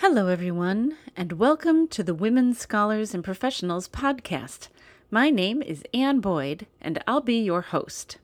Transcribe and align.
Hello, 0.00 0.28
everyone, 0.28 0.96
and 1.14 1.32
welcome 1.32 1.86
to 1.88 2.02
the 2.02 2.14
Women 2.14 2.54
Scholars 2.54 3.12
and 3.12 3.22
Professionals 3.22 3.86
podcast. 3.86 4.68
My 5.10 5.28
name 5.28 5.60
is 5.60 5.84
Ann 5.92 6.20
Boyd, 6.20 6.66
and 6.80 7.02
I'll 7.06 7.20
be 7.20 7.38
your 7.38 7.60
host. 7.60 8.16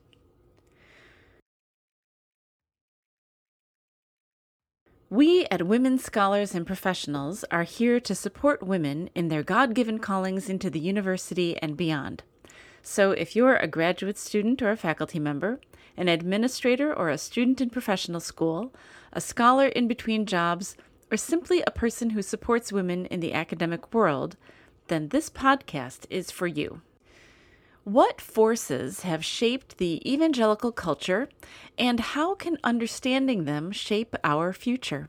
We 5.11 5.45
at 5.51 5.67
Women 5.67 5.99
Scholars 5.99 6.55
and 6.55 6.65
Professionals 6.65 7.45
are 7.51 7.61
here 7.61 7.99
to 7.99 8.15
support 8.15 8.63
women 8.63 9.11
in 9.13 9.27
their 9.27 9.43
God 9.43 9.75
given 9.75 9.99
callings 9.99 10.49
into 10.49 10.71
the 10.71 10.79
university 10.79 11.57
and 11.57 11.77
beyond. 11.77 12.23
So, 12.81 13.11
if 13.11 13.35
you're 13.35 13.57
a 13.57 13.67
graduate 13.67 14.17
student 14.17 14.63
or 14.63 14.71
a 14.71 14.77
faculty 14.77 15.19
member, 15.19 15.59
an 15.95 16.07
administrator 16.07 16.91
or 16.91 17.09
a 17.09 17.19
student 17.19 17.61
in 17.61 17.69
professional 17.69 18.19
school, 18.19 18.73
a 19.13 19.21
scholar 19.21 19.67
in 19.67 19.87
between 19.87 20.25
jobs, 20.25 20.75
or 21.11 21.17
simply 21.17 21.63
a 21.65 21.71
person 21.71 22.11
who 22.11 22.21
supports 22.21 22.71
women 22.71 23.05
in 23.05 23.19
the 23.19 23.33
academic 23.33 23.93
world, 23.93 24.35
then 24.87 25.09
this 25.09 25.29
podcast 25.29 26.05
is 26.09 26.31
for 26.31 26.47
you. 26.47 26.81
What 27.83 28.19
forces 28.19 29.01
have 29.01 29.23
shaped 29.23 29.77
the 29.77 30.01
evangelical 30.05 30.73
culture, 30.73 31.29
and 31.77 32.01
how 32.01 32.35
can 32.35 32.57
understanding 32.63 33.45
them 33.45 33.71
shape 33.71 34.13
our 34.25 34.51
future? 34.51 35.07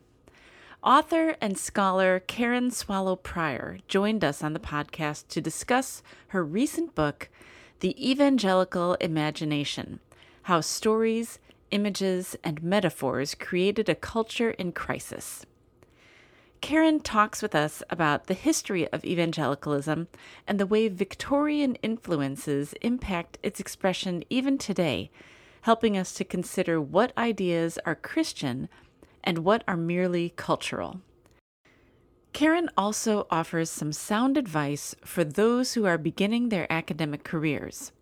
Author 0.81 1.37
and 1.41 1.59
scholar 1.59 2.21
Karen 2.21 2.71
Swallow 2.71 3.17
Prior 3.17 3.79
joined 3.89 4.23
us 4.23 4.45
on 4.45 4.53
the 4.53 4.61
podcast 4.61 5.27
to 5.29 5.41
discuss 5.41 6.05
her 6.29 6.45
recent 6.45 6.95
book, 6.95 7.29
The 7.81 8.11
Evangelical 8.11 8.95
Imagination 9.01 9.99
How 10.43 10.61
Stories, 10.61 11.41
Images, 11.73 12.37
and 12.45 12.63
Metaphors 12.63 13.35
Created 13.35 13.89
a 13.89 13.97
Culture 13.97 14.51
in 14.51 14.71
Crisis. 14.71 15.45
Karen 16.61 17.01
talks 17.01 17.41
with 17.41 17.55
us 17.55 17.83
about 17.89 18.27
the 18.27 18.35
history 18.35 18.89
of 18.93 19.05
evangelicalism 19.05 20.09
and 20.47 20.59
the 20.59 20.67
way 20.67 20.89
Victorian 20.89 21.77
influences 21.77 22.75
impact 22.83 23.39
its 23.43 23.61
expression 23.61 24.25
even 24.29 24.59
today, 24.59 25.11
helping 25.63 25.97
us 25.97 26.13
to 26.15 26.25
consider 26.25 26.81
what 26.81 27.17
ideas 27.17 27.79
are 27.87 27.95
Christian 27.95 28.69
and 29.23 29.39
what 29.39 29.63
are 29.69 29.77
merely 29.77 30.31
cultural. 30.37 31.01
Karen 32.33 32.71
also 32.77 33.27
offers 33.31 33.71
some 33.71 33.93
sound 33.93 34.37
advice 34.37 34.95
for 35.05 35.25
those 35.25 35.75
who 35.75 35.87
are 35.87 35.99
beginning 35.99 36.49
their 36.49 36.71
academic 36.73 37.25
careers. 37.25 37.93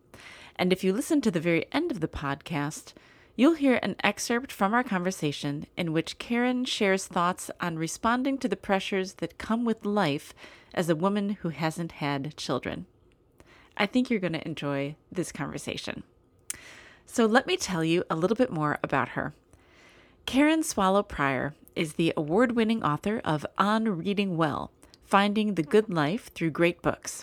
And 0.56 0.72
if 0.72 0.82
you 0.82 0.92
listen 0.92 1.20
to 1.22 1.30
the 1.30 1.40
very 1.40 1.66
end 1.72 1.90
of 1.90 2.00
the 2.00 2.08
podcast, 2.08 2.92
You'll 3.38 3.52
hear 3.52 3.78
an 3.82 3.96
excerpt 4.02 4.50
from 4.50 4.72
our 4.72 4.82
conversation 4.82 5.66
in 5.76 5.92
which 5.92 6.18
Karen 6.18 6.64
shares 6.64 7.06
thoughts 7.06 7.50
on 7.60 7.76
responding 7.76 8.38
to 8.38 8.48
the 8.48 8.56
pressures 8.56 9.14
that 9.14 9.36
come 9.36 9.66
with 9.66 9.84
life 9.84 10.32
as 10.72 10.88
a 10.88 10.96
woman 10.96 11.36
who 11.42 11.50
hasn't 11.50 11.92
had 11.92 12.34
children. 12.38 12.86
I 13.76 13.84
think 13.84 14.08
you're 14.08 14.20
going 14.20 14.32
to 14.32 14.46
enjoy 14.46 14.96
this 15.12 15.32
conversation. 15.32 16.02
So, 17.04 17.26
let 17.26 17.46
me 17.46 17.58
tell 17.58 17.84
you 17.84 18.04
a 18.08 18.16
little 18.16 18.36
bit 18.36 18.50
more 18.50 18.78
about 18.82 19.10
her. 19.10 19.34
Karen 20.24 20.62
Swallow 20.62 21.02
Prior 21.02 21.54
is 21.74 21.92
the 21.92 22.14
award 22.16 22.52
winning 22.52 22.82
author 22.82 23.20
of 23.22 23.44
On 23.58 23.98
Reading 23.98 24.38
Well 24.38 24.72
Finding 25.04 25.54
the 25.54 25.62
Good 25.62 25.90
Life 25.90 26.32
Through 26.32 26.50
Great 26.52 26.80
Books. 26.80 27.22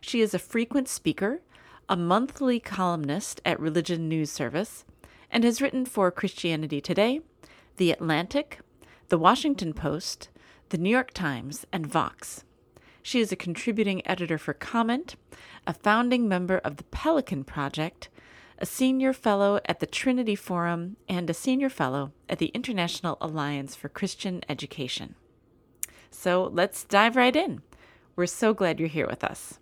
She 0.00 0.20
is 0.20 0.32
a 0.32 0.38
frequent 0.38 0.88
speaker, 0.88 1.42
a 1.88 1.96
monthly 1.96 2.60
columnist 2.60 3.40
at 3.44 3.58
Religion 3.58 4.08
News 4.08 4.30
Service, 4.30 4.84
and 5.30 5.44
has 5.44 5.62
written 5.62 5.84
for 5.84 6.10
Christianity 6.10 6.80
Today, 6.80 7.20
The 7.76 7.90
Atlantic, 7.90 8.60
The 9.08 9.18
Washington 9.18 9.72
Post, 9.72 10.28
The 10.70 10.78
New 10.78 10.90
York 10.90 11.12
Times, 11.12 11.66
and 11.72 11.86
Vox. 11.86 12.44
She 13.02 13.20
is 13.20 13.32
a 13.32 13.36
contributing 13.36 14.06
editor 14.06 14.38
for 14.38 14.52
Comment, 14.52 15.16
a 15.66 15.72
founding 15.72 16.28
member 16.28 16.58
of 16.58 16.76
the 16.76 16.84
Pelican 16.84 17.44
Project, 17.44 18.08
a 18.58 18.66
senior 18.66 19.12
fellow 19.12 19.60
at 19.64 19.80
the 19.80 19.86
Trinity 19.86 20.34
Forum, 20.34 20.96
and 21.08 21.30
a 21.30 21.34
senior 21.34 21.70
fellow 21.70 22.12
at 22.28 22.38
the 22.38 22.48
International 22.48 23.16
Alliance 23.20 23.74
for 23.74 23.88
Christian 23.88 24.42
Education. 24.48 25.14
So 26.10 26.50
let's 26.52 26.84
dive 26.84 27.16
right 27.16 27.34
in. 27.34 27.62
We're 28.16 28.26
so 28.26 28.52
glad 28.52 28.78
you're 28.78 28.88
here 28.88 29.06
with 29.06 29.24
us. 29.24 29.58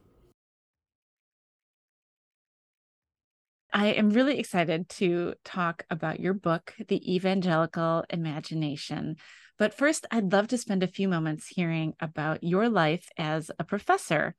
I 3.72 3.88
am 3.88 4.10
really 4.10 4.38
excited 4.38 4.88
to 4.90 5.34
talk 5.44 5.84
about 5.90 6.20
your 6.20 6.32
book, 6.32 6.74
The 6.88 7.14
Evangelical 7.14 8.04
Imagination. 8.08 9.16
But 9.58 9.74
first, 9.74 10.06
I'd 10.10 10.32
love 10.32 10.48
to 10.48 10.58
spend 10.58 10.82
a 10.82 10.88
few 10.88 11.08
moments 11.08 11.48
hearing 11.48 11.94
about 12.00 12.42
your 12.42 12.68
life 12.68 13.08
as 13.18 13.50
a 13.58 13.64
professor. 13.64 14.34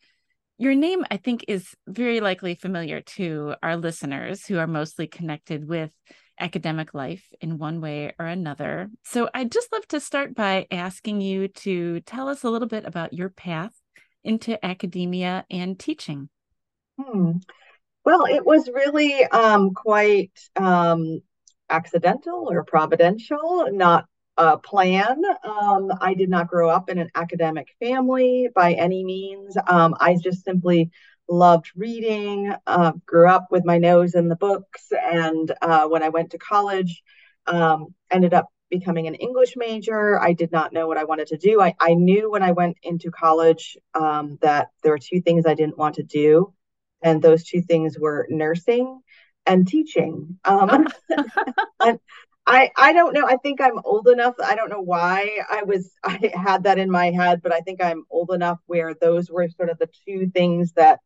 Your 0.58 0.74
name, 0.74 1.06
I 1.12 1.18
think, 1.18 1.46
is 1.48 1.76
very 1.88 2.22
likely 2.22 2.56
familiar 2.56 3.02
to 3.02 3.56
our 3.62 3.78
listeners 3.78 4.46
who 4.46 4.58
are 4.58 4.68
mostly 4.68 5.08
connected 5.08 5.68
with 5.68 5.92
academic 6.40 6.94
life 6.94 7.24
in 7.40 7.58
one 7.58 7.82
way 7.82 8.14
or 8.18 8.26
another. 8.26 8.90
So 9.04 9.30
I'd 9.34 9.52
just 9.52 9.72
love 9.72 9.88
to 9.90 10.00
start 10.00 10.36
by 10.36 10.68
asking 10.72 11.22
you 11.22 11.50
to 11.50 12.00
tell 12.02 12.30
us 12.30 12.44
a 12.44 12.50
little 12.50 12.68
bit 12.68 12.86
about 12.86 13.14
your 13.14 13.30
path 13.30 13.74
into 14.24 14.64
academia 14.66 15.46
and 15.52 15.78
teaching. 15.78 16.30
Hmm. 17.00 17.38
Well, 18.06 18.26
it 18.26 18.46
was 18.46 18.70
really 18.74 19.24
um, 19.26 19.74
quite 19.74 20.32
um, 20.56 21.22
accidental 21.70 22.48
or 22.50 22.64
providential, 22.64 23.68
not 23.72 24.06
a 24.38 24.58
plan. 24.58 25.22
Um, 25.44 25.92
I 26.00 26.14
did 26.14 26.30
not 26.30 26.48
grow 26.48 26.70
up 26.70 26.90
in 26.90 26.98
an 26.98 27.10
academic 27.14 27.68
family 27.80 28.50
by 28.56 28.74
any 28.74 29.04
means. 29.04 29.58
Um, 29.68 29.96
I 30.00 30.16
just 30.16 30.44
simply 30.44 30.92
loved 31.28 31.72
reading, 31.76 32.54
uh, 32.66 32.94
grew 33.06 33.30
up 33.30 33.48
with 33.52 33.66
my 33.66 33.78
nose 33.78 34.16
in 34.16 34.30
the 34.30 34.36
books, 34.36 34.92
and 34.92 35.54
uh, 35.62 35.88
when 35.88 36.02
I 36.02 36.10
went 36.10 36.32
to 36.32 36.38
college, 36.38 37.04
um, 37.48 37.94
ended 38.10 38.34
up 38.34 38.48
becoming 38.70 39.08
an 39.08 39.16
English 39.16 39.56
major. 39.58 40.20
I 40.20 40.34
did 40.34 40.52
not 40.52 40.74
know 40.74 40.88
what 40.88 40.98
I 40.98 41.04
wanted 41.04 41.28
to 41.28 41.38
do. 41.38 41.62
I, 41.62 41.76
I 41.80 41.96
knew 41.96 42.32
when 42.32 42.44
I 42.44 42.52
went 42.52 42.78
into 42.82 43.12
college 43.12 43.78
um, 43.94 44.38
that 44.42 44.70
there 44.84 44.92
were 44.92 45.00
two 45.00 45.22
things 45.22 45.46
I 45.46 45.54
didn't 45.54 45.78
want 45.78 45.96
to 45.96 46.04
do 46.04 46.54
and 47.02 47.22
those 47.22 47.44
two 47.44 47.62
things 47.62 47.98
were 47.98 48.28
nursing 48.30 49.02
and 49.46 49.68
teaching. 49.68 50.40
Um, 50.46 50.88
and 51.80 52.00
I 52.46 52.72
I 52.76 52.94
don't 52.94 53.14
know. 53.14 53.26
I 53.26 53.38
think 53.38 53.62
I'm 53.62 53.80
old 53.84 54.08
enough. 54.08 54.36
I 54.44 54.56
don't 54.56 54.70
know 54.70 54.82
why 54.82 55.40
I 55.50 55.64
was 55.64 55.92
I 56.04 56.32
had 56.34 56.64
that 56.64 56.80
in 56.80 56.90
my 56.90 57.12
head, 57.12 57.42
but 57.42 57.54
I 57.54 57.62
think 57.62 57.82
I'm 57.82 58.06
old 58.10 58.32
enough 58.32 58.60
where 58.66 58.94
those 58.94 59.30
were 59.30 59.48
sort 59.50 59.70
of 59.70 59.78
the 59.78 59.90
two 60.08 60.30
things 60.34 60.74
that 60.74 61.00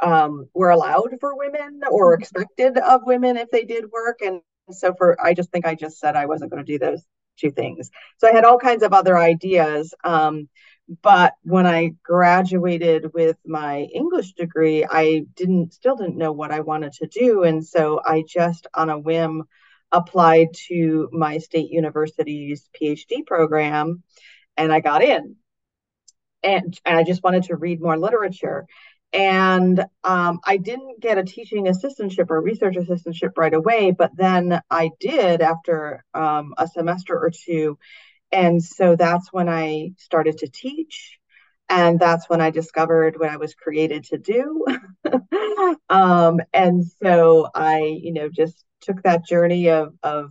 um, 0.00 0.48
were 0.54 0.70
allowed 0.70 1.16
for 1.20 1.36
women 1.36 1.80
or 1.90 2.14
mm-hmm. 2.14 2.22
expected 2.22 2.78
of 2.78 3.02
women 3.06 3.36
if 3.36 3.50
they 3.50 3.64
did 3.64 3.90
work. 3.90 4.20
And 4.20 4.40
so 4.70 4.94
for 4.96 5.16
I 5.24 5.34
just 5.34 5.50
think 5.50 5.66
I 5.66 5.74
just 5.74 5.98
said 5.98 6.16
I 6.16 6.26
wasn't 6.26 6.50
going 6.50 6.64
to 6.64 6.72
do 6.72 6.78
those 6.78 7.02
two 7.38 7.50
things. 7.50 7.90
So 8.18 8.28
I 8.28 8.32
had 8.32 8.44
all 8.44 8.58
kinds 8.58 8.82
of 8.82 8.92
other 8.92 9.16
ideas. 9.16 9.94
Um, 10.04 10.48
but 11.02 11.34
when 11.42 11.66
I 11.66 11.94
graduated 12.02 13.12
with 13.12 13.36
my 13.44 13.80
English 13.92 14.34
degree, 14.34 14.84
I 14.88 15.24
didn't 15.34 15.72
still 15.72 15.96
didn't 15.96 16.16
know 16.16 16.32
what 16.32 16.52
I 16.52 16.60
wanted 16.60 16.92
to 16.94 17.06
do, 17.06 17.42
and 17.42 17.64
so 17.64 18.00
I 18.04 18.24
just 18.28 18.66
on 18.72 18.90
a 18.90 18.98
whim 18.98 19.44
applied 19.92 20.48
to 20.68 21.08
my 21.12 21.38
state 21.38 21.70
university's 21.70 22.68
PhD 22.80 23.26
program, 23.26 24.02
and 24.56 24.72
I 24.72 24.80
got 24.80 25.02
in. 25.02 25.36
And, 26.42 26.78
and 26.84 26.96
I 26.96 27.02
just 27.02 27.24
wanted 27.24 27.44
to 27.44 27.56
read 27.56 27.80
more 27.80 27.98
literature. 27.98 28.66
And 29.12 29.84
um, 30.04 30.40
I 30.44 30.58
didn't 30.58 31.00
get 31.00 31.18
a 31.18 31.24
teaching 31.24 31.66
assistantship 31.66 32.26
or 32.28 32.40
research 32.40 32.74
assistantship 32.74 33.32
right 33.36 33.54
away, 33.54 33.92
but 33.92 34.10
then 34.16 34.60
I 34.70 34.90
did 35.00 35.40
after 35.40 36.04
um, 36.12 36.54
a 36.58 36.68
semester 36.68 37.18
or 37.18 37.30
two 37.30 37.78
and 38.32 38.62
so 38.62 38.96
that's 38.96 39.32
when 39.32 39.48
I 39.48 39.92
started 39.98 40.38
to 40.38 40.48
teach. 40.48 41.18
And 41.68 41.98
that's 41.98 42.28
when 42.28 42.40
I 42.40 42.50
discovered 42.50 43.18
what 43.18 43.28
I 43.28 43.38
was 43.38 43.54
created 43.54 44.04
to 44.04 44.18
do. 44.18 44.64
um, 45.88 46.40
and 46.52 46.84
so 47.02 47.48
I, 47.54 47.80
you 47.80 48.12
know, 48.12 48.28
just 48.28 48.64
took 48.82 49.02
that 49.02 49.26
journey 49.26 49.68
of, 49.70 49.94
of 50.02 50.30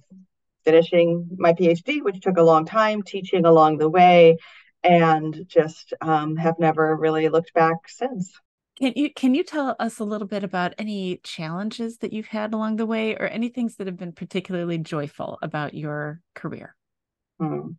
finishing 0.64 1.28
my 1.38 1.54
PhD, 1.54 2.02
which 2.02 2.22
took 2.22 2.38
a 2.38 2.44
long 2.44 2.66
time, 2.66 3.04
teaching 3.04 3.46
along 3.46 3.78
the 3.78 3.90
way, 3.90 4.38
and 4.84 5.46
just 5.48 5.94
um, 6.02 6.38
have 6.38 6.58
never 6.58 6.96
really 6.96 7.28
looked 7.28 7.54
back 7.54 7.88
since. 7.88 8.32
Can 8.78 8.92
you 8.96 9.14
can 9.14 9.34
you 9.34 9.44
tell 9.44 9.76
us 9.80 10.00
a 10.00 10.04
little 10.04 10.28
bit 10.28 10.44
about 10.44 10.74
any 10.78 11.22
challenges 11.24 12.00
that 12.00 12.12
you've 12.12 12.28
had 12.28 12.54
along 12.54 12.76
the 12.76 12.86
way, 12.86 13.16
or 13.16 13.28
any 13.28 13.48
things 13.48 13.78
that 13.78 13.88
have 13.88 13.98
been 13.98 14.12
particularly 14.12 14.78
joyful 14.78 15.38
about 15.42 15.74
your 15.74 16.22
career? 16.34 16.76
Hmm. 17.40 17.72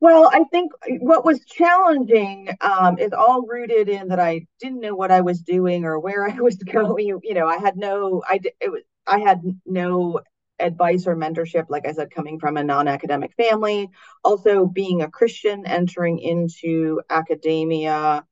Well, 0.00 0.30
I 0.32 0.44
think 0.44 0.72
what 1.00 1.24
was 1.24 1.44
challenging 1.46 2.50
um, 2.60 2.98
is 2.98 3.12
all 3.12 3.42
rooted 3.46 3.88
in 3.88 4.08
that 4.08 4.20
I 4.20 4.46
didn't 4.60 4.80
know 4.80 4.94
what 4.94 5.10
I 5.10 5.22
was 5.22 5.40
doing 5.40 5.84
or 5.84 5.98
where 5.98 6.28
I 6.28 6.34
was 6.40 6.56
going. 6.56 7.06
You 7.22 7.34
know, 7.34 7.46
I 7.46 7.56
had 7.56 7.76
no, 7.76 8.22
I 8.26 8.40
it 8.60 8.70
was, 8.70 8.82
I 9.06 9.18
had 9.20 9.40
no 9.64 10.20
advice 10.58 11.06
or 11.06 11.16
mentorship, 11.16 11.66
like 11.70 11.86
I 11.86 11.92
said, 11.92 12.10
coming 12.10 12.38
from 12.38 12.56
a 12.56 12.64
non 12.64 12.88
academic 12.88 13.32
family, 13.36 13.88
also 14.22 14.66
being 14.66 15.02
a 15.02 15.10
Christian, 15.10 15.66
entering 15.66 16.18
into 16.18 17.00
academia, 17.08 18.24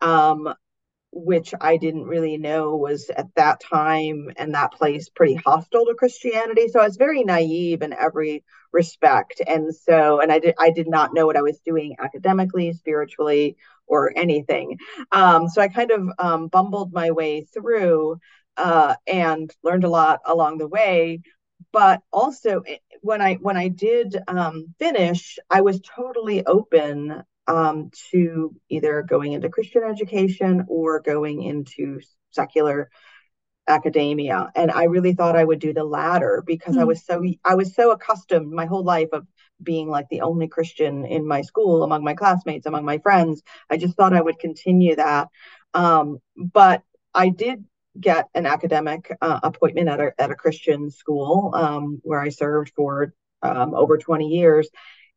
um, 0.00 0.54
which 1.12 1.52
I 1.60 1.76
didn't 1.76 2.04
really 2.04 2.36
know 2.36 2.76
was 2.76 3.10
at 3.10 3.34
that 3.34 3.60
time 3.60 4.30
and 4.36 4.54
that 4.54 4.72
place 4.72 5.08
pretty 5.08 5.34
hostile 5.34 5.86
to 5.86 5.94
Christianity. 5.94 6.68
So 6.68 6.80
I 6.80 6.86
was 6.86 6.96
very 6.96 7.24
naive 7.24 7.82
in 7.82 7.92
every 7.92 8.44
respect. 8.72 9.40
And 9.46 9.74
so, 9.74 10.20
and 10.20 10.30
I 10.30 10.38
did, 10.38 10.54
I 10.58 10.70
did 10.70 10.88
not 10.88 11.12
know 11.12 11.26
what 11.26 11.36
I 11.36 11.42
was 11.42 11.58
doing 11.64 11.96
academically, 11.98 12.72
spiritually, 12.72 13.56
or 13.86 14.12
anything. 14.16 14.78
Um, 15.10 15.48
so 15.48 15.60
I 15.60 15.68
kind 15.68 15.90
of 15.90 16.08
um, 16.18 16.46
bumbled 16.46 16.92
my 16.92 17.10
way 17.10 17.42
through 17.42 18.20
uh, 18.56 18.94
and 19.06 19.52
learned 19.64 19.84
a 19.84 19.88
lot 19.88 20.20
along 20.24 20.58
the 20.58 20.68
way. 20.68 21.22
But 21.72 22.02
also, 22.12 22.60
eh, 22.60 22.76
when 23.02 23.20
I 23.20 23.34
when 23.34 23.56
I 23.56 23.68
did 23.68 24.16
um, 24.28 24.74
finish, 24.78 25.38
I 25.50 25.60
was 25.60 25.80
totally 25.80 26.44
open 26.46 27.22
um, 27.50 27.90
to 28.12 28.54
either 28.68 29.02
going 29.02 29.32
into 29.32 29.48
Christian 29.48 29.82
education 29.82 30.66
or 30.68 31.00
going 31.00 31.42
into 31.42 32.00
secular 32.30 32.90
academia 33.68 34.50
and 34.56 34.70
i 34.70 34.84
really 34.84 35.12
thought 35.12 35.36
i 35.36 35.44
would 35.44 35.60
do 35.60 35.72
the 35.72 35.84
latter 35.84 36.42
because 36.44 36.74
mm. 36.74 36.78
i 36.78 36.82
hmm. 36.82 36.88
was 36.88 37.04
so 37.04 37.22
i 37.44 37.54
was 37.54 37.74
so 37.74 37.92
accustomed 37.92 38.50
my 38.50 38.66
whole 38.66 38.82
life 38.82 39.10
of 39.12 39.26
being 39.62 39.88
like 39.88 40.06
the 40.10 40.22
only 40.22 40.48
christian 40.48 41.04
in 41.04 41.26
my 41.26 41.42
school 41.42 41.84
among 41.84 42.02
my 42.02 42.14
classmates 42.14 42.66
among 42.66 42.84
my 42.84 42.98
friends 42.98 43.42
i 43.68 43.76
just 43.76 43.96
thought 43.96 44.14
i 44.14 44.20
would 44.20 44.38
continue 44.38 44.96
that 44.96 45.28
um, 45.74 46.18
but 46.36 46.82
i 47.14 47.28
did 47.28 47.64
get 48.00 48.26
an 48.34 48.46
academic 48.46 49.12
uh, 49.20 49.40
appointment 49.42 49.88
at 49.88 50.00
a, 50.00 50.12
at 50.18 50.30
a 50.30 50.34
christian 50.34 50.90
school 50.90 51.52
um, 51.54 52.00
where 52.02 52.20
i 52.20 52.30
served 52.30 52.72
for 52.74 53.12
um, 53.42 53.74
over 53.74 53.98
20 53.98 54.26
years 54.26 54.68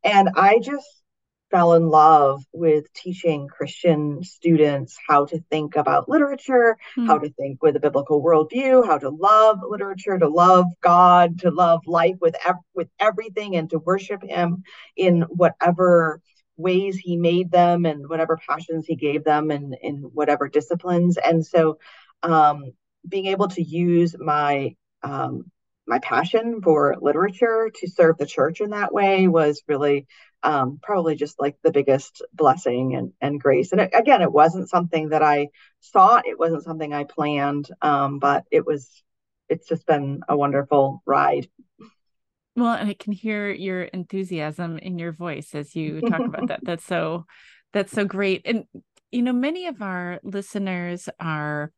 and 0.03 0.29
i 0.35 0.59
just 0.59 1.02
fell 1.53 1.73
in 1.73 1.87
love 1.87 2.43
with 2.51 2.91
teaching 2.93 3.47
Christian 3.47 4.23
students 4.23 4.97
how 5.07 5.25
to 5.25 5.39
think 5.51 5.75
about 5.75 6.09
literature, 6.09 6.77
mm. 6.97 7.05
how 7.05 7.19
to 7.19 7.29
think 7.29 7.61
with 7.61 7.75
a 7.75 7.79
biblical 7.79 8.23
worldview, 8.23 8.83
how 8.87 8.97
to 8.97 9.09
love 9.09 9.59
literature, 9.61 10.17
to 10.17 10.27
love 10.27 10.65
God, 10.81 11.41
to 11.41 11.51
love 11.51 11.81
life 11.85 12.15
with 12.19 12.35
ev- 12.43 12.55
with 12.73 12.89
everything, 12.99 13.55
and 13.55 13.69
to 13.69 13.77
worship 13.77 14.23
Him 14.23 14.63
in 14.97 15.21
whatever 15.29 16.21
ways 16.57 16.97
He 16.97 17.17
made 17.17 17.51
them 17.51 17.85
and 17.85 18.09
whatever 18.09 18.39
passions 18.49 18.87
He 18.87 18.95
gave 18.95 19.23
them, 19.23 19.51
and 19.51 19.75
in 19.79 19.97
whatever 19.97 20.49
disciplines. 20.49 21.17
And 21.17 21.45
so, 21.45 21.77
um, 22.23 22.71
being 23.07 23.27
able 23.27 23.49
to 23.49 23.61
use 23.61 24.15
my 24.17 24.75
um, 25.03 25.51
my 25.85 25.99
passion 25.99 26.61
for 26.61 26.95
literature 27.01 27.69
to 27.73 27.89
serve 27.89 28.17
the 28.17 28.25
church 28.25 28.61
in 28.61 28.69
that 28.69 28.93
way 28.93 29.27
was 29.27 29.61
really 29.67 30.07
um, 30.41 30.79
probably 30.81 31.15
just 31.15 31.39
like 31.39 31.57
the 31.63 31.71
biggest 31.71 32.21
blessing 32.33 32.95
and, 32.95 33.13
and 33.21 33.39
grace. 33.39 33.71
And 33.71 33.81
it, 33.81 33.91
again, 33.93 34.21
it 34.21 34.31
wasn't 34.31 34.69
something 34.69 35.09
that 35.09 35.21
I 35.21 35.49
sought, 35.79 36.27
it 36.27 36.37
wasn't 36.37 36.63
something 36.63 36.93
I 36.93 37.05
planned, 37.05 37.69
um, 37.81 38.19
but 38.19 38.45
it 38.51 38.65
was, 38.65 38.89
it's 39.49 39.67
just 39.67 39.85
been 39.85 40.21
a 40.27 40.35
wonderful 40.35 41.01
ride. 41.05 41.47
Well, 42.55 42.73
and 42.73 42.89
I 42.89 42.93
can 42.93 43.13
hear 43.13 43.51
your 43.51 43.83
enthusiasm 43.83 44.77
in 44.77 44.99
your 44.99 45.11
voice 45.11 45.55
as 45.55 45.75
you 45.75 46.01
talk 46.01 46.19
about 46.19 46.47
that. 46.47 46.59
That's 46.63 46.85
so, 46.85 47.25
that's 47.71 47.91
so 47.91 48.05
great. 48.05 48.43
And, 48.45 48.65
you 49.11 49.23
know, 49.23 49.33
many 49.33 49.65
of 49.65 49.81
our 49.81 50.19
listeners 50.23 51.09
are 51.19 51.71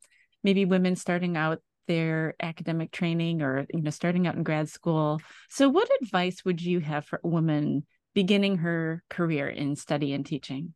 maybe 0.44 0.66
women 0.66 0.98
starting 0.98 1.38
out 1.38 1.62
their 1.88 2.36
academic 2.42 2.92
training 2.92 3.42
or 3.42 3.66
you 3.74 3.82
know 3.82 3.90
starting 3.90 4.28
out 4.28 4.36
in 4.36 4.44
grad 4.44 4.70
school 4.70 5.20
so 5.50 5.70
what 5.70 5.90
advice 6.02 6.44
would 6.46 6.62
you 6.62 6.80
have 6.80 7.06
for 7.06 7.20
a 7.24 7.28
woman 7.28 7.84
beginning 8.16 8.58
her 8.58 9.04
career 9.10 9.48
in 9.48 9.76
study 9.76 10.14
and 10.14 10.26
teaching? 10.26 10.74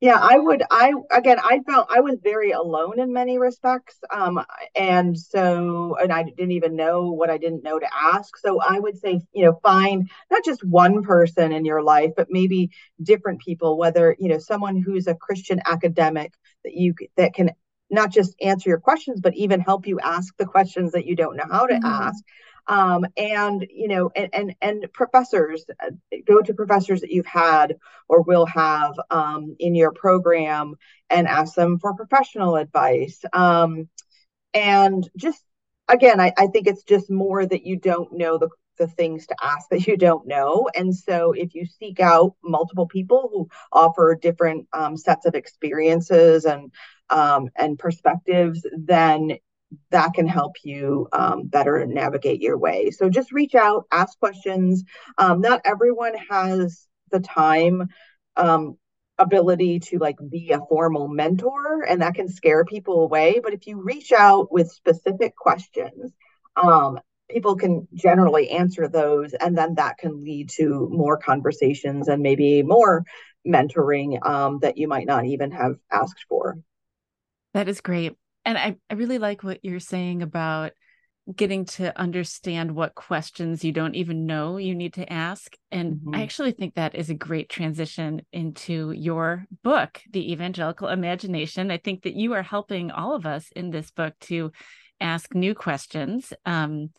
Yeah, 0.00 0.18
I 0.20 0.38
would. 0.38 0.62
I 0.70 0.92
again, 1.10 1.38
I 1.42 1.60
felt 1.66 1.88
I 1.88 2.00
was 2.00 2.18
very 2.22 2.50
alone 2.50 3.00
in 3.00 3.14
many 3.14 3.38
respects, 3.38 3.96
um, 4.12 4.44
and 4.74 5.18
so, 5.18 5.96
and 5.98 6.12
I 6.12 6.24
didn't 6.24 6.50
even 6.50 6.76
know 6.76 7.10
what 7.10 7.30
I 7.30 7.38
didn't 7.38 7.64
know 7.64 7.78
to 7.78 7.86
ask. 7.90 8.36
So 8.36 8.60
I 8.60 8.78
would 8.78 8.98
say, 8.98 9.22
you 9.32 9.46
know, 9.46 9.58
find 9.62 10.10
not 10.30 10.44
just 10.44 10.62
one 10.62 11.02
person 11.02 11.52
in 11.52 11.64
your 11.64 11.82
life, 11.82 12.10
but 12.16 12.26
maybe 12.28 12.70
different 13.02 13.40
people. 13.40 13.78
Whether 13.78 14.14
you 14.18 14.28
know 14.28 14.38
someone 14.38 14.82
who's 14.82 15.06
a 15.06 15.14
Christian 15.14 15.62
academic 15.64 16.34
that 16.64 16.74
you 16.74 16.94
that 17.16 17.32
can 17.32 17.52
not 17.90 18.10
just 18.10 18.34
answer 18.40 18.68
your 18.68 18.80
questions, 18.80 19.20
but 19.20 19.34
even 19.34 19.60
help 19.60 19.86
you 19.86 20.00
ask 20.00 20.36
the 20.36 20.46
questions 20.46 20.92
that 20.92 21.06
you 21.06 21.16
don't 21.16 21.36
know 21.36 21.44
how 21.50 21.66
to 21.66 21.74
mm-hmm. 21.74 21.84
ask 21.84 22.22
um, 22.66 23.06
and 23.16 23.66
you 23.70 23.88
know 23.88 24.10
and 24.14 24.30
and, 24.32 24.54
and 24.62 24.92
professors 24.92 25.64
uh, 25.82 25.90
go 26.26 26.40
to 26.40 26.54
professors 26.54 27.00
that 27.00 27.10
you've 27.10 27.26
had 27.26 27.76
or 28.08 28.22
will 28.22 28.46
have 28.46 28.94
um, 29.10 29.56
in 29.58 29.74
your 29.74 29.92
program 29.92 30.74
and 31.10 31.28
ask 31.28 31.54
them 31.54 31.78
for 31.78 31.94
professional 31.94 32.56
advice 32.56 33.22
um, 33.32 33.88
and 34.52 35.08
just 35.16 35.42
again 35.88 36.20
I, 36.20 36.32
I 36.36 36.46
think 36.46 36.66
it's 36.66 36.84
just 36.84 37.10
more 37.10 37.44
that 37.44 37.66
you 37.66 37.76
don't 37.76 38.12
know 38.12 38.38
the 38.38 38.48
the 38.78 38.86
things 38.86 39.26
to 39.26 39.36
ask 39.42 39.68
that 39.70 39.86
you 39.86 39.96
don't 39.96 40.26
know. 40.26 40.68
And 40.74 40.94
so, 40.94 41.32
if 41.32 41.54
you 41.54 41.66
seek 41.66 42.00
out 42.00 42.34
multiple 42.42 42.86
people 42.86 43.28
who 43.32 43.48
offer 43.72 44.18
different 44.20 44.68
um, 44.72 44.96
sets 44.96 45.26
of 45.26 45.34
experiences 45.34 46.44
and 46.44 46.72
um, 47.10 47.48
and 47.56 47.78
perspectives, 47.78 48.66
then 48.76 49.38
that 49.90 50.14
can 50.14 50.26
help 50.26 50.56
you 50.62 51.08
um, 51.12 51.46
better 51.46 51.84
navigate 51.86 52.40
your 52.40 52.58
way. 52.58 52.90
So 52.90 53.08
just 53.08 53.32
reach 53.32 53.54
out, 53.54 53.86
ask 53.90 54.18
questions. 54.18 54.84
Um, 55.18 55.40
not 55.40 55.62
everyone 55.64 56.14
has 56.30 56.86
the 57.10 57.20
time 57.20 57.88
um, 58.36 58.76
ability 59.18 59.80
to 59.80 59.98
like 59.98 60.16
be 60.30 60.50
a 60.50 60.60
formal 60.68 61.08
mentor, 61.08 61.82
and 61.82 62.02
that 62.02 62.14
can 62.14 62.28
scare 62.28 62.64
people 62.64 63.02
away. 63.02 63.40
But 63.42 63.54
if 63.54 63.66
you 63.66 63.80
reach 63.80 64.12
out 64.12 64.52
with 64.52 64.70
specific 64.70 65.36
questions, 65.36 66.12
um, 66.56 66.98
people 67.30 67.56
can 67.56 67.88
generally 67.94 68.50
answer 68.50 68.88
those, 68.88 69.34
and 69.34 69.56
then 69.56 69.74
that 69.74 69.98
can 69.98 70.22
lead 70.22 70.50
to 70.50 70.88
more 70.90 71.16
conversations 71.16 72.08
and 72.08 72.22
maybe 72.22 72.62
more 72.62 73.04
mentoring 73.46 74.24
um, 74.26 74.58
that 74.60 74.78
you 74.78 74.88
might 74.88 75.06
not 75.06 75.24
even 75.24 75.50
have 75.50 75.76
asked 75.90 76.24
for. 76.28 76.58
That 77.52 77.68
is 77.68 77.80
great 77.80 78.16
and 78.44 78.58
I, 78.58 78.76
I 78.90 78.94
really 78.94 79.18
like 79.18 79.42
what 79.42 79.60
you're 79.62 79.80
saying 79.80 80.22
about 80.22 80.72
getting 81.34 81.64
to 81.64 81.98
understand 81.98 82.74
what 82.74 82.94
questions 82.94 83.64
you 83.64 83.72
don't 83.72 83.94
even 83.94 84.26
know 84.26 84.58
you 84.58 84.74
need 84.74 84.94
to 84.94 85.10
ask. 85.10 85.56
And 85.72 85.94
mm-hmm. 85.94 86.14
I 86.14 86.22
actually 86.22 86.52
think 86.52 86.74
that 86.74 86.94
is 86.94 87.08
a 87.08 87.14
great 87.14 87.48
transition 87.48 88.20
into 88.30 88.92
your 88.92 89.46
book, 89.62 90.02
The 90.10 90.32
Evangelical 90.32 90.88
Imagination. 90.88 91.70
I 91.70 91.78
think 91.78 92.02
that 92.02 92.14
you 92.14 92.34
are 92.34 92.42
helping 92.42 92.90
all 92.90 93.14
of 93.14 93.24
us 93.24 93.48
in 93.56 93.70
this 93.70 93.90
book 93.90 94.12
to 94.22 94.52
ask 95.00 95.34
new 95.34 95.54
questions. 95.54 96.34
Um, 96.44 96.90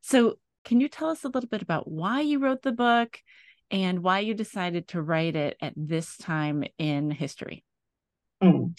so, 0.00 0.36
can 0.64 0.80
you 0.80 0.88
tell 0.88 1.08
us 1.08 1.24
a 1.24 1.28
little 1.28 1.48
bit 1.48 1.62
about 1.62 1.90
why 1.90 2.20
you 2.20 2.38
wrote 2.38 2.62
the 2.62 2.72
book 2.72 3.18
and 3.70 4.02
why 4.02 4.20
you 4.20 4.34
decided 4.34 4.88
to 4.88 5.00
write 5.00 5.36
it 5.36 5.56
at 5.60 5.72
this 5.76 6.16
time 6.16 6.64
in 6.78 7.10
history? 7.10 7.64
Mm. 8.42 8.74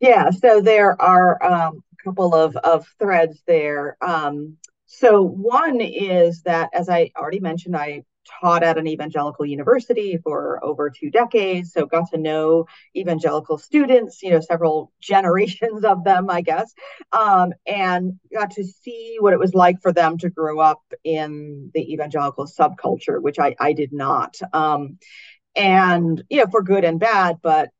Yeah, 0.00 0.30
so 0.30 0.60
there 0.60 1.00
are 1.00 1.42
um, 1.42 1.82
a 1.92 2.04
couple 2.04 2.34
of, 2.34 2.56
of 2.56 2.86
threads 2.98 3.42
there. 3.46 3.96
Um, 4.00 4.56
so 4.86 5.22
one 5.22 5.80
is 5.80 6.42
that, 6.42 6.70
as 6.72 6.88
I 6.88 7.10
already 7.16 7.40
mentioned, 7.40 7.76
I 7.76 8.02
taught 8.40 8.62
at 8.62 8.78
an 8.78 8.86
evangelical 8.86 9.46
university 9.46 10.18
for 10.22 10.62
over 10.64 10.90
two 10.90 11.10
decades, 11.10 11.72
so 11.72 11.86
got 11.86 12.10
to 12.10 12.18
know 12.18 12.66
evangelical 12.96 13.58
students, 13.58 14.22
you 14.22 14.30
know, 14.30 14.40
several 14.40 14.92
generations 15.00 15.84
of 15.84 16.04
them, 16.04 16.30
I 16.30 16.40
guess, 16.40 16.72
um, 17.12 17.52
and 17.66 18.18
got 18.32 18.52
to 18.52 18.64
see 18.64 19.16
what 19.20 19.32
it 19.32 19.38
was 19.38 19.54
like 19.54 19.80
for 19.80 19.92
them 19.92 20.18
to 20.18 20.30
grow 20.30 20.60
up 20.60 20.82
in 21.02 21.70
the 21.74 21.92
evangelical 21.92 22.46
subculture, 22.46 23.20
which 23.20 23.38
I, 23.38 23.54
I 23.58 23.72
did 23.72 23.92
not. 23.92 24.36
Um, 24.52 24.98
and 25.54 26.22
you 26.28 26.38
know, 26.38 26.50
for 26.50 26.62
good 26.62 26.84
and 26.84 26.98
bad, 26.98 27.38
but 27.42 27.70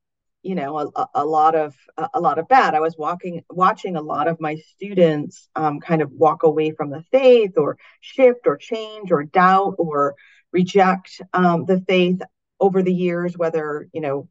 you 0.45 0.55
know 0.55 0.93
a, 0.95 1.09
a 1.15 1.25
lot 1.25 1.57
of 1.57 1.75
a 2.13 2.21
lot 2.21 2.39
of 2.39 2.47
bad 2.47 2.75
i 2.75 2.81
was 2.81 2.97
walking 2.97 3.43
watching 3.51 3.97
a 3.97 4.03
lot 4.03 4.29
of 4.29 4.41
my 4.41 4.57
students 4.57 5.49
um, 5.57 5.81
kind 5.81 6.03
of 6.03 6.13
walk 6.13 6.43
away 6.43 6.71
from 6.71 6.91
the 6.91 7.03
faith 7.11 7.53
or 7.57 7.79
shift 8.01 8.47
or 8.47 8.57
change 8.57 9.11
or 9.11 9.25
doubt 9.25 9.75
or 9.79 10.15
reject 10.55 11.21
um, 11.35 11.67
the 11.67 11.81
faith 11.87 12.23
over 12.61 12.83
the 12.83 12.95
years 12.95 13.37
whether 13.37 13.89
you 13.93 14.01
know 14.01 14.29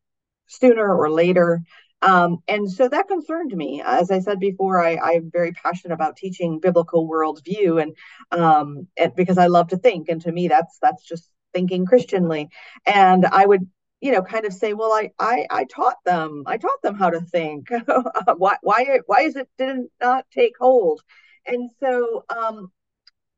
sooner 0.47 0.95
or 0.95 1.11
later. 1.11 1.61
Um, 2.01 2.39
and 2.49 2.69
so 2.69 2.89
that 2.89 3.07
concerned 3.07 3.55
me. 3.55 3.81
As 3.85 4.11
i 4.11 4.19
said 4.19 4.39
before 4.39 4.83
I, 4.83 5.15
am 5.15 5.29
very 5.31 5.51
passionate 5.53 5.93
about 5.93 6.17
teaching 6.17 6.59
biblical 6.59 7.07
worldview 7.07 7.81
and, 7.81 7.95
um, 8.31 8.87
and 8.97 9.15
because 9.15 9.37
i 9.37 9.47
love 9.47 9.69
to 9.69 9.77
think. 9.77 10.09
And 10.09 10.21
to 10.21 10.31
me 10.31 10.47
that's 10.47 10.77
that's 10.81 11.03
just 11.03 11.29
thinking 11.53 11.85
christianly. 11.85 12.49
And 12.85 13.25
i 13.25 13.45
would 13.45 13.67
you 14.01 14.11
know 14.11 14.21
kind 14.21 14.45
of 14.45 14.53
say 14.53 14.73
well 14.73 14.91
i 14.91 15.11
i, 15.19 15.45
I 15.49 15.63
taught 15.65 16.03
them 16.03 16.43
i 16.45 16.57
taught 16.57 16.81
them 16.81 16.95
how 16.95 17.09
to 17.09 17.21
think. 17.21 17.69
Why 18.37 18.57
why 18.61 18.99
why 19.05 19.21
is 19.21 19.35
it 19.35 19.49
did 19.57 19.77
not 20.01 20.25
take 20.31 20.55
hold? 20.59 21.01
And 21.45 21.69
so 21.79 22.25
um 22.29 22.71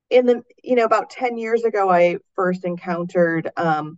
in 0.09 0.25
the 0.25 0.43
you 0.63 0.75
know 0.75 0.85
about 0.85 1.09
10 1.09 1.37
years 1.37 1.63
ago 1.63 1.89
i 1.89 2.17
first 2.35 2.63
encountered 2.63 3.49
um, 3.57 3.97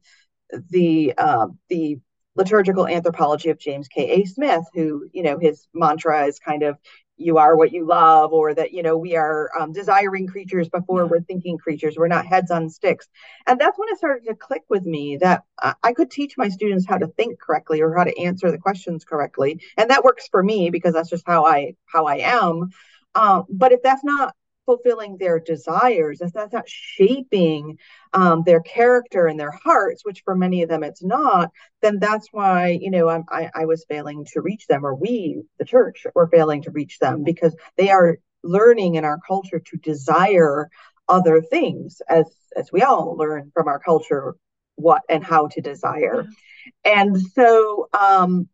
the 0.69 1.13
uh, 1.17 1.47
the 1.69 1.99
liturgical 2.35 2.87
anthropology 2.87 3.49
of 3.49 3.59
james 3.59 3.87
k. 3.87 4.21
A. 4.21 4.25
Smith 4.25 4.63
who 4.73 5.09
you 5.11 5.23
know 5.23 5.37
his 5.39 5.67
mantra 5.73 6.25
is 6.25 6.39
kind 6.39 6.63
of 6.63 6.77
you 7.17 7.39
are 7.39 7.57
what 7.57 7.73
you 7.73 7.85
love 7.85 8.31
or 8.31 8.53
that 8.53 8.71
you 8.71 8.83
know 8.83 8.95
we 8.95 9.15
are 9.15 9.49
um, 9.59 9.73
desiring 9.73 10.27
creatures 10.27 10.69
before 10.69 11.01
yeah. 11.01 11.07
we're 11.09 11.21
thinking 11.21 11.57
creatures. 11.57 11.95
We're 11.97 12.07
not 12.07 12.27
heads 12.27 12.51
on 12.51 12.69
sticks. 12.69 13.07
And 13.47 13.59
that's 13.59 13.77
when 13.77 13.89
it 13.89 13.97
started 13.97 14.25
to 14.27 14.35
click 14.35 14.63
with 14.69 14.85
me 14.85 15.17
that 15.17 15.43
i 15.83 15.93
could 15.93 16.11
teach 16.11 16.37
my 16.37 16.47
students 16.47 16.85
how 16.87 16.97
to 16.97 17.07
think 17.07 17.39
correctly 17.39 17.81
or 17.81 17.95
how 17.95 18.03
to 18.03 18.17
answer 18.19 18.51
the 18.51 18.57
questions 18.59 19.03
correctly. 19.03 19.59
And 19.75 19.89
that 19.89 20.03
works 20.03 20.27
for 20.29 20.43
me 20.43 20.69
because 20.69 20.93
that's 20.93 21.09
just 21.09 21.25
how 21.25 21.45
i 21.45 21.73
how 21.85 22.05
i 22.05 22.17
am. 22.17 22.69
Um, 23.15 23.45
but 23.49 23.71
if 23.71 23.81
that's 23.81 24.03
not 24.03 24.35
fulfilling 24.67 25.17
their 25.17 25.39
desires, 25.39 26.21
if 26.21 26.31
that's 26.33 26.53
not 26.53 26.69
shaping 26.69 27.79
um, 28.13 28.43
their 28.45 28.61
character 28.61 29.25
and 29.25 29.39
their 29.39 29.57
hearts, 29.63 30.05
which 30.05 30.21
for 30.23 30.35
many 30.35 30.61
of 30.61 30.69
them 30.69 30.83
it's 30.83 31.01
not, 31.01 31.51
then 31.81 31.97
that's 31.99 32.27
why 32.31 32.77
you 32.79 32.91
know 32.91 33.09
I'm, 33.09 33.23
I, 33.29 33.49
I 33.55 33.65
was 33.65 33.85
failing 33.89 34.25
to 34.33 34.41
reach 34.41 34.67
them, 34.67 34.85
or 34.85 34.93
we, 34.93 35.41
the 35.57 35.65
church, 35.65 36.05
were 36.13 36.27
failing 36.27 36.61
to 36.63 36.71
reach 36.71 36.99
them 36.99 37.23
because 37.23 37.55
they 37.77 37.89
are 37.89 38.19
learning 38.43 38.95
in 38.95 39.05
our 39.05 39.19
culture 39.25 39.59
to 39.59 39.77
desire 39.77 40.69
other 41.09 41.41
things, 41.41 42.03
as 42.07 42.25
as 42.55 42.71
we 42.71 42.83
all 42.83 43.15
learn 43.17 43.51
from 43.55 43.67
our 43.67 43.79
culture 43.79 44.35
what 44.75 45.01
and 45.09 45.23
how 45.23 45.47
to 45.47 45.61
desire. 45.61 46.27
And 46.85 47.19
so 47.19 47.89
um, 47.99 48.47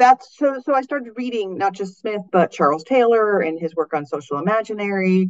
that's 0.00 0.36
so 0.38 0.58
so 0.64 0.74
i 0.74 0.80
started 0.80 1.12
reading 1.16 1.58
not 1.58 1.74
just 1.74 2.00
smith 2.00 2.22
but 2.32 2.50
charles 2.50 2.82
taylor 2.84 3.40
and 3.40 3.60
his 3.60 3.76
work 3.76 3.92
on 3.92 4.06
social 4.06 4.38
imaginary 4.38 5.28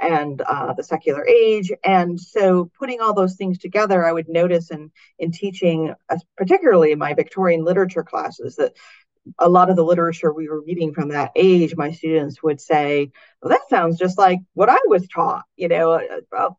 and 0.00 0.40
uh, 0.42 0.72
the 0.72 0.82
secular 0.82 1.26
age. 1.26 1.70
And 1.84 2.20
so 2.20 2.70
putting 2.78 3.00
all 3.00 3.12
those 3.12 3.36
things 3.36 3.58
together 3.58 4.04
i 4.04 4.12
would 4.12 4.28
notice 4.28 4.70
in 4.70 4.90
in 5.18 5.30
teaching 5.30 5.94
uh, 6.08 6.16
particularly 6.36 6.92
in 6.92 6.98
my 6.98 7.12
victorian 7.14 7.62
literature 7.64 8.02
classes 8.02 8.56
that 8.56 8.72
a 9.38 9.48
lot 9.48 9.70
of 9.70 9.76
the 9.76 9.84
literature 9.84 10.32
we 10.32 10.48
were 10.48 10.62
reading 10.62 10.92
from 10.92 11.08
that 11.10 11.32
age, 11.36 11.74
my 11.76 11.92
students 11.92 12.42
would 12.42 12.60
say, 12.60 13.10
well, 13.40 13.50
that 13.50 13.68
sounds 13.68 13.98
just 13.98 14.18
like 14.18 14.40
what 14.54 14.68
I 14.68 14.78
was 14.86 15.06
taught, 15.08 15.44
you 15.56 15.68
know, 15.68 16.00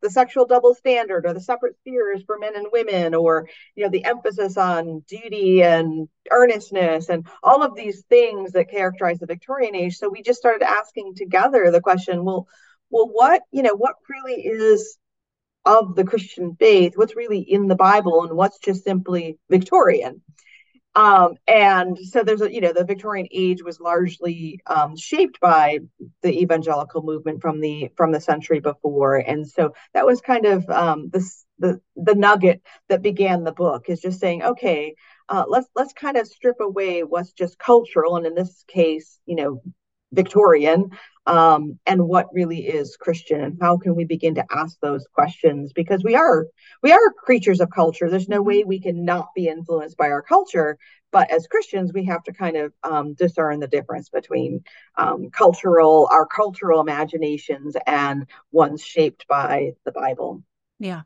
the 0.01 0.09
sexual 0.09 0.45
double 0.45 0.73
standard 0.73 1.25
or 1.25 1.33
the 1.33 1.41
separate 1.41 1.77
spheres 1.77 2.23
for 2.25 2.37
men 2.39 2.55
and 2.55 2.67
women, 2.71 3.13
or, 3.13 3.47
you 3.75 3.83
know, 3.83 3.89
the 3.89 4.05
emphasis 4.05 4.57
on 4.57 5.03
duty 5.07 5.63
and 5.63 6.07
earnestness 6.31 7.09
and 7.09 7.27
all 7.43 7.63
of 7.63 7.75
these 7.75 8.03
things 8.09 8.51
that 8.53 8.71
characterize 8.71 9.19
the 9.19 9.25
Victorian 9.25 9.75
age. 9.75 9.97
So 9.97 10.09
we 10.09 10.21
just 10.21 10.39
started 10.39 10.63
asking 10.63 11.15
together 11.15 11.71
the 11.71 11.81
question, 11.81 12.23
well, 12.23 12.47
well, 12.89 13.09
what, 13.11 13.43
you 13.51 13.63
know, 13.63 13.75
what 13.75 13.95
really 14.09 14.41
is 14.41 14.97
of 15.65 15.95
the 15.95 16.03
Christian 16.03 16.55
faith, 16.59 16.93
what's 16.95 17.15
really 17.15 17.39
in 17.39 17.67
the 17.67 17.75
Bible 17.75 18.23
and 18.23 18.35
what's 18.35 18.59
just 18.59 18.83
simply 18.83 19.37
Victorian? 19.49 20.21
Um, 20.93 21.35
and 21.47 21.97
so 21.97 22.21
there's 22.21 22.41
a, 22.41 22.53
you 22.53 22.59
know, 22.59 22.73
the 22.73 22.83
Victorian 22.83 23.27
age 23.31 23.63
was 23.63 23.79
largely 23.79 24.59
um, 24.67 24.97
shaped 24.97 25.39
by 25.39 25.79
the 26.21 26.41
evangelical 26.41 27.01
movement 27.01 27.41
from 27.41 27.61
the 27.61 27.89
from 27.95 28.11
the 28.11 28.19
century 28.19 28.59
before, 28.59 29.15
and 29.17 29.47
so 29.47 29.73
that 29.93 30.05
was 30.05 30.19
kind 30.19 30.45
of 30.45 30.69
um, 30.69 31.09
this 31.09 31.45
the 31.59 31.79
the 31.95 32.15
nugget 32.15 32.61
that 32.89 33.01
began 33.01 33.43
the 33.43 33.53
book 33.53 33.85
is 33.87 34.01
just 34.01 34.19
saying, 34.19 34.43
okay, 34.43 34.95
uh, 35.29 35.45
let's 35.47 35.67
let's 35.75 35.93
kind 35.93 36.17
of 36.17 36.27
strip 36.27 36.59
away 36.59 37.03
what's 37.03 37.31
just 37.31 37.57
cultural, 37.57 38.17
and 38.17 38.25
in 38.25 38.35
this 38.35 38.65
case, 38.67 39.17
you 39.25 39.35
know, 39.35 39.61
Victorian, 40.13 40.91
um, 41.25 41.79
and 41.85 42.07
what 42.07 42.33
really 42.33 42.67
is 42.67 42.97
Christian, 42.97 43.41
and 43.41 43.57
how 43.61 43.77
can 43.77 43.95
we 43.95 44.05
begin 44.05 44.35
to 44.35 44.45
ask 44.51 44.79
those 44.79 45.05
questions? 45.13 45.71
Because 45.73 46.03
we 46.03 46.15
are 46.15 46.47
we 46.81 46.91
are 46.91 47.13
creatures 47.17 47.61
of 47.61 47.69
culture. 47.69 48.09
There's 48.09 48.27
no 48.27 48.41
way 48.41 48.63
we 48.63 48.79
can 48.79 49.05
not 49.05 49.29
be 49.35 49.47
influenced 49.47 49.97
by 49.97 50.09
our 50.09 50.21
culture, 50.21 50.77
but 51.11 51.31
as 51.31 51.47
Christians, 51.47 51.93
we 51.93 52.05
have 52.05 52.23
to 52.23 52.33
kind 52.33 52.57
of 52.57 52.73
um, 52.83 53.13
discern 53.13 53.59
the 53.59 53.67
difference 53.67 54.09
between 54.09 54.63
um, 54.97 55.29
cultural 55.29 56.09
our 56.11 56.25
cultural 56.25 56.81
imaginations 56.81 57.75
and 57.85 58.25
ones 58.51 58.83
shaped 58.83 59.27
by 59.27 59.73
the 59.85 59.91
Bible. 59.91 60.43
Yeah, 60.79 61.01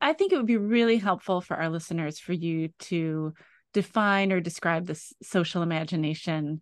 I 0.00 0.12
think 0.12 0.32
it 0.32 0.36
would 0.36 0.46
be 0.46 0.58
really 0.58 0.98
helpful 0.98 1.40
for 1.40 1.56
our 1.56 1.70
listeners 1.70 2.18
for 2.18 2.34
you 2.34 2.68
to 2.80 3.32
define 3.72 4.32
or 4.32 4.40
describe 4.40 4.86
this 4.86 5.14
social 5.22 5.62
imagination 5.62 6.60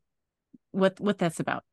what 0.73 0.99
what 1.01 1.19
that's 1.19 1.41
about 1.41 1.65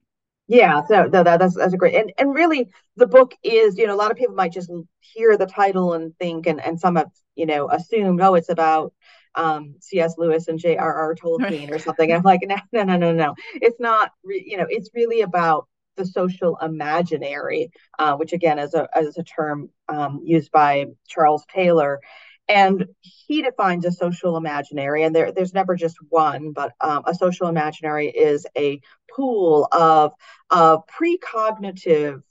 yeah 0.47 0.81
so 0.87 1.07
that, 1.09 1.23
that's 1.23 1.55
that's 1.55 1.73
a 1.73 1.77
great 1.77 1.95
and 1.95 2.11
and 2.17 2.33
really 2.33 2.69
the 2.95 3.07
book 3.07 3.33
is 3.43 3.77
you 3.77 3.87
know 3.87 3.93
a 3.93 3.97
lot 3.97 4.11
of 4.11 4.17
people 4.17 4.35
might 4.35 4.51
just 4.51 4.71
hear 4.99 5.37
the 5.37 5.45
title 5.45 5.93
and 5.93 6.17
think 6.17 6.47
and 6.47 6.61
and 6.61 6.79
some 6.79 6.95
have 6.95 7.11
you 7.35 7.45
know 7.45 7.69
assumed 7.69 8.21
oh 8.21 8.35
it's 8.35 8.49
about 8.49 8.93
um, 9.37 9.75
C.S. 9.79 10.15
Lewis 10.17 10.47
and 10.47 10.59
J.R.R. 10.59 11.15
Tolkien 11.15 11.69
or 11.69 11.77
something. 11.79 12.09
And 12.11 12.17
I'm 12.17 12.23
like, 12.23 12.41
no, 12.47 12.55
no, 12.71 12.83
no, 12.83 12.97
no, 12.97 13.13
no. 13.13 13.35
It's 13.53 13.79
not. 13.79 14.11
Re- 14.23 14.43
you 14.45 14.57
know, 14.57 14.65
it's 14.67 14.89
really 14.93 15.21
about 15.21 15.67
the 15.95 16.05
social 16.05 16.57
imaginary, 16.61 17.71
uh, 17.99 18.15
which 18.15 18.33
again 18.33 18.59
is 18.59 18.73
a 18.73 18.87
as 18.95 19.17
a 19.17 19.23
term 19.23 19.69
um, 19.89 20.21
used 20.23 20.51
by 20.51 20.85
Charles 21.07 21.45
Taylor, 21.53 21.99
and 22.49 22.85
he 23.01 23.41
defines 23.41 23.85
a 23.85 23.91
social 23.91 24.37
imaginary 24.37 25.03
and 25.03 25.15
there, 25.15 25.31
there's 25.31 25.53
never 25.53 25.75
just 25.75 25.97
one 26.09 26.51
but 26.51 26.73
um, 26.81 27.03
a 27.05 27.13
social 27.13 27.47
imaginary 27.47 28.07
is 28.07 28.45
a 28.57 28.79
pool 29.13 29.67
of, 29.71 30.13
of 30.49 30.83
precognitive 30.87 32.21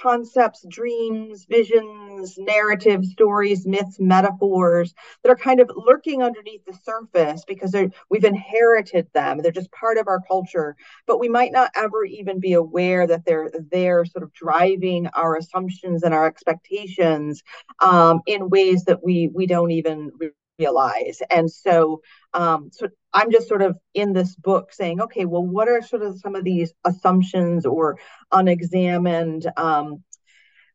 concepts, 0.00 0.64
dreams, 0.68 1.46
visions, 1.48 2.36
narratives, 2.38 3.10
stories, 3.10 3.66
myths, 3.66 3.98
metaphors 3.98 4.94
that 5.22 5.30
are 5.30 5.36
kind 5.36 5.60
of 5.60 5.70
lurking 5.74 6.22
underneath 6.22 6.64
the 6.64 6.76
surface 6.82 7.44
because 7.46 7.74
we've 8.10 8.24
inherited 8.24 9.08
them. 9.12 9.38
They're 9.38 9.52
just 9.52 9.72
part 9.72 9.98
of 9.98 10.08
our 10.08 10.20
culture, 10.20 10.76
but 11.06 11.20
we 11.20 11.28
might 11.28 11.52
not 11.52 11.70
ever 11.74 12.04
even 12.04 12.40
be 12.40 12.52
aware 12.52 13.06
that 13.06 13.24
they're 13.24 13.50
there, 13.70 14.04
sort 14.04 14.22
of 14.22 14.32
driving 14.32 15.06
our 15.08 15.36
assumptions 15.36 16.02
and 16.02 16.14
our 16.14 16.26
expectations 16.26 17.42
um, 17.80 18.20
in 18.26 18.50
ways 18.50 18.84
that 18.84 19.02
we 19.04 19.30
we 19.34 19.46
don't 19.46 19.70
even 19.70 20.12
realize. 20.58 21.22
And 21.30 21.50
so, 21.50 22.02
um, 22.34 22.70
so 22.72 22.88
I'm 23.12 23.30
just 23.30 23.48
sort 23.48 23.62
of 23.62 23.78
in 23.94 24.12
this 24.12 24.34
book 24.34 24.72
saying, 24.72 25.00
okay, 25.00 25.24
well, 25.24 25.44
what 25.44 25.68
are 25.68 25.82
sort 25.82 26.02
of 26.02 26.18
some 26.18 26.34
of 26.34 26.44
these 26.44 26.72
assumptions 26.84 27.66
or 27.66 27.98
unexamined 28.32 29.46
um, 29.56 30.02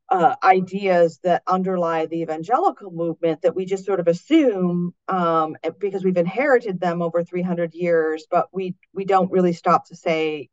uh, 0.10 0.36
ideas 0.44 1.20
that 1.24 1.42
underlie 1.48 2.06
the 2.06 2.22
evangelical 2.22 2.92
movement 2.92 3.42
that 3.42 3.56
we 3.56 3.66
just 3.66 3.86
sort 3.86 4.00
of 4.00 4.08
assume 4.08 4.94
um, 5.08 5.56
because 5.80 6.04
we've 6.04 6.18
inherited 6.18 6.80
them 6.82 7.02
over 7.02 7.24
300 7.24 7.74
years, 7.74 8.26
but 8.30 8.48
we 8.52 8.76
we 8.94 9.06
don't 9.06 9.32
really 9.32 9.54
stop 9.54 9.88
to 9.88 9.96
say 9.96 10.50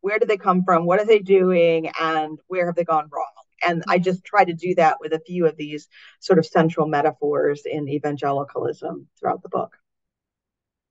where 0.00 0.18
did 0.18 0.28
they 0.28 0.36
come 0.36 0.64
from, 0.64 0.84
what 0.84 0.98
are 0.98 1.06
they 1.06 1.20
doing, 1.20 1.88
and 2.00 2.40
where 2.48 2.66
have 2.66 2.74
they 2.74 2.82
gone 2.84 3.08
wrong 3.12 3.41
and 3.66 3.82
I 3.88 3.98
just 3.98 4.24
try 4.24 4.44
to 4.44 4.52
do 4.52 4.74
that 4.76 4.98
with 5.00 5.12
a 5.12 5.20
few 5.20 5.46
of 5.46 5.56
these 5.56 5.88
sort 6.20 6.38
of 6.38 6.46
central 6.46 6.86
metaphors 6.86 7.62
in 7.64 7.88
evangelicalism 7.88 9.08
throughout 9.18 9.42
the 9.42 9.48
book. 9.48 9.76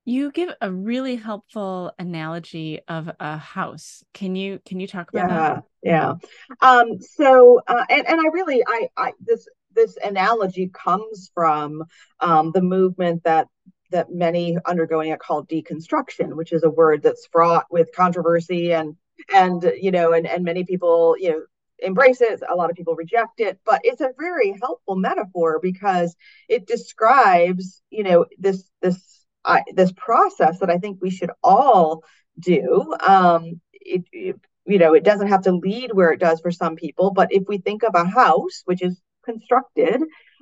You 0.03 0.31
give 0.31 0.49
a 0.61 0.71
really 0.71 1.15
helpful 1.15 1.93
analogy 1.99 2.79
of 2.87 3.09
a 3.19 3.37
house. 3.37 4.03
Can 4.13 4.35
you 4.35 4.59
can 4.65 4.79
you 4.79 4.87
talk 4.87 5.11
about 5.11 5.29
yeah, 5.29 5.37
that? 5.37 5.63
Yeah. 5.83 6.13
Um, 6.61 6.99
so 6.99 7.61
uh, 7.67 7.85
and 7.89 8.07
and 8.07 8.19
I 8.19 8.25
really 8.33 8.63
I 8.65 8.89
I 8.97 9.13
this 9.19 9.47
this 9.73 9.97
analogy 10.03 10.69
comes 10.73 11.31
from 11.33 11.83
um, 12.19 12.51
the 12.51 12.61
movement 12.61 13.23
that 13.25 13.47
that 13.91 14.11
many 14.11 14.57
undergoing 14.65 15.11
it 15.11 15.19
called 15.19 15.49
deconstruction, 15.49 16.35
which 16.35 16.51
is 16.51 16.63
a 16.63 16.69
word 16.69 17.03
that's 17.03 17.27
fraught 17.31 17.65
with 17.69 17.93
controversy 17.95 18.73
and 18.73 18.95
and 19.33 19.71
you 19.79 19.91
know 19.91 20.13
and 20.13 20.25
and 20.25 20.43
many 20.43 20.63
people 20.63 21.15
you 21.19 21.29
know 21.29 21.41
embrace 21.81 22.21
it. 22.21 22.41
A 22.47 22.55
lot 22.55 22.69
of 22.69 22.75
people 22.75 22.95
reject 22.95 23.39
it 23.39 23.59
but 23.65 23.81
it's 23.83 24.01
a 24.01 24.13
very 24.17 24.57
helpful 24.61 24.95
metaphor 24.95 25.59
because 25.61 26.15
it 26.49 26.67
describes 26.67 27.81
you 27.89 28.03
know 28.03 28.25
this 28.37 28.63
this 28.81 29.25
uh, 29.45 29.59
this 29.73 29.91
process 29.93 30.59
that 30.59 30.69
i 30.69 30.77
think 30.77 30.99
we 31.01 31.09
should 31.09 31.31
all 31.43 32.03
do. 32.39 32.93
Um 32.99 33.61
it, 33.73 34.03
it, 34.11 34.35
you 34.65 34.77
know 34.77 34.93
it 34.93 35.03
doesn't 35.03 35.27
have 35.27 35.41
to 35.43 35.51
lead 35.51 35.91
where 35.93 36.11
it 36.11 36.19
does 36.19 36.39
for 36.39 36.51
some 36.51 36.75
people 36.75 37.11
but 37.11 37.31
if 37.31 37.43
we 37.47 37.57
think 37.57 37.83
of 37.83 37.95
a 37.95 38.05
house 38.05 38.61
which 38.65 38.81
is 38.81 39.01
constructed 39.25 40.01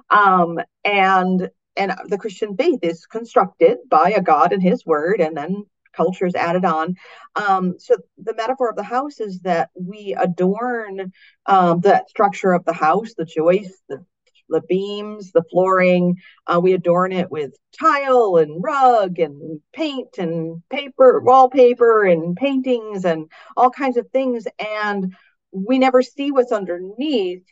um 0.10 0.60
and 0.84 1.50
and 1.75 1.93
the 2.08 2.17
christian 2.17 2.55
faith 2.58 2.79
is 2.84 3.05
constructed 3.05 3.77
by 3.89 4.12
a 4.12 4.22
god 4.22 4.51
and 4.51 4.62
his 4.62 4.86
word 4.86 5.22
and 5.22 5.38
then 5.38 5.65
cultures 5.93 6.36
added 6.36 6.65
on. 6.65 6.96
Um, 7.36 7.75
so 7.79 7.96
the 8.17 8.36
metaphor 8.36 8.69
of 8.69 8.75
the 8.75 8.84
house 8.84 9.19
is 9.19 9.39
that 9.41 9.69
we 9.75 10.15
adorn 10.19 11.12
um, 11.46 11.81
the 11.81 12.03
structure 12.08 12.53
of 12.53 12.65
the 12.65 12.74
house, 12.74 13.13
the 13.17 13.25
joists, 13.25 13.81
the 13.89 14.05
the 14.50 14.62
beams, 14.62 15.31
the 15.31 15.43
flooring. 15.51 16.17
Uh, 16.48 16.60
we 16.62 16.74
adorn 16.74 17.12
it 17.12 17.31
with 17.31 17.53
tile 17.79 18.38
and 18.38 18.63
rug 18.63 19.19
and 19.19 19.62
paint 19.74 20.17
and 20.17 20.62
paper, 20.69 21.22
wallpaper 21.22 22.03
and 22.03 22.36
paintings 22.36 23.05
and 23.05 23.29
all 23.55 23.69
kinds 23.69 23.98
of 23.98 24.10
things. 24.10 24.48
And 24.60 25.15
we 25.51 25.79
never 25.79 26.01
see 26.01 26.31
what's 26.31 26.51
underneath 26.51 27.43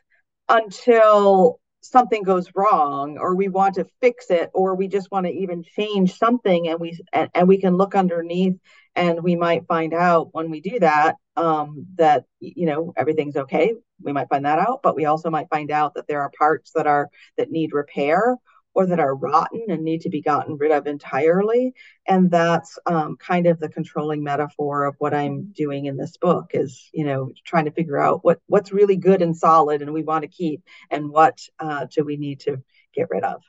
until 0.50 1.60
something 1.90 2.24
goes 2.24 2.50
wrong 2.56 3.18
or 3.18 3.36
we 3.36 3.48
want 3.48 3.76
to 3.76 3.86
fix 4.02 4.30
it 4.30 4.50
or 4.54 4.76
we 4.76 4.88
just 4.88 5.12
want 5.12 5.26
to 5.26 5.32
even 5.32 5.64
change 5.64 6.18
something 6.18 6.68
and 6.68 6.80
we 6.80 6.98
and, 7.14 7.30
and 7.34 7.48
we 7.48 7.60
can 7.60 7.78
look 7.78 7.96
underneath 7.96 8.56
and 8.96 9.22
we 9.24 9.36
might 9.36 9.68
find 9.68 9.94
out 9.94 10.30
when 10.34 10.50
we 10.50 10.60
do 10.60 10.80
that 10.80 11.16
um, 11.36 11.86
that 11.96 12.26
you 12.40 12.66
know 12.66 12.94
everything's 12.98 13.36
okay. 13.36 13.74
We 14.02 14.14
might 14.14 14.30
find 14.30 14.46
that 14.46 14.60
out 14.60 14.82
but 14.84 14.96
we 14.96 15.06
also 15.06 15.30
might 15.30 15.50
find 15.50 15.72
out 15.72 15.94
that 15.96 16.08
there 16.08 16.22
are 16.22 16.32
parts 16.38 16.72
that 16.76 16.88
are 16.88 17.10
that 17.38 17.52
need 17.52 17.74
repair 17.74 18.36
or 18.78 18.86
that 18.86 19.00
are 19.00 19.16
rotten 19.16 19.66
and 19.70 19.84
need 19.84 20.02
to 20.02 20.10
be 20.10 20.22
gotten 20.22 20.56
rid 20.56 20.72
of 20.72 20.86
entirely. 20.86 21.74
And 22.08 22.30
that's 22.30 22.78
um, 22.86 23.18
kind 23.18 23.48
of 23.48 23.60
the 23.60 23.70
controlling 23.70 24.24
metaphor 24.24 24.86
of 24.86 24.94
what 25.00 25.16
I'm 25.16 25.52
doing 25.52 25.86
in 25.86 25.98
this 25.98 26.16
book 26.18 26.52
is, 26.54 26.88
you 26.94 27.04
know, 27.04 27.32
trying 27.44 27.66
to 27.66 27.72
figure 27.72 27.98
out 27.98 28.24
what 28.24 28.40
what's 28.46 28.72
really 28.72 28.96
good 28.96 29.24
and 29.24 29.36
solid 29.36 29.82
and 29.82 29.94
we 29.94 30.04
want 30.04 30.22
to 30.22 30.28
keep 30.28 30.62
and 30.92 31.10
what 31.10 31.40
uh, 31.58 31.88
do 31.90 32.06
we 32.06 32.18
need 32.18 32.42
to 32.42 32.62
get 32.94 33.10
rid 33.10 33.24
of. 33.24 33.42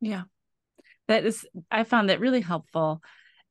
Yeah, 0.00 0.22
that 1.08 1.26
is, 1.26 1.44
I 1.68 1.82
found 1.82 2.08
that 2.08 2.20
really 2.20 2.40
helpful. 2.40 3.02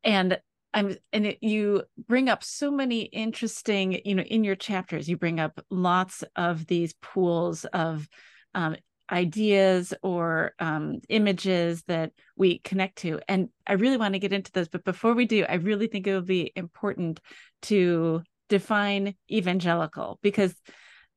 And 0.06 0.40
I'm, 0.74 0.96
and 1.12 1.26
it, 1.26 1.40
you 1.42 1.84
bring 2.08 2.30
up 2.30 2.46
so 2.46 2.72
many 2.72 3.02
interesting, 3.02 4.00
you 4.06 4.16
know, 4.16 4.24
in 4.24 4.46
your 4.46 4.56
chapters, 4.56 5.10
you 5.10 5.18
bring 5.18 5.42
up 5.42 5.60
lots 5.70 6.24
of 6.38 6.66
these 6.66 6.94
pools 7.02 7.66
of 7.66 8.08
um, 8.54 8.78
ideas 9.12 9.94
or 10.02 10.54
um, 10.60 11.00
images 11.10 11.84
that 11.84 12.12
we 12.36 12.60
connect 12.60 12.98
to. 12.98 13.20
And 13.28 13.50
I 13.68 13.74
really 13.74 13.98
want 13.98 14.14
to 14.14 14.20
get 14.20 14.34
into 14.34 14.52
this, 14.52 14.68
but 14.68 14.84
before 14.84 15.14
we 15.14 15.26
do, 15.26 15.46
I 15.48 15.56
really 15.56 15.88
think 15.88 16.08
it 16.08 16.16
would 16.16 16.26
be 16.26 16.52
important 16.56 17.20
to 17.64 18.24
define 18.50 19.16
evangelical 19.32 20.20
because 20.22 20.54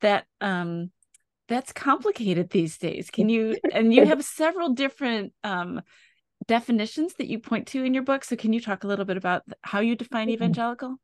that 0.01 0.27
um, 0.41 0.91
that's 1.49 1.73
complicated 1.73 2.51
these 2.51 2.79
days. 2.79 3.11
Can 3.11 3.29
you 3.29 3.57
and 3.73 3.93
you 3.93 4.07
have 4.07 4.25
several 4.25 4.75
different 4.75 5.33
um, 5.45 5.81
definitions 6.49 7.15
that 7.15 7.29
you 7.29 7.39
point 7.39 7.69
to 7.69 7.85
in 7.85 7.95
your 7.95 8.03
book. 8.03 8.25
So 8.25 8.35
can 8.35 8.53
you 8.53 8.61
talk 8.61 8.83
a 8.83 8.87
little 8.89 9.05
bit 9.05 9.17
about 9.17 9.43
how 9.63 9.81
you 9.81 9.95
define 9.95 10.27
mm-hmm. 10.27 10.35
evangelical? 10.35 10.97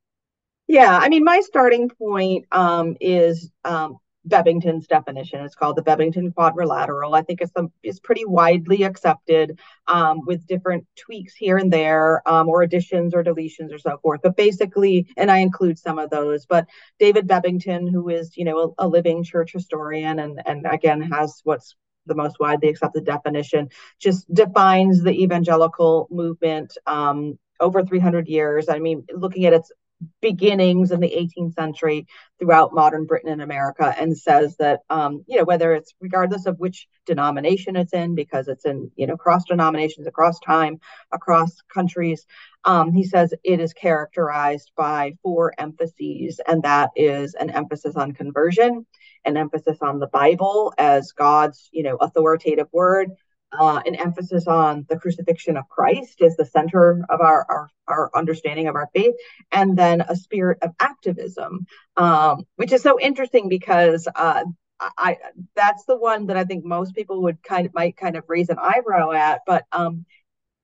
Yeah, 0.66 0.98
I 0.98 1.10
mean, 1.10 1.24
my 1.24 1.40
starting 1.40 1.90
point 1.90 2.46
um, 2.50 2.96
is 3.00 3.50
um, 3.64 3.98
Bebbington's 4.28 4.86
definition. 4.86 5.44
It's 5.44 5.54
called 5.54 5.76
the 5.76 5.82
Bebbington 5.82 6.34
quadrilateral. 6.34 7.14
I 7.14 7.22
think 7.22 7.40
it's, 7.40 8.00
pretty 8.00 8.24
widely 8.24 8.82
accepted 8.82 9.58
um, 9.86 10.20
with 10.26 10.46
different 10.46 10.86
tweaks 10.96 11.34
here 11.34 11.56
and 11.56 11.72
there, 11.72 12.26
um, 12.28 12.48
or 12.48 12.62
additions 12.62 13.14
or 13.14 13.22
deletions 13.22 13.72
or 13.72 13.78
so 13.78 13.98
forth. 13.98 14.20
But 14.22 14.36
basically, 14.36 15.06
and 15.16 15.30
I 15.30 15.38
include 15.38 15.78
some 15.78 15.98
of 15.98 16.10
those. 16.10 16.46
But 16.46 16.66
David 16.98 17.26
Bebbington, 17.26 17.90
who 17.90 18.08
is 18.08 18.36
you 18.36 18.44
know 18.44 18.74
a, 18.78 18.86
a 18.86 18.88
living 18.88 19.24
church 19.24 19.52
historian, 19.52 20.18
and 20.18 20.40
and 20.44 20.66
again 20.70 21.00
has 21.02 21.40
what's 21.44 21.76
the 22.06 22.14
most 22.14 22.36
widely 22.40 22.68
accepted 22.68 23.04
definition, 23.04 23.68
just 23.98 24.32
defines 24.32 25.02
the 25.02 25.22
evangelical 25.22 26.08
movement 26.10 26.76
um, 26.86 27.38
over 27.60 27.82
300 27.82 28.28
years. 28.28 28.68
I 28.68 28.78
mean, 28.78 29.04
looking 29.14 29.46
at 29.46 29.52
its 29.52 29.72
beginnings 30.20 30.90
in 30.90 31.00
the 31.00 31.30
18th 31.38 31.54
century 31.54 32.06
throughout 32.38 32.74
modern 32.74 33.06
Britain 33.06 33.30
and 33.30 33.42
America, 33.42 33.94
and 33.98 34.16
says 34.16 34.56
that 34.58 34.80
um, 34.90 35.24
you 35.26 35.38
know 35.38 35.44
whether 35.44 35.72
it's 35.72 35.94
regardless 36.00 36.46
of 36.46 36.58
which 36.58 36.86
denomination 37.06 37.76
it's 37.76 37.92
in, 37.92 38.14
because 38.14 38.48
it's 38.48 38.64
in 38.64 38.90
you 38.96 39.06
know 39.06 39.16
cross 39.16 39.44
denominations, 39.44 40.06
across 40.06 40.38
time, 40.40 40.78
across 41.12 41.56
countries. 41.72 42.26
Um, 42.64 42.92
he 42.92 43.04
says 43.04 43.34
it 43.44 43.60
is 43.60 43.72
characterized 43.72 44.72
by 44.76 45.14
four 45.22 45.52
emphases, 45.58 46.40
and 46.46 46.62
that 46.62 46.90
is 46.96 47.34
an 47.34 47.50
emphasis 47.50 47.96
on 47.96 48.12
conversion, 48.12 48.86
an 49.24 49.36
emphasis 49.36 49.78
on 49.82 49.98
the 49.98 50.06
Bible 50.06 50.72
as 50.78 51.12
God's 51.12 51.68
you 51.72 51.82
know 51.82 51.96
authoritative 51.96 52.68
word, 52.72 53.10
uh, 53.58 53.80
an 53.86 53.94
emphasis 53.94 54.46
on 54.46 54.86
the 54.88 54.98
crucifixion 54.98 55.56
of 55.56 55.68
Christ 55.68 56.20
as 56.22 56.36
the 56.36 56.44
center 56.44 57.04
of 57.08 57.20
our, 57.20 57.46
our, 57.48 57.70
our 57.88 58.10
understanding 58.14 58.68
of 58.68 58.74
our 58.74 58.88
faith, 58.94 59.14
and 59.52 59.76
then 59.76 60.00
a 60.02 60.16
spirit 60.16 60.58
of 60.62 60.70
activism, 60.80 61.66
um, 61.96 62.44
which 62.56 62.72
is 62.72 62.82
so 62.82 62.98
interesting 63.00 63.48
because 63.48 64.08
uh, 64.14 64.44
I 64.80 65.18
that's 65.54 65.84
the 65.84 65.96
one 65.96 66.26
that 66.26 66.36
I 66.36 66.44
think 66.44 66.64
most 66.64 66.94
people 66.94 67.22
would 67.22 67.42
kind 67.42 67.66
of 67.66 67.74
might 67.74 67.96
kind 67.96 68.16
of 68.16 68.24
raise 68.28 68.48
an 68.48 68.58
eyebrow 68.60 69.12
at, 69.12 69.40
but 69.46 69.64
um, 69.72 70.04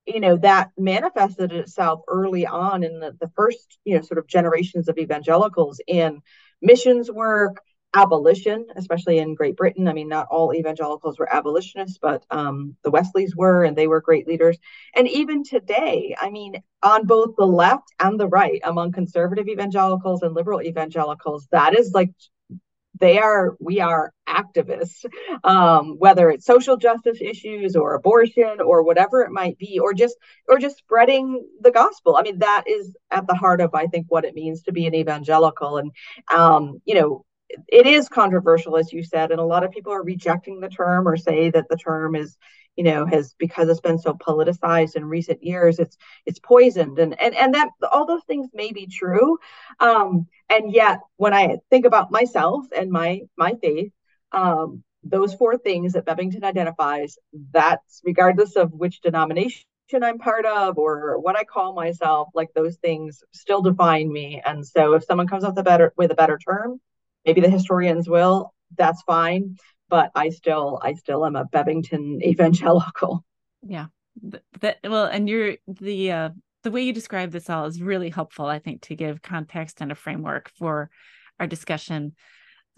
you 0.07 0.21
know 0.21 0.37
that 0.39 0.71
manifested 0.77 1.53
itself 1.53 2.01
early 2.09 2.47
on 2.47 2.83
in 2.83 3.01
the, 3.01 3.17
the 3.21 3.31
first 3.37 3.79
you 3.85 3.97
know 3.97 4.03
sort 4.03 4.19
of 4.19 4.27
generations 4.27 4.89
of 4.89 4.99
evangelicals 4.99 5.81
in 5.87 6.21
missions 6.61 7.11
work 7.11 7.63
abolition, 7.95 8.67
especially 8.77 9.19
in 9.19 9.35
Great 9.35 9.57
Britain. 9.57 9.89
I 9.89 9.93
mean, 9.93 10.09
not 10.09 10.29
all 10.31 10.55
evangelicals 10.55 11.19
were 11.19 11.33
abolitionists, 11.33 11.99
but 12.01 12.25
um, 12.31 12.77
the 12.85 12.91
Wesleys 12.91 13.35
were, 13.35 13.65
and 13.65 13.77
they 13.77 13.89
were 13.89 14.01
great 14.01 14.29
leaders. 14.29 14.59
And 14.95 15.09
even 15.09 15.43
today, 15.43 16.15
I 16.19 16.31
mean, 16.31 16.63
on 16.83 17.07
both 17.07 17.35
the 17.37 17.47
left 17.47 17.93
and 17.99 18.19
the 18.19 18.29
right, 18.29 18.61
among 18.65 18.93
conservative 18.93 19.49
evangelicals 19.49 20.23
and 20.23 20.35
liberal 20.35 20.63
evangelicals, 20.63 21.49
that 21.51 21.77
is 21.77 21.93
like 21.93 22.11
they 23.01 23.19
are 23.19 23.57
we 23.59 23.81
are 23.81 24.13
activists 24.29 25.05
um, 25.45 25.97
whether 25.99 26.31
it's 26.31 26.45
social 26.47 26.77
justice 26.77 27.19
issues 27.21 27.75
or 27.75 27.95
abortion 27.95 28.61
or 28.61 28.83
whatever 28.83 29.23
it 29.23 29.31
might 29.31 29.59
be 29.59 29.79
or 29.79 29.93
just 29.95 30.17
or 30.49 30.59
just 30.59 30.79
spreading 30.79 31.45
the 31.61 31.71
gospel 31.71 32.17
i 32.17 32.23
mean 32.23 32.39
that 32.39 32.65
is 32.67 32.95
at 33.11 33.27
the 33.27 33.35
heart 33.35 33.61
of 33.61 33.75
i 33.75 33.87
think 33.87 34.07
what 34.09 34.25
it 34.25 34.35
means 34.35 34.63
to 34.63 34.73
be 34.73 34.87
an 34.87 34.95
evangelical 34.95 35.79
and 35.79 35.91
um, 36.33 36.81
you 36.85 36.95
know 36.95 37.25
it 37.69 37.87
is 37.87 38.09
controversial, 38.09 38.77
as 38.77 38.93
you 38.93 39.03
said, 39.03 39.31
and 39.31 39.41
a 39.41 39.45
lot 39.45 39.65
of 39.65 39.71
people 39.71 39.93
are 39.93 40.03
rejecting 40.03 40.61
the 40.61 40.69
term 40.69 41.09
or 41.09 41.17
say 41.17 41.51
that 41.51 41.69
the 41.69 41.77
term 41.77 42.15
is, 42.15 42.37
you 42.77 42.85
know, 42.85 43.07
has 43.07 43.35
because 43.39 43.69
it's 43.69 43.81
been 43.81 43.99
so 43.99 44.15
politicized 44.15 44.97
in 44.97 45.05
recent 45.05 45.43
years, 45.43 45.79
it's 45.79 45.97
it's 46.27 46.39
poisoned, 46.39 46.99
and 46.99 47.21
and 47.21 47.35
and 47.35 47.55
that 47.55 47.71
all 47.91 48.07
those 48.07 48.25
things 48.25 48.49
may 48.55 48.73
be 48.73 48.87
true, 48.87 49.39
um, 49.81 50.27
and 50.49 50.73
yet 50.73 51.01
when 51.17 51.35
I 51.35 51.59
think 51.71 51.85
about 51.87 52.11
myself 52.11 52.67
and 52.77 52.91
my 52.91 53.23
my 53.37 53.55
faith, 53.61 53.93
um, 54.33 54.83
those 55.03 55.35
four 55.35 55.57
things 55.59 55.95
that 55.95 56.07
Bebbington 56.07 56.45
identifies, 56.45 57.19
that's 57.53 58.01
regardless 58.05 58.57
of 58.57 58.73
which 58.73 59.01
denomination 59.01 59.65
I'm 59.93 60.19
part 60.19 60.47
of 60.47 60.79
or 60.79 61.19
what 61.19 61.37
I 61.37 61.43
call 61.45 61.75
myself, 61.75 62.29
like 62.35 62.51
those 62.55 62.77
things 62.77 63.25
still 63.33 63.61
define 63.61 64.13
me. 64.13 64.41
And 64.45 64.65
so 64.65 64.95
if 64.95 65.05
someone 65.05 65.27
comes 65.27 65.43
up 65.43 65.57
with 65.57 65.59
a 65.59 65.65
better 65.65 65.93
with 65.97 66.13
a 66.13 66.15
better 66.15 66.39
term, 66.39 66.81
maybe 67.25 67.41
the 67.41 67.51
historians 67.51 68.09
will. 68.09 68.55
That's 68.77 69.03
fine. 69.03 69.57
But 69.89 70.11
i 70.15 70.31
still 70.31 70.81
i 70.83 70.95
still 70.95 71.27
am 71.27 71.37
a 71.37 71.47
bebbington 71.47 72.23
evangelical. 72.23 73.25
Yeah. 73.63 73.87
That 74.61 74.79
well 74.85 75.07
and 75.07 75.29
you're 75.29 75.57
the 75.67 76.13
uh 76.13 76.31
the 76.63 76.71
way 76.71 76.83
you 76.83 76.93
describe 76.93 77.31
this 77.31 77.49
all 77.49 77.65
is 77.65 77.81
really 77.81 78.11
helpful 78.11 78.45
i 78.45 78.59
think 78.59 78.83
to 78.83 78.95
give 78.95 79.23
context 79.23 79.81
and 79.81 79.91
a 79.91 79.95
framework 79.95 80.51
for 80.59 80.91
our 81.39 81.47
discussion. 81.47 82.15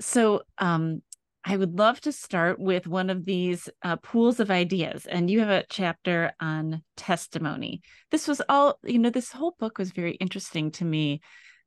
So 0.01 0.43
um 0.59 1.03
I 1.45 1.57
would 1.57 1.77
love 1.77 2.01
to 2.03 2.13
start 2.13 2.61
with 2.61 2.87
one 2.87 3.11
of 3.11 3.25
these 3.25 3.69
uh, 3.83 3.97
pools 3.97 4.39
of 4.39 4.49
ideas. 4.49 5.07
And 5.07 5.29
you 5.29 5.41
have 5.41 5.49
a 5.49 5.65
chapter 5.69 6.33
on 6.41 6.83
testimony. 6.97 7.83
This 8.13 8.29
was 8.29 8.41
all, 8.49 8.79
you 8.85 9.01
know, 9.01 9.11
this 9.11 9.33
whole 9.33 9.57
book 9.59 9.79
was 9.79 9.91
very 9.91 10.13
interesting 10.13 10.71
to 10.73 10.85
me 10.85 11.21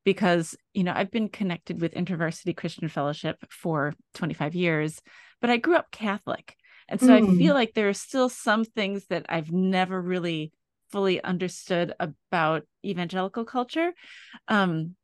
because 0.06 0.56
you 0.72 0.84
know 0.84 0.92
I've 0.94 1.10
been 1.10 1.28
connected 1.28 1.82
with 1.82 1.92
InterVarsity 1.92 2.56
Christian 2.56 2.88
Fellowship 2.88 3.44
for 3.50 3.92
25 4.14 4.54
years, 4.54 5.02
but 5.42 5.50
I 5.50 5.58
grew 5.58 5.74
up 5.76 5.90
Catholic. 5.90 6.56
And 6.88 7.00
so 7.00 7.08
mm. 7.08 7.16
I 7.16 7.36
feel 7.36 7.52
hmm. 7.52 7.58
like 7.58 7.74
there 7.74 7.88
are 7.88 7.92
still 7.92 8.28
some 8.28 8.64
things 8.64 9.06
that 9.08 9.26
I've 9.28 9.50
never 9.50 10.00
really 10.00 10.52
fully 10.92 11.20
understood 11.22 11.92
about 11.98 12.62
evangelical 12.84 13.44
culture. 13.44 13.92
Um, 14.46 14.94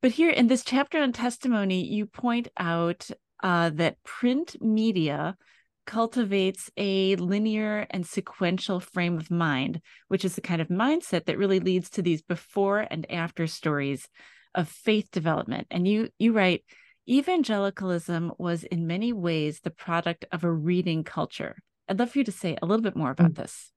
but 0.00 0.12
here 0.12 0.30
in 0.30 0.46
this 0.46 0.62
chapter 0.62 1.02
on 1.02 1.12
testimony, 1.12 1.84
you 1.84 2.06
point 2.06 2.46
out 2.56 3.10
uh, 3.42 3.70
that 3.70 4.00
print 4.04 4.54
media 4.62 5.36
cultivates 5.84 6.70
a 6.76 7.16
linear 7.16 7.88
and 7.90 8.06
sequential 8.06 8.78
frame 8.78 9.18
of 9.18 9.32
mind, 9.32 9.80
which 10.06 10.24
is 10.24 10.36
the 10.36 10.40
kind 10.40 10.62
of 10.62 10.68
mindset 10.68 11.24
that 11.24 11.38
really 11.38 11.58
leads 11.58 11.90
to 11.90 12.02
these 12.02 12.22
before 12.22 12.86
and 12.88 13.10
after 13.10 13.48
stories 13.48 14.06
of 14.54 14.68
faith 14.68 15.10
development. 15.10 15.66
And 15.70 15.86
you 15.86 16.10
you 16.18 16.32
write, 16.32 16.64
evangelicalism 17.08 18.32
was 18.38 18.64
in 18.64 18.86
many 18.86 19.12
ways 19.12 19.60
the 19.60 19.70
product 19.70 20.24
of 20.32 20.44
a 20.44 20.50
reading 20.50 21.04
culture. 21.04 21.56
I'd 21.88 21.98
love 21.98 22.10
for 22.10 22.18
you 22.18 22.24
to 22.24 22.32
say 22.32 22.56
a 22.60 22.66
little 22.66 22.82
bit 22.82 22.96
more 22.96 23.10
about 23.10 23.34
this. 23.34 23.70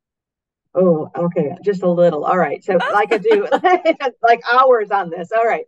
Oh, 0.73 1.09
okay, 1.15 1.55
just 1.63 1.83
a 1.83 1.89
little. 1.89 2.25
All 2.25 2.37
right. 2.37 2.63
So 2.63 2.73
like 2.93 3.11
I 3.11 3.17
do 3.17 3.47
like 4.23 4.41
hours 4.51 4.91
on 4.91 5.09
this. 5.09 5.31
All 5.31 5.45
right. 5.45 5.65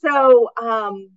So 0.00 0.50
um 0.60 1.10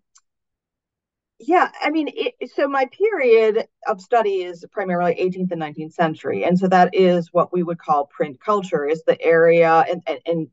yeah, 1.41 1.71
I 1.81 1.89
mean, 1.89 2.09
it, 2.13 2.51
so 2.53 2.67
my 2.67 2.85
period 2.87 3.65
of 3.87 4.01
study 4.01 4.43
is 4.43 4.65
primarily 4.71 5.15
18th 5.15 5.51
and 5.51 5.61
19th 5.61 5.93
century, 5.93 6.43
and 6.43 6.59
so 6.59 6.67
that 6.67 6.93
is 6.93 7.29
what 7.31 7.53
we 7.53 7.63
would 7.63 7.79
call 7.79 8.07
print 8.07 8.41
culture. 8.43 8.85
Is 8.85 9.03
the 9.07 9.19
area, 9.21 9.85
and 9.89 10.03
and, 10.05 10.19
and 10.25 10.47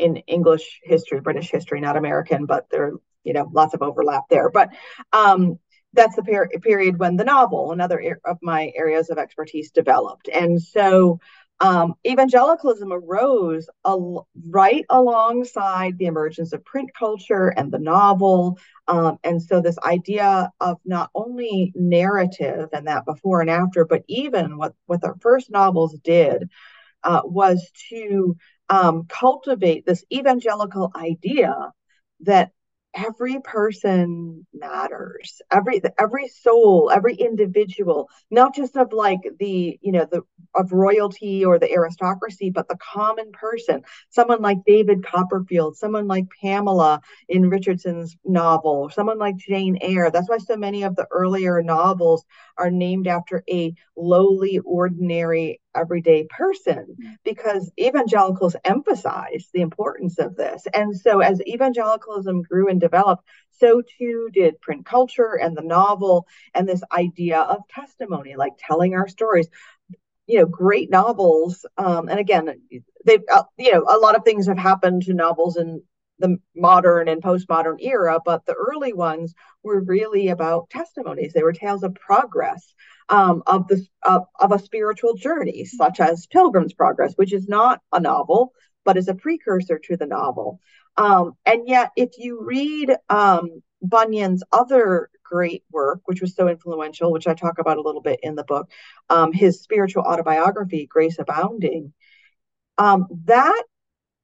in 0.00 0.16
English 0.16 0.80
history, 0.82 1.20
British 1.20 1.50
history, 1.50 1.80
not 1.80 1.96
American, 1.96 2.46
but 2.46 2.66
there 2.70 2.86
are 2.86 2.92
you 3.24 3.32
know, 3.32 3.48
lots 3.52 3.74
of 3.74 3.82
overlap 3.82 4.24
there. 4.28 4.50
But 4.50 4.70
um, 5.12 5.58
that's 5.92 6.16
the 6.16 6.22
per- 6.22 6.48
period 6.62 6.98
when 6.98 7.16
the 7.16 7.24
novel, 7.24 7.72
another 7.72 8.18
of 8.24 8.38
my 8.42 8.72
areas 8.76 9.10
of 9.10 9.18
expertise, 9.18 9.70
developed. 9.70 10.28
And 10.28 10.60
so 10.62 11.20
um, 11.62 11.94
evangelicalism 12.06 12.90
arose 12.90 13.68
al- 13.84 14.26
right 14.48 14.86
alongside 14.88 15.98
the 15.98 16.06
emergence 16.06 16.54
of 16.54 16.64
print 16.64 16.90
culture 16.98 17.48
and 17.48 17.70
the 17.70 17.78
novel. 17.78 18.58
Um, 18.88 19.18
and 19.22 19.42
so, 19.42 19.60
this 19.60 19.78
idea 19.84 20.50
of 20.60 20.78
not 20.86 21.10
only 21.14 21.72
narrative 21.74 22.70
and 22.72 22.86
that 22.86 23.04
before 23.04 23.42
and 23.42 23.50
after, 23.50 23.84
but 23.84 24.04
even 24.08 24.56
what, 24.56 24.74
what 24.86 25.02
the 25.02 25.14
first 25.20 25.50
novels 25.50 25.98
did 26.02 26.48
uh, 27.04 27.20
was 27.24 27.70
to 27.90 28.36
um, 28.70 29.06
cultivate 29.08 29.86
this 29.86 30.04
evangelical 30.12 30.92
idea 30.96 31.54
that 32.20 32.50
every 32.94 33.40
person 33.44 34.46
matters. 34.52 35.40
Every 35.52 35.80
every 35.98 36.26
soul 36.28 36.90
every 36.92 37.14
individual 37.14 38.08
not 38.32 38.54
just 38.54 38.76
of 38.76 38.92
like 38.92 39.20
the 39.38 39.78
you 39.80 39.92
know 39.92 40.06
the 40.10 40.22
of 40.56 40.72
royalty 40.72 41.44
or 41.44 41.60
the 41.60 41.72
aristocracy 41.72 42.50
but 42.50 42.66
the 42.68 42.78
common 42.92 43.30
person. 43.32 43.82
Someone 44.10 44.42
like 44.42 44.58
david 44.66 45.04
copperfield 45.04 45.76
someone 45.76 46.08
like 46.08 46.26
pamela 46.42 47.00
in 47.28 47.48
richardson's 47.48 48.16
novel 48.24 48.90
someone 48.90 49.18
like 49.18 49.36
jane 49.36 49.78
eyre. 49.82 50.10
That's 50.10 50.28
why 50.28 50.38
so 50.38 50.56
many 50.56 50.82
of 50.82 50.96
the 50.96 51.06
earlier 51.12 51.62
novels 51.62 52.24
are 52.58 52.72
named 52.72 53.06
after 53.06 53.44
a 53.50 53.72
lowly 53.96 54.58
ordinary 54.64 55.60
everyday 55.74 56.26
person 56.28 56.96
mm. 57.00 57.16
because 57.24 57.70
evangelicals 57.78 58.56
emphasize 58.64 59.48
the 59.52 59.60
importance 59.60 60.18
of 60.18 60.36
this. 60.36 60.66
And 60.72 60.96
so, 60.96 61.20
as 61.20 61.40
evangelicalism 61.46 62.42
grew 62.42 62.68
and 62.68 62.80
developed, 62.80 63.24
so 63.58 63.82
too 63.98 64.30
did 64.32 64.60
print 64.60 64.86
culture 64.86 65.38
and 65.40 65.56
the 65.56 65.62
novel 65.62 66.26
and 66.54 66.68
this 66.68 66.82
idea 66.92 67.40
of 67.40 67.60
testimony, 67.68 68.36
like 68.36 68.52
telling 68.58 68.94
our 68.94 69.08
stories. 69.08 69.48
You 70.26 70.40
know, 70.40 70.46
great 70.46 70.90
novels. 70.90 71.66
Um, 71.76 72.08
and 72.08 72.20
again, 72.20 72.62
they've, 73.04 73.22
uh, 73.32 73.42
you 73.58 73.72
know, 73.72 73.84
a 73.88 73.98
lot 73.98 74.14
of 74.14 74.24
things 74.24 74.46
have 74.46 74.58
happened 74.58 75.02
to 75.02 75.12
novels 75.12 75.56
in 75.56 75.82
the 76.20 76.38
modern 76.54 77.08
and 77.08 77.22
postmodern 77.22 77.76
era, 77.80 78.20
but 78.24 78.46
the 78.46 78.54
early 78.54 78.92
ones 78.92 79.34
were 79.62 79.80
really 79.80 80.28
about 80.28 80.70
testimonies. 80.70 81.32
They 81.32 81.42
were 81.42 81.52
tales 81.52 81.82
of 81.82 81.94
progress 81.94 82.74
um, 83.08 83.42
of 83.46 83.66
the 83.68 83.84
of, 84.02 84.26
of 84.38 84.52
a 84.52 84.58
spiritual 84.58 85.14
journey, 85.14 85.64
such 85.64 86.00
as 86.00 86.26
Pilgrim's 86.26 86.74
Progress, 86.74 87.14
which 87.16 87.32
is 87.32 87.48
not 87.48 87.80
a 87.92 88.00
novel 88.00 88.52
but 88.84 88.96
is 88.96 89.08
a 89.08 89.14
precursor 89.14 89.78
to 89.78 89.96
the 89.96 90.06
novel. 90.06 90.60
Um, 90.96 91.36
and 91.46 91.68
yet, 91.68 91.90
if 91.96 92.10
you 92.18 92.42
read 92.42 92.94
um, 93.08 93.62
Bunyan's 93.82 94.42
other 94.52 95.10
great 95.24 95.64
work, 95.70 96.00
which 96.06 96.20
was 96.20 96.34
so 96.34 96.48
influential, 96.48 97.12
which 97.12 97.26
I 97.26 97.34
talk 97.34 97.58
about 97.58 97.78
a 97.78 97.82
little 97.82 98.02
bit 98.02 98.20
in 98.22 98.34
the 98.34 98.44
book, 98.44 98.68
um, 99.08 99.32
his 99.32 99.60
spiritual 99.60 100.02
autobiography, 100.02 100.86
Grace 100.86 101.18
Abounding, 101.18 101.92
um, 102.78 103.06
that 103.26 103.62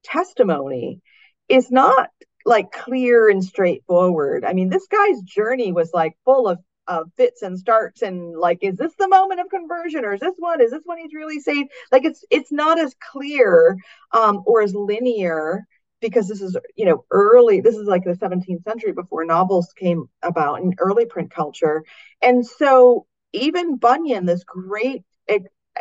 testimony 0.03 1.01
is 1.49 1.71
not 1.71 2.11
like 2.45 2.71
clear 2.71 3.29
and 3.29 3.45
straightforward. 3.45 4.45
I 4.45 4.53
mean, 4.53 4.69
this 4.69 4.87
guy's 4.87 5.21
journey 5.23 5.73
was 5.73 5.91
like 5.93 6.17
full 6.25 6.49
of 6.49 6.59
uh, 6.89 7.05
fits 7.17 7.43
and 7.43 7.59
starts 7.59 8.03
and 8.03 8.39
like 8.39 8.59
is 8.63 8.77
this 8.77 8.95
the 8.97 9.09
moment 9.09 9.41
of 9.41 9.49
conversion 9.51 10.05
or 10.05 10.15
is 10.15 10.21
this 10.21 10.35
one? 10.39 10.61
Is 10.61 10.71
this 10.71 10.85
one 10.85 10.99
he's 10.99 11.15
really 11.15 11.41
saved 11.41 11.71
like 11.91 12.05
it's 12.05 12.25
it's 12.31 12.53
not 12.53 12.79
as 12.79 12.95
clear 13.13 13.77
um, 14.13 14.43
or 14.47 14.63
as 14.63 14.75
linear 14.75 15.67
because 16.01 16.29
this 16.29 16.41
is 16.41 16.57
you 16.77 16.85
know 16.85 17.05
early 17.11 17.61
this 17.61 17.75
is 17.77 17.89
like 17.89 18.05
the 18.05 18.15
17th 18.15 18.63
century 18.63 18.93
before 18.93 19.25
novels 19.25 19.73
came 19.77 20.09
about 20.23 20.61
in 20.61 20.75
early 20.79 21.07
print 21.07 21.31
culture. 21.31 21.83
And 22.23 22.47
so 22.47 23.07
even 23.33 23.77
bunyan 23.79 24.27
this 24.27 24.45
great 24.45 25.03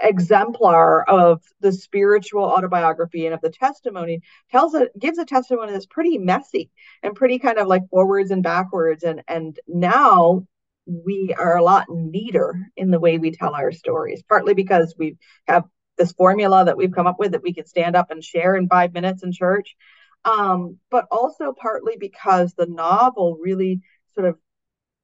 exemplar 0.01 1.03
of 1.09 1.41
the 1.61 1.71
spiritual 1.71 2.43
autobiography 2.43 3.25
and 3.25 3.33
of 3.33 3.41
the 3.41 3.49
testimony 3.49 4.21
tells 4.51 4.73
it 4.73 4.97
gives 4.99 5.17
a 5.17 5.25
testimony 5.25 5.71
that's 5.71 5.85
pretty 5.85 6.17
messy 6.17 6.69
and 7.03 7.15
pretty 7.15 7.39
kind 7.39 7.57
of 7.57 7.67
like 7.67 7.89
forwards 7.89 8.31
and 8.31 8.43
backwards. 8.43 9.03
And 9.03 9.23
and 9.27 9.59
now 9.67 10.45
we 10.85 11.35
are 11.37 11.57
a 11.57 11.63
lot 11.63 11.87
neater 11.89 12.71
in 12.75 12.91
the 12.91 12.99
way 12.99 13.17
we 13.17 13.31
tell 13.31 13.55
our 13.55 13.71
stories, 13.71 14.23
partly 14.23 14.53
because 14.53 14.95
we 14.97 15.17
have 15.47 15.63
this 15.97 16.11
formula 16.11 16.65
that 16.65 16.77
we've 16.77 16.91
come 16.91 17.07
up 17.07 17.19
with 17.19 17.31
that 17.31 17.43
we 17.43 17.53
can 17.53 17.65
stand 17.65 17.95
up 17.95 18.11
and 18.11 18.23
share 18.23 18.55
in 18.55 18.67
five 18.67 18.93
minutes 18.93 19.23
in 19.23 19.31
church, 19.31 19.75
um, 20.25 20.77
but 20.91 21.05
also 21.09 21.53
partly 21.59 21.95
because 21.99 22.53
the 22.53 22.65
novel 22.65 23.37
really 23.41 23.81
sort 24.13 24.27
of 24.27 24.37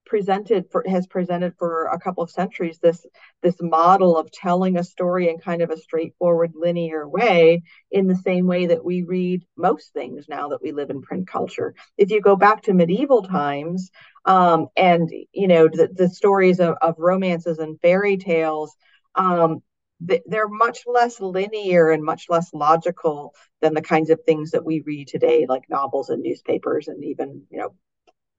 presented 0.06 0.66
for 0.72 0.84
has 0.88 1.08
presented 1.08 1.54
for 1.58 1.86
a 1.86 2.00
couple 2.00 2.24
of 2.24 2.30
centuries 2.30 2.80
this 2.80 3.06
this 3.42 3.56
model 3.62 4.18
of 4.18 4.32
telling 4.32 4.78
a 4.78 4.84
story 4.84 5.30
in 5.30 5.38
kind 5.38 5.62
of 5.62 5.70
a 5.70 5.78
straightforward 5.78 6.52
linear 6.56 7.08
way 7.08 7.62
in 7.92 8.08
the 8.08 8.16
same 8.16 8.48
way 8.48 8.66
that 8.66 8.84
we 8.84 9.04
read 9.04 9.46
most 9.56 9.94
things 9.94 10.26
now 10.28 10.50
that 10.50 10.62
we 10.62 10.72
live 10.72 10.90
in 10.90 11.02
print 11.02 11.28
culture. 11.28 11.74
If 11.98 12.12
you 12.12 12.22
go 12.22 12.36
back 12.36 12.64
to 12.64 12.74
medieval 12.74 13.24
times 13.24 13.92
um, 14.26 14.68
and 14.76 15.10
you 15.32 15.48
know 15.48 15.68
the, 15.68 15.90
the 15.94 16.10
stories 16.10 16.60
of, 16.60 16.76
of 16.82 16.96
romances 16.98 17.60
and 17.60 17.80
fairy 17.82 18.18
tales 18.18 18.76
um, 19.16 19.62
they're 20.00 20.48
much 20.48 20.80
less 20.88 21.20
linear 21.20 21.92
and 21.92 22.04
much 22.04 22.26
less 22.28 22.54
logical 22.54 23.36
than 23.62 23.74
the 23.74 23.82
kinds 23.82 24.10
of 24.10 24.20
things 24.24 24.52
that 24.52 24.66
we 24.66 24.82
read 24.86 25.08
today 25.08 25.46
like 25.48 25.70
novels 25.70 26.10
and 26.10 26.24
newspapers 26.24 26.88
and 26.88 27.04
even 27.04 27.44
you 27.50 27.60
know 27.60 27.76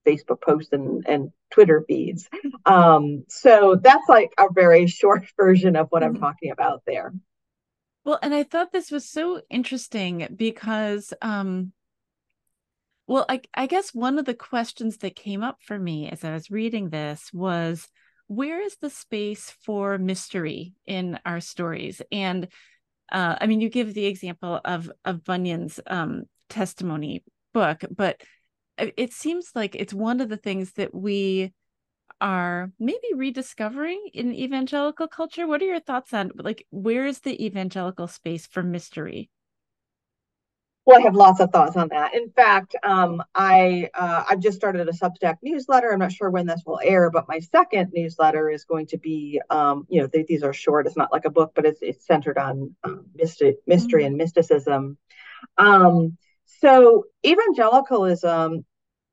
Facebook 0.05 0.41
posts 0.41 0.73
and, 0.73 1.05
and 1.07 1.31
Twitter 1.51 1.83
feeds. 1.87 2.29
Um, 2.65 3.25
so 3.27 3.75
that's 3.81 4.07
like 4.07 4.33
a 4.37 4.47
very 4.53 4.87
short 4.99 5.25
version 5.37 5.75
of 5.75 5.87
what 5.89 6.03
I'm 6.03 6.13
mm-hmm. 6.13 6.23
talking 6.23 6.51
about 6.51 6.83
there. 6.85 7.13
Well, 8.05 8.19
and 8.21 8.33
I 8.33 8.43
thought 8.43 8.71
this 8.71 8.91
was 8.91 9.09
so 9.09 9.41
interesting 9.49 10.27
because, 10.35 11.13
um, 11.21 11.71
well, 13.07 13.25
I, 13.29 13.41
I 13.53 13.67
guess 13.67 13.93
one 13.93 14.19
of 14.19 14.25
the 14.25 14.33
questions 14.33 14.97
that 14.97 15.15
came 15.15 15.43
up 15.43 15.57
for 15.65 15.77
me 15.77 16.09
as 16.09 16.23
I 16.23 16.33
was 16.33 16.51
reading 16.51 16.89
this 16.89 17.29
was 17.33 17.87
where 18.27 18.61
is 18.61 18.77
the 18.81 18.89
space 18.89 19.53
for 19.65 19.97
mystery 19.97 20.73
in 20.85 21.19
our 21.25 21.39
stories? 21.39 22.01
And 22.11 22.47
uh, 23.11 23.35
I 23.39 23.47
mean, 23.47 23.61
you 23.61 23.69
give 23.69 23.93
the 23.93 24.05
example 24.05 24.59
of 24.63 24.91
of 25.05 25.23
Bunyan's 25.23 25.79
um, 25.87 26.23
testimony 26.49 27.23
book, 27.53 27.83
but 27.95 28.21
it 28.77 29.13
seems 29.13 29.51
like 29.55 29.75
it's 29.75 29.93
one 29.93 30.21
of 30.21 30.29
the 30.29 30.37
things 30.37 30.73
that 30.73 30.93
we 30.93 31.53
are 32.21 32.71
maybe 32.79 33.07
rediscovering 33.15 34.09
in 34.13 34.33
evangelical 34.33 35.07
culture. 35.07 35.47
What 35.47 35.61
are 35.61 35.65
your 35.65 35.79
thoughts 35.79 36.13
on 36.13 36.31
like 36.35 36.65
where 36.71 37.05
is 37.05 37.19
the 37.19 37.45
evangelical 37.45 38.07
space 38.07 38.47
for 38.47 38.63
mystery? 38.63 39.29
Well, 40.85 40.99
I 40.99 41.01
have 41.03 41.15
lots 41.15 41.39
of 41.39 41.49
thoughts 41.51 41.77
on 41.77 41.87
that. 41.89 42.13
In 42.13 42.29
fact, 42.31 42.75
um, 42.83 43.23
I 43.33 43.89
uh, 43.93 44.25
I've 44.29 44.41
just 44.41 44.57
started 44.57 44.87
a 44.89 44.91
Substack 44.91 45.37
newsletter. 45.41 45.91
I'm 45.91 45.99
not 45.99 46.11
sure 46.11 46.29
when 46.29 46.45
this 46.45 46.61
will 46.65 46.81
air, 46.83 47.09
but 47.09 47.27
my 47.27 47.39
second 47.39 47.91
newsletter 47.93 48.49
is 48.49 48.65
going 48.65 48.87
to 48.87 48.97
be, 48.97 49.41
um, 49.49 49.87
you 49.87 50.01
know, 50.01 50.07
th- 50.07 50.27
these 50.27 50.43
are 50.43 50.51
short. 50.51 50.85
It's 50.85 50.97
not 50.97 51.11
like 51.11 51.23
a 51.23 51.29
book, 51.29 51.53
but 51.55 51.65
it's 51.65 51.79
it's 51.81 52.05
centered 52.05 52.37
on 52.37 52.75
um, 52.83 53.05
mystery, 53.15 53.55
mystery 53.65 54.01
mm-hmm. 54.01 54.07
and 54.07 54.17
mysticism. 54.17 54.97
Um, 55.57 56.17
so 56.59 57.05
evangelicalism 57.25 58.65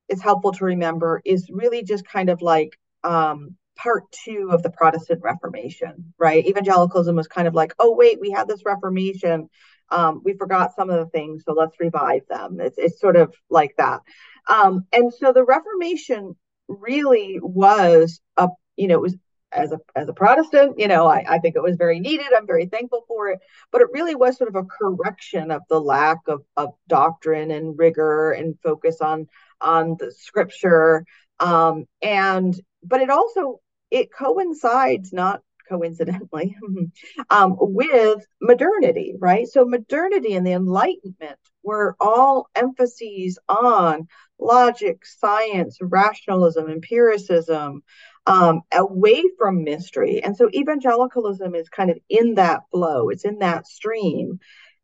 is 0.09 0.21
helpful 0.21 0.51
to 0.53 0.65
remember 0.65 1.21
is 1.25 1.49
really 1.49 1.83
just 1.83 2.05
kind 2.05 2.29
of 2.29 2.41
like 2.41 2.77
um, 3.03 3.55
part 3.75 4.03
two 4.11 4.49
of 4.51 4.61
the 4.63 4.69
Protestant 4.69 5.21
Reformation, 5.23 6.13
right? 6.17 6.45
Evangelicalism 6.45 7.15
was 7.15 7.27
kind 7.27 7.47
of 7.47 7.53
like, 7.53 7.73
oh 7.79 7.95
wait, 7.95 8.19
we 8.19 8.31
had 8.31 8.47
this 8.47 8.65
Reformation. 8.65 9.49
Um, 9.89 10.21
we 10.23 10.33
forgot 10.33 10.75
some 10.75 10.89
of 10.89 10.99
the 10.99 11.07
things, 11.07 11.43
so 11.45 11.53
let's 11.53 11.79
revive 11.79 12.21
them. 12.29 12.59
It's 12.61 12.77
it's 12.77 12.99
sort 12.99 13.15
of 13.15 13.33
like 13.49 13.75
that. 13.77 14.01
Um, 14.47 14.85
and 14.93 15.13
so 15.13 15.33
the 15.33 15.43
Reformation 15.43 16.35
really 16.67 17.39
was 17.41 18.21
a 18.37 18.49
you 18.77 18.87
know 18.87 18.95
it 18.95 19.01
was 19.01 19.17
as 19.51 19.71
a 19.71 19.79
as 19.95 20.07
a 20.09 20.13
Protestant, 20.13 20.79
you 20.79 20.87
know, 20.87 21.07
I, 21.07 21.23
I 21.27 21.39
think 21.39 21.55
it 21.55 21.63
was 21.63 21.75
very 21.75 21.99
needed. 21.99 22.27
I'm 22.35 22.47
very 22.47 22.67
thankful 22.67 23.03
for 23.07 23.29
it. 23.29 23.39
But 23.71 23.81
it 23.81 23.87
really 23.91 24.15
was 24.15 24.37
sort 24.37 24.49
of 24.49 24.55
a 24.55 24.65
correction 24.65 25.51
of 25.51 25.61
the 25.69 25.79
lack 25.79 26.19
of, 26.27 26.43
of 26.57 26.69
doctrine 26.87 27.51
and 27.51 27.77
rigor 27.77 28.31
and 28.31 28.57
focus 28.63 29.01
on 29.01 29.27
on 29.59 29.97
the 29.99 30.11
scripture. 30.11 31.05
Um, 31.39 31.85
and 32.01 32.59
but 32.83 33.01
it 33.01 33.09
also 33.09 33.59
it 33.89 34.11
coincides 34.11 35.11
not 35.11 35.41
coincidentally 35.71 36.55
um, 37.29 37.55
with 37.59 38.25
modernity, 38.41 39.15
right? 39.19 39.47
So 39.47 39.65
modernity 39.65 40.33
and 40.33 40.45
the 40.45 40.51
Enlightenment 40.51 41.39
were 41.63 41.95
all 41.99 42.47
emphases 42.55 43.39
on 43.47 44.07
logic, 44.39 45.05
science, 45.05 45.77
rationalism, 45.81 46.69
empiricism, 46.69 47.83
um, 48.27 48.61
away 48.73 49.23
from 49.37 49.63
mystery. 49.63 50.23
And 50.23 50.35
so 50.35 50.49
evangelicalism 50.53 51.55
is 51.55 51.69
kind 51.69 51.89
of 51.89 51.97
in 52.09 52.35
that 52.35 52.61
flow, 52.71 53.09
it's 53.09 53.25
in 53.25 53.39
that 53.39 53.67
stream. 53.67 54.39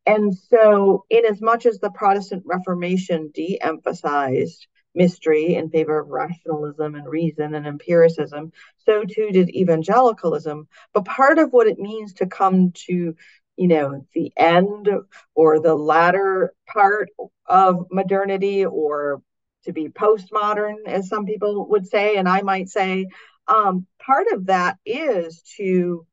And 0.05 0.33
so, 0.33 1.03
in 1.09 1.25
as 1.25 1.41
much 1.41 1.65
as 1.65 1.79
the 1.79 1.91
Protestant 1.91 2.43
Reformation 2.45 3.29
de 3.33 3.61
emphasized 3.61 4.67
mystery 4.95 5.55
in 5.55 5.69
favor 5.69 5.99
of 5.99 6.09
rationalism 6.09 6.95
and 6.95 7.07
reason 7.07 7.53
and 7.53 7.67
empiricism. 7.67 8.51
So 8.85 9.03
too 9.03 9.29
did 9.31 9.49
evangelicalism. 9.49 10.67
But 10.93 11.05
part 11.05 11.39
of 11.39 11.51
what 11.51 11.67
it 11.67 11.77
means 11.77 12.13
to 12.15 12.25
come 12.25 12.71
to 12.87 13.15
you 13.57 13.67
know 13.67 14.05
the 14.13 14.31
end 14.37 14.89
or 15.35 15.59
the 15.59 15.75
latter 15.75 16.53
part 16.67 17.09
of 17.45 17.87
modernity 17.91 18.65
or 18.65 19.21
to 19.67 19.73
be 19.73 19.89
postmodern 19.89 20.75
as 20.87 21.07
some 21.07 21.25
people 21.25 21.67
would 21.69 21.85
say 21.87 22.17
and 22.17 22.27
i 22.27 22.41
might 22.41 22.69
say 22.69 23.07
um, 23.49 23.87
part 24.05 24.27
of 24.33 24.47
that 24.47 24.77
is 24.85 25.41
to 25.55 26.05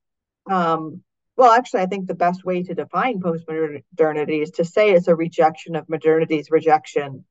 um, 0.51 1.03
well 1.37 1.53
actually 1.53 1.81
i 1.81 1.87
think 1.87 2.07
the 2.07 2.15
best 2.15 2.45
way 2.45 2.63
to 2.63 2.75
define 2.75 3.21
postmodernity 3.21 4.43
is 4.43 4.51
to 4.51 4.65
say 4.65 4.93
it's 4.93 5.09
a 5.09 5.15
rejection 5.15 5.75
of 5.75 5.89
modernity's 5.89 6.51
rejection 6.51 7.25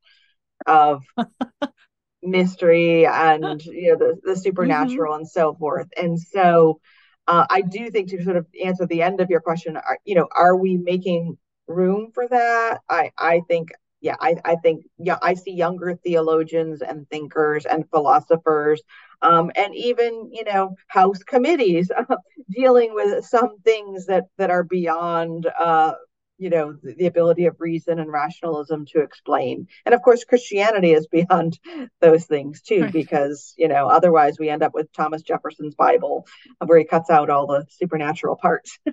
of 0.66 1.04
mystery 2.24 3.06
and 3.06 3.64
you 3.66 3.92
know 3.92 3.98
the, 3.98 4.20
the 4.24 4.36
supernatural 4.36 5.14
mm-hmm. 5.14 5.22
and 5.22 5.30
so 5.30 5.54
forth 5.54 5.88
and 5.96 6.20
so 6.20 6.80
uh, 7.28 7.46
I 7.50 7.62
do 7.62 7.90
think 7.90 8.10
to 8.10 8.24
sort 8.24 8.36
of 8.36 8.48
answer 8.64 8.86
the 8.86 9.02
end 9.02 9.22
of 9.22 9.30
your 9.30 9.40
question, 9.40 9.78
are, 9.78 10.00
you 10.04 10.16
know, 10.16 10.28
are 10.36 10.56
we 10.56 10.78
making 10.78 11.38
room 11.68 12.12
for 12.14 12.28
that? 12.28 12.82
I 12.90 13.12
I 13.18 13.42
think 13.48 13.72
yeah, 14.04 14.18
I, 14.20 14.36
I 14.44 14.56
think 14.58 14.84
yeah, 14.98 15.18
I 15.22 15.34
see 15.34 15.54
younger 15.54 15.96
theologians 15.96 16.82
and 16.82 17.10
thinkers 17.10 17.66
and 17.66 17.90
philosophers, 17.90 18.84
um, 19.22 19.50
and 19.56 19.74
even 19.74 20.30
you 20.30 20.44
know 20.44 20.76
house 20.88 21.24
committees 21.24 21.90
uh, 21.90 22.18
dealing 22.52 22.94
with 22.94 23.24
some 23.24 23.60
things 23.64 24.08
that 24.08 24.26
that 24.38 24.52
are 24.52 24.66
beyond 24.66 25.48
uh, 25.58 25.94
you 26.38 26.50
know 26.50 26.74
the, 26.84 26.96
the, 26.96 27.06
ability 27.06 27.46
of 27.46 27.56
reason 27.60 27.98
and 27.98 28.12
rationalism 28.12 28.86
to 28.88 29.00
explain. 29.00 29.68
And 29.86 29.96
of 29.96 30.02
course 30.02 30.26
christianity 30.26 30.92
is 30.92 31.08
beyond 31.12 31.58
those 32.02 32.26
things 32.26 32.62
too 32.62 32.82
right. 32.82 32.92
because 32.92 33.54
you 33.58 33.70
know 33.70 33.88
otherwise 33.88 34.36
we 34.38 34.50
end 34.50 34.64
up 34.64 34.74
with 34.74 34.92
thomas 34.92 35.22
jefferson's 35.22 35.76
bible 35.76 36.28
where 36.66 36.78
he 36.78 36.84
cuts 36.84 37.10
out 37.10 37.30
all 37.30 37.48
the 37.48 37.66
supernatural 37.70 38.36
parts. 38.36 38.78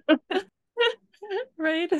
Right 1.57 1.93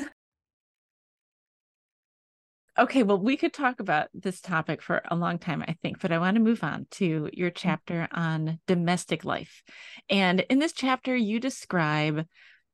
okay 2.79 3.03
well 3.03 3.19
we 3.19 3.37
could 3.37 3.53
talk 3.53 3.79
about 3.79 4.07
this 4.13 4.39
topic 4.39 4.81
for 4.81 5.01
a 5.09 5.15
long 5.15 5.37
time 5.37 5.63
i 5.67 5.75
think 5.81 5.99
but 5.99 6.11
i 6.11 6.17
want 6.17 6.35
to 6.35 6.41
move 6.41 6.63
on 6.63 6.87
to 6.91 7.29
your 7.33 7.49
mm-hmm. 7.49 7.55
chapter 7.55 8.07
on 8.11 8.59
domestic 8.67 9.25
life 9.25 9.63
and 10.09 10.41
in 10.49 10.59
this 10.59 10.73
chapter 10.73 11.15
you 11.15 11.39
describe 11.39 12.25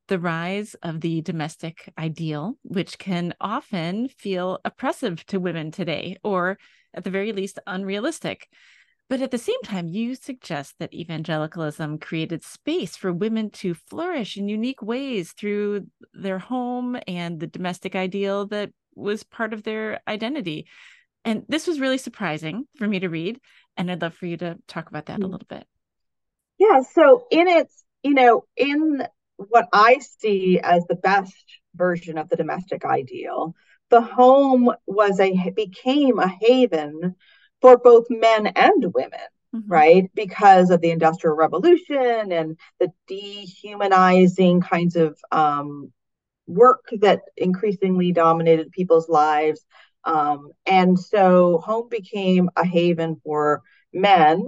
the 0.07 0.19
rise 0.19 0.75
of 0.83 1.01
the 1.01 1.21
domestic 1.21 1.91
ideal, 1.97 2.57
which 2.63 2.97
can 2.97 3.33
often 3.39 4.07
feel 4.07 4.59
oppressive 4.65 5.25
to 5.27 5.39
women 5.39 5.71
today, 5.71 6.17
or 6.23 6.57
at 6.93 7.03
the 7.03 7.09
very 7.09 7.33
least, 7.33 7.59
unrealistic. 7.67 8.47
But 9.09 9.21
at 9.21 9.31
the 9.31 9.37
same 9.37 9.61
time, 9.63 9.87
you 9.87 10.15
suggest 10.15 10.75
that 10.79 10.93
evangelicalism 10.93 11.99
created 11.99 12.43
space 12.43 12.97
for 12.97 13.13
women 13.13 13.51
to 13.51 13.73
flourish 13.73 14.35
in 14.35 14.49
unique 14.49 14.81
ways 14.81 15.31
through 15.31 15.87
their 16.13 16.39
home 16.39 16.97
and 17.07 17.39
the 17.39 17.47
domestic 17.47 17.95
ideal 17.95 18.47
that 18.47 18.71
was 18.97 19.23
part 19.23 19.53
of 19.53 19.63
their 19.63 20.01
identity. 20.07 20.67
And 21.23 21.43
this 21.47 21.67
was 21.67 21.79
really 21.79 21.97
surprising 21.97 22.65
for 22.77 22.87
me 22.87 22.99
to 22.99 23.09
read. 23.09 23.39
And 23.75 23.91
I'd 23.91 24.01
love 24.01 24.15
for 24.15 24.25
you 24.25 24.37
to 24.37 24.57
talk 24.67 24.89
about 24.89 25.05
that 25.05 25.19
a 25.19 25.23
mm. 25.23 25.31
little 25.31 25.47
bit. 25.47 25.65
Yeah. 26.57 26.81
So, 26.93 27.27
in 27.29 27.47
its, 27.47 27.83
you 28.03 28.13
know, 28.13 28.45
in 28.55 29.03
what 29.37 29.67
I 29.71 29.99
see 29.99 30.59
as 30.59 30.85
the 30.85 30.95
best 30.95 31.35
version 31.75 32.17
of 32.17 32.29
the 32.29 32.35
domestic 32.35 32.83
ideal. 32.83 33.55
The 33.89 34.01
home 34.01 34.71
was 34.85 35.19
a 35.19 35.51
became 35.51 36.19
a 36.19 36.27
haven 36.27 37.15
for 37.61 37.77
both 37.77 38.07
men 38.09 38.47
and 38.47 38.93
women, 38.93 39.19
mm-hmm. 39.55 39.71
right? 39.71 40.11
Because 40.13 40.69
of 40.71 40.81
the 40.81 40.91
Industrial 40.91 41.35
Revolution 41.35 42.31
and 42.31 42.59
the 42.79 42.91
dehumanizing 43.07 44.61
kinds 44.61 44.95
of 44.95 45.17
um, 45.31 45.93
work 46.47 46.85
that 47.01 47.21
increasingly 47.35 48.11
dominated 48.11 48.71
people's 48.71 49.09
lives. 49.09 49.65
Um, 50.03 50.51
and 50.65 50.97
so 50.97 51.59
home 51.59 51.89
became 51.89 52.49
a 52.55 52.65
haven 52.65 53.19
for 53.23 53.61
men 53.93 54.47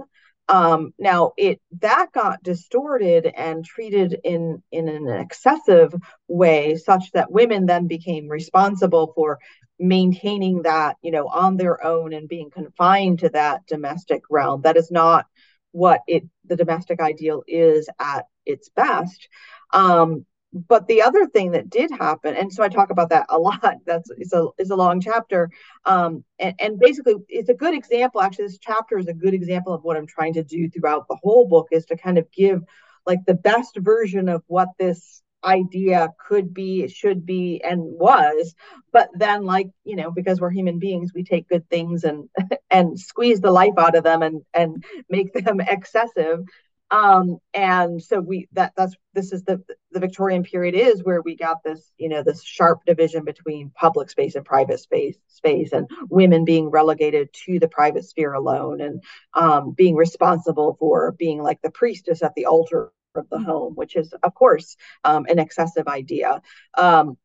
um, 0.50 0.92
now 0.98 1.32
it 1.36 1.60
that 1.80 2.08
got 2.12 2.42
distorted 2.42 3.24
and 3.36 3.64
treated 3.64 4.18
in 4.24 4.62
in 4.72 4.88
an 4.88 5.08
excessive 5.08 5.94
way, 6.26 6.74
such 6.74 7.12
that 7.12 7.30
women 7.30 7.66
then 7.66 7.86
became 7.86 8.28
responsible 8.28 9.12
for 9.14 9.38
maintaining 9.78 10.62
that, 10.62 10.96
you 11.02 11.12
know, 11.12 11.28
on 11.28 11.56
their 11.56 11.82
own 11.84 12.12
and 12.12 12.28
being 12.28 12.50
confined 12.50 13.20
to 13.20 13.28
that 13.28 13.64
domestic 13.66 14.22
realm. 14.28 14.62
That 14.62 14.76
is 14.76 14.90
not 14.90 15.26
what 15.70 16.00
it 16.08 16.24
the 16.44 16.56
domestic 16.56 17.00
ideal 17.00 17.44
is 17.46 17.88
at 18.00 18.26
its 18.44 18.70
best. 18.70 19.28
Um, 19.72 20.26
but 20.52 20.86
the 20.88 21.02
other 21.02 21.26
thing 21.26 21.52
that 21.52 21.70
did 21.70 21.90
happen 21.90 22.34
and 22.34 22.52
so 22.52 22.62
i 22.62 22.68
talk 22.68 22.90
about 22.90 23.08
that 23.08 23.26
a 23.28 23.38
lot 23.48 23.76
that's 23.86 24.10
it's 24.18 24.32
a 24.32 24.46
it's 24.58 24.70
a 24.70 24.76
long 24.76 25.00
chapter 25.00 25.50
um, 25.84 26.24
and, 26.38 26.54
and 26.58 26.78
basically 26.78 27.14
it's 27.28 27.48
a 27.48 27.54
good 27.54 27.74
example 27.74 28.20
actually 28.20 28.46
this 28.46 28.58
chapter 28.58 28.98
is 28.98 29.08
a 29.08 29.14
good 29.14 29.34
example 29.34 29.72
of 29.72 29.82
what 29.82 29.96
i'm 29.96 30.06
trying 30.06 30.34
to 30.34 30.42
do 30.42 30.68
throughout 30.68 31.06
the 31.08 31.18
whole 31.22 31.46
book 31.46 31.68
is 31.70 31.86
to 31.86 31.96
kind 31.96 32.18
of 32.18 32.30
give 32.32 32.62
like 33.06 33.20
the 33.26 33.34
best 33.34 33.76
version 33.78 34.28
of 34.28 34.42
what 34.46 34.68
this 34.78 35.22
idea 35.44 36.08
could 36.28 36.52
be 36.52 36.86
should 36.88 37.24
be 37.24 37.60
and 37.64 37.80
was. 37.82 38.54
But 38.92 39.08
then 39.14 39.44
like 39.44 39.68
you 39.84 39.96
know 39.96 40.10
because 40.10 40.40
we're 40.40 40.50
human 40.50 40.78
beings 40.78 41.12
we 41.14 41.24
take 41.24 41.48
good 41.48 41.68
things 41.68 42.04
and 42.04 42.28
and 42.70 42.98
squeeze 42.98 43.40
the 43.40 43.50
life 43.50 43.74
out 43.78 43.96
of 43.96 44.04
them 44.04 44.22
and 44.22 44.42
and 44.54 44.84
make 45.08 45.32
them 45.32 45.60
excessive 45.76 46.40
um, 46.90 47.38
and 47.54 48.02
so 48.02 48.20
we 48.20 48.48
that 48.52 48.72
that's 48.76 48.94
this 49.14 49.32
is 49.32 49.44
the 49.44 49.62
the 49.92 50.00
Victorian 50.00 50.42
period 50.42 50.74
is 50.74 51.04
where 51.04 51.22
we 51.22 51.36
got 51.36 51.62
this 51.64 51.92
you 51.98 52.08
know 52.08 52.22
this 52.22 52.42
sharp 52.42 52.80
division 52.84 53.24
between 53.24 53.70
public 53.70 54.10
space 54.10 54.34
and 54.34 54.44
private 54.44 54.80
space 54.80 55.16
space 55.28 55.72
and 55.72 55.88
women 56.08 56.44
being 56.44 56.70
relegated 56.70 57.32
to 57.44 57.58
the 57.58 57.68
private 57.68 58.04
sphere 58.04 58.32
alone 58.32 58.80
and 58.80 59.02
um, 59.34 59.72
being 59.72 59.94
responsible 59.94 60.76
for 60.78 61.12
being 61.12 61.42
like 61.42 61.60
the 61.62 61.70
priestess 61.70 62.22
at 62.22 62.34
the 62.34 62.46
altar 62.46 62.92
of 63.14 63.28
the 63.30 63.38
home, 63.38 63.74
which 63.74 63.96
is 63.96 64.12
of 64.22 64.34
course 64.34 64.76
um, 65.04 65.26
an 65.28 65.38
excessive 65.38 65.86
idea. 65.86 66.42
Um, 66.76 67.16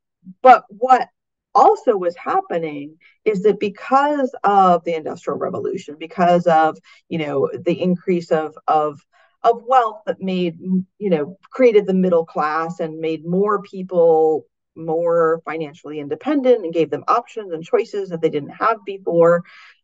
but 0.42 0.66
what 0.70 1.10
also 1.54 1.96
was 1.96 2.16
happening 2.18 2.98
is 3.24 3.44
that 3.44 3.60
because 3.60 4.36
of 4.44 4.84
the 4.84 4.94
industrial 4.94 5.40
revolution 5.40 5.96
because 5.98 6.46
of 6.48 6.78
you 7.08 7.18
know 7.18 7.50
the 7.66 7.82
increase 7.82 8.30
of 8.30 8.56
of 8.68 9.00
of 9.46 9.64
wealth 9.66 10.02
that 10.06 10.20
made 10.20 10.60
you 10.60 11.10
know 11.10 11.38
created 11.52 11.86
the 11.86 11.94
middle 11.94 12.26
class 12.26 12.80
and 12.82 13.00
made 13.00 13.26
more 13.26 13.62
people 13.62 14.46
more 14.76 15.42
financially 15.46 16.00
independent 16.00 16.66
and 16.66 16.74
gave 16.74 16.90
them 16.90 17.06
options 17.08 17.54
and 17.54 17.64
choices 17.64 18.10
that 18.10 18.22
they 18.22 18.30
didn't 18.30 18.50
have 18.50 18.78
before. 18.86 19.44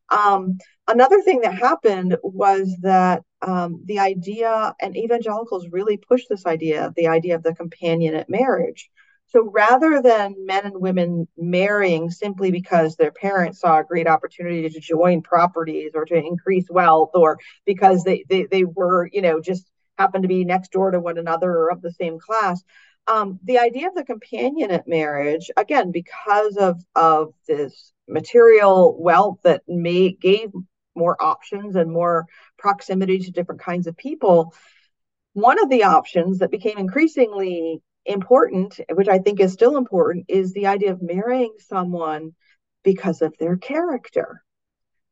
Um, 0.10 0.58
another 0.90 1.22
thing 1.22 1.40
that 1.42 1.54
happened 1.54 2.18
was 2.22 2.76
that 2.82 3.24
um, 3.42 3.82
the 3.86 4.00
idea 4.00 4.76
and 4.82 4.98
evangelicals 4.98 5.70
really 5.72 5.96
pushed 5.96 6.28
this 6.28 6.46
idea 6.46 6.92
the 6.98 7.08
idea 7.08 7.36
of 7.36 7.44
the 7.44 7.54
companionate 7.54 8.28
marriage 8.28 8.90
so 9.32 9.50
rather 9.50 10.02
than 10.02 10.46
men 10.46 10.66
and 10.66 10.82
women 10.82 11.28
marrying 11.38 12.10
simply 12.10 12.52
because 12.52 12.96
their 12.96 13.12
parents 13.12 13.62
saw 13.62 13.80
a 13.80 13.84
great 13.84 14.08
opportunity 14.08 14.70
to 14.70 14.80
join 14.80 15.22
properties 15.22 15.92
or 15.96 16.06
to 16.06 16.16
increase 16.16 16.66
wealth 16.70 17.12
or 17.14 17.40
because 17.66 18.04
they, 18.04 18.26
they, 18.28 18.46
they 18.46 18.66
were, 18.66 19.10
you 19.12 19.22
know, 19.22 19.40
just 19.40 19.66
happened 19.98 20.24
to 20.24 20.28
be 20.28 20.44
next 20.44 20.72
door 20.72 20.92
to 20.92 21.00
one 21.00 21.18
another 21.18 21.50
or 21.50 21.72
of 21.72 21.82
the 21.82 21.94
same 21.94 22.20
class, 22.20 22.62
um, 23.08 23.40
the 23.44 23.60
idea 23.60 23.88
of 23.88 23.96
the 23.96 24.04
companionate 24.04 24.88
marriage, 24.88 25.50
again, 25.56 25.92
because 25.92 26.58
of, 26.58 26.82
of 26.96 27.34
this 27.48 27.94
material 28.08 29.02
wealth 29.02 29.40
that 29.44 29.62
may, 29.68 30.12
gave 30.12 30.50
more 30.96 31.22
options 31.24 31.76
and 31.76 31.90
more 31.90 32.26
proximity 32.58 33.20
to 33.20 33.32
different 33.32 33.62
kinds 33.62 33.88
of 33.88 33.96
people, 33.96 34.54
one 35.34 35.62
of 35.64 35.70
the 35.70 35.86
options 35.86 36.40
that 36.40 36.52
became 36.52 36.78
increasingly 36.78 37.82
important, 38.06 38.80
which 38.94 39.08
I 39.08 39.20
think 39.20 39.40
is 39.40 39.54
still 39.54 39.78
important, 39.78 40.26
is 40.28 40.54
the 40.54 40.68
idea 40.68 40.92
of 40.92 41.02
marrying 41.02 41.54
someone 41.60 42.34
because 42.84 43.22
of 43.22 43.36
their 43.38 43.58
character. 43.58 44.44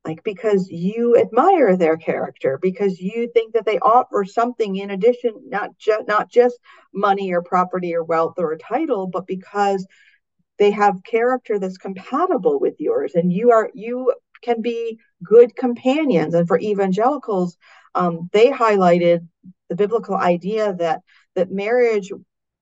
Like 0.05 0.23
because 0.23 0.69
you 0.69 1.17
admire 1.17 1.75
their 1.75 1.97
character, 1.97 2.57
because 2.61 2.99
you 3.01 3.29
think 3.33 3.53
that 3.53 3.65
they 3.65 3.79
offer 3.79 4.23
something 4.23 4.77
in 4.77 4.91
addition, 4.91 5.33
not 5.47 5.77
just 5.77 6.07
not 6.07 6.31
just 6.31 6.57
money 6.93 7.33
or 7.33 7.41
property 7.41 7.93
or 7.93 8.03
wealth 8.03 8.35
or 8.37 8.53
a 8.53 8.57
title, 8.57 9.07
but 9.07 9.27
because 9.27 9.85
they 10.57 10.71
have 10.71 11.03
character 11.03 11.59
that's 11.59 11.77
compatible 11.77 12.59
with 12.59 12.75
yours, 12.79 13.15
and 13.15 13.31
you 13.31 13.51
are 13.51 13.69
you 13.73 14.13
can 14.41 14.61
be 14.61 14.97
good 15.21 15.53
companions. 15.55 16.33
And 16.33 16.47
for 16.47 16.59
evangelicals, 16.59 17.57
um, 17.93 18.29
they 18.31 18.49
highlighted 18.49 19.27
the 19.67 19.75
biblical 19.75 20.15
idea 20.15 20.73
that 20.75 21.01
that 21.35 21.51
marriage 21.51 22.11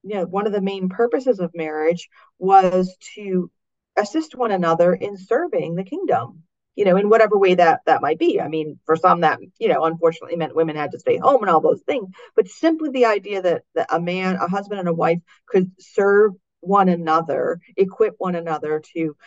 you 0.07 0.15
know 0.15 0.25
one 0.25 0.47
of 0.47 0.53
the 0.53 0.61
main 0.61 0.89
purposes 0.89 1.39
of 1.39 1.51
marriage 1.53 2.09
was 2.39 2.95
to 3.15 3.51
assist 3.97 4.35
one 4.35 4.51
another 4.51 4.93
in 4.93 5.17
serving 5.17 5.75
the 5.75 5.83
kingdom 5.83 6.43
you 6.77 6.85
know, 6.85 6.95
in 6.95 7.09
whatever 7.09 7.37
way 7.37 7.55
that 7.55 7.81
that 7.87 8.03
might 8.03 8.19
be. 8.19 8.39
I 8.39 8.47
mean, 8.47 8.79
for 8.85 8.95
some 8.95 9.21
that, 9.21 9.39
you 9.57 9.67
know, 9.67 9.83
unfortunately 9.83 10.37
meant 10.37 10.55
women 10.55 10.75
had 10.75 10.91
to 10.91 10.99
stay 10.99 11.17
home 11.17 11.41
and 11.41 11.49
all 11.49 11.59
those 11.59 11.81
things. 11.81 12.07
But 12.35 12.47
simply 12.47 12.91
the 12.91 13.07
idea 13.07 13.41
that, 13.41 13.63
that 13.73 13.87
a 13.89 13.99
man, 13.99 14.35
a 14.35 14.47
husband 14.47 14.79
and 14.79 14.87
a 14.87 14.93
wife 14.93 15.17
could 15.47 15.71
serve 15.79 16.33
one 16.59 16.87
another, 16.87 17.59
equip 17.75 18.13
one 18.19 18.35
another 18.35 18.81
to 18.93 19.17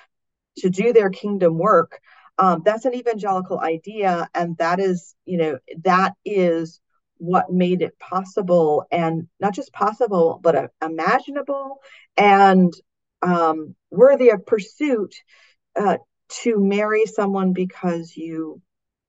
to 0.58 0.70
do 0.70 0.92
their 0.92 1.10
kingdom 1.10 1.58
work. 1.58 2.00
Um, 2.38 2.62
that's 2.64 2.84
an 2.84 2.94
evangelical 2.94 3.58
idea, 3.58 4.28
and 4.32 4.56
that 4.58 4.78
is, 4.78 5.14
you 5.24 5.38
know, 5.38 5.58
that 5.82 6.14
is 6.24 6.80
what 7.20 7.52
made 7.52 7.82
it 7.82 7.98
possible, 7.98 8.84
and 8.90 9.28
not 9.38 9.54
just 9.54 9.72
possible, 9.72 10.40
but 10.42 10.56
uh, 10.56 10.68
imaginable 10.82 11.80
and 12.16 12.72
um, 13.22 13.74
worthy 13.90 14.30
of 14.30 14.46
pursuit 14.46 15.14
uh, 15.76 15.98
to 16.42 16.58
marry 16.58 17.06
someone 17.06 17.52
because 17.52 18.16
you 18.16 18.60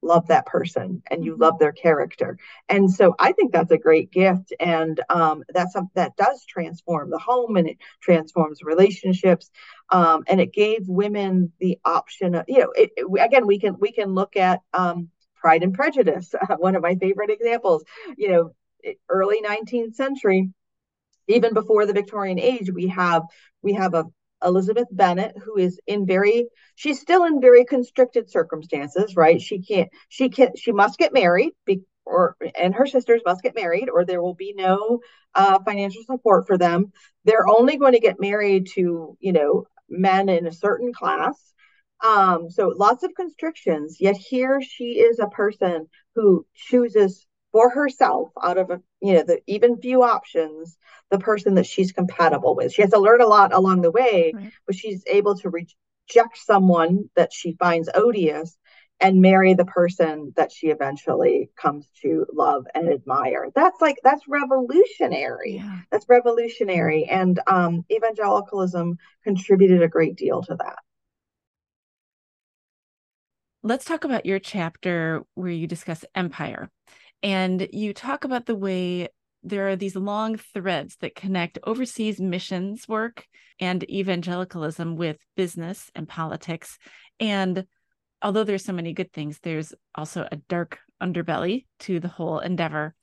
love 0.02 0.28
that 0.28 0.46
person 0.46 1.02
and 1.10 1.24
you 1.24 1.34
mm-hmm. 1.34 1.44
love 1.44 1.60
their 1.60 1.72
character 1.72 2.38
and 2.70 2.90
so 2.90 3.14
i 3.20 3.32
think 3.32 3.52
that's 3.52 3.72
a 3.72 3.78
great 3.78 4.12
gift 4.12 4.52
and 4.60 5.00
um, 5.10 5.44
that's 5.54 5.74
something 5.74 5.92
that 5.94 6.16
does 6.16 6.44
transform 6.46 7.10
the 7.10 7.20
home 7.20 7.56
and 7.56 7.68
it 7.68 7.78
transforms 8.02 8.64
relationships 8.64 9.52
um, 9.92 10.24
and 10.28 10.42
it 10.42 10.54
gave 10.54 10.88
women 10.88 11.52
the 11.60 11.78
option 11.86 12.36
of 12.36 12.46
you 12.48 12.60
know 12.60 12.72
it, 12.76 12.90
it, 12.98 13.06
again 13.22 13.46
we 13.46 13.60
can 13.60 13.78
we 13.80 13.92
can 13.92 14.14
look 14.14 14.36
at 14.36 14.62
um, 14.74 15.10
pride 15.42 15.64
and 15.64 15.74
prejudice 15.74 16.34
one 16.58 16.76
of 16.76 16.82
my 16.82 16.96
favorite 16.96 17.30
examples 17.30 17.84
you 18.18 18.30
know 18.30 18.52
early 19.10 19.42
19th 19.42 19.96
century 19.96 20.50
even 21.28 21.54
before 21.54 21.86
the 21.86 21.94
victorian 21.94 22.40
age 22.40 22.72
we 22.72 22.88
have 22.88 23.24
we 23.62 23.74
have 23.74 23.94
a 23.94 24.06
Elizabeth 24.44 24.88
Bennet, 24.92 25.36
who 25.44 25.58
is 25.58 25.80
in 25.88 26.06
very, 26.06 26.48
she's 26.76 27.00
still 27.00 27.26
in 27.26 27.42
very 27.42 27.66
constricted 27.66 28.30
circumstances, 28.30 29.16
right? 29.16 29.42
She 29.42 29.62
can't, 29.62 29.90
she 30.10 30.30
can, 30.30 30.56
she 30.56 30.72
must 30.72 30.98
get 30.98 31.14
married, 31.14 31.52
be, 31.66 31.82
or 32.06 32.36
and 32.60 32.74
her 32.74 32.88
sisters 32.88 33.22
must 33.26 33.44
get 33.44 33.56
married, 33.56 33.90
or 33.90 34.06
there 34.06 34.22
will 34.22 34.34
be 34.34 34.54
no 34.56 35.00
uh, 35.36 35.60
financial 35.64 36.04
support 36.04 36.48
for 36.48 36.58
them. 36.58 36.92
They're 37.26 37.48
only 37.48 37.78
going 37.78 37.94
to 37.94 38.00
get 38.00 38.20
married 38.20 38.68
to, 38.74 39.18
you 39.20 39.34
know, 39.34 39.68
men 39.90 40.30
in 40.30 40.48
a 40.48 40.52
certain 40.52 40.94
class. 40.94 41.36
Um, 42.04 42.50
so 42.50 42.74
lots 42.76 43.04
of 43.04 43.14
constrictions. 43.16 43.98
Yet 44.00 44.18
here 44.18 44.62
she 44.62 45.00
is 45.00 45.20
a 45.20 45.28
person 45.28 45.88
who 46.16 46.46
chooses 46.56 47.26
for 47.52 47.70
herself 47.70 48.32
out 48.42 48.58
of 48.58 48.70
a, 48.70 48.82
you 49.02 49.14
know 49.14 49.24
the 49.24 49.42
even 49.48 49.82
few 49.82 50.04
options 50.04 50.78
the 51.10 51.20
person 51.20 51.56
that 51.56 51.66
she's 51.66 51.92
compatible 51.92 52.56
with 52.56 52.74
she 52.74 52.82
has 52.82 52.92
to 52.92 53.00
learn 53.00 53.22
a 53.22 53.28
lot 53.28 53.54
along 53.54 53.82
the 53.82 53.92
way 53.92 54.32
right. 54.34 54.52
but 54.66 54.76
she's 54.76 55.04
able 55.08 55.36
to 55.36 55.50
reject 55.50 56.38
someone 56.38 57.10
that 57.16 57.34
she 57.34 57.54
finds 57.60 57.90
odious 57.94 58.58
and 59.00 59.20
marry 59.20 59.56
the 59.56 59.66
person 59.66 60.32
that 60.36 60.52
she 60.52 60.68
eventually 60.68 61.50
comes 61.58 61.90
to 62.02 62.26
love 62.34 62.66
and 62.74 62.90
admire 62.90 63.50
that's 63.54 63.82
like 63.82 63.98
that's 64.04 64.28
revolutionary 64.28 65.56
yeah. 65.56 65.80
that's 65.92 66.08
revolutionary 66.08 67.06
and 67.06 67.40
um, 67.48 67.84
evangelicalism 67.92 68.98
contributed 69.24 69.82
a 69.82 69.88
great 69.88 70.16
deal 70.16 70.42
to 70.42 70.56
that 70.56 70.78
let's 73.64 73.86
talk 73.86 74.04
about 74.04 74.26
your 74.26 74.40
chapter 74.40 75.24
where 75.36 75.52
you 75.52 75.68
discuss 75.68 76.06
empire 76.16 76.70
and 77.24 77.68
you 77.72 77.94
talk 77.94 78.24
about 78.24 78.46
the 78.46 78.56
way 78.56 79.08
there 79.44 79.70
are 79.70 79.76
these 79.76 79.96
long 79.96 80.38
threads 80.38 80.98
that 81.02 81.16
connect 81.16 81.60
overseas 81.64 82.20
missions 82.20 82.88
work 82.88 83.26
and 83.60 83.90
evangelicalism 83.90 84.96
with 84.96 85.18
business 85.36 85.90
and 85.96 86.08
politics. 86.08 86.78
And 87.20 87.66
although 88.22 88.44
there's 88.44 88.64
so 88.66 88.74
many 88.74 88.94
good 88.94 89.12
things, 89.14 89.40
there's 89.42 89.74
also 89.96 90.28
a 90.32 90.36
dark 90.36 90.80
underbelly 91.02 91.66
to 91.80 92.00
the 92.00 92.08
whole 92.08 92.40
endeavor. 92.40 92.94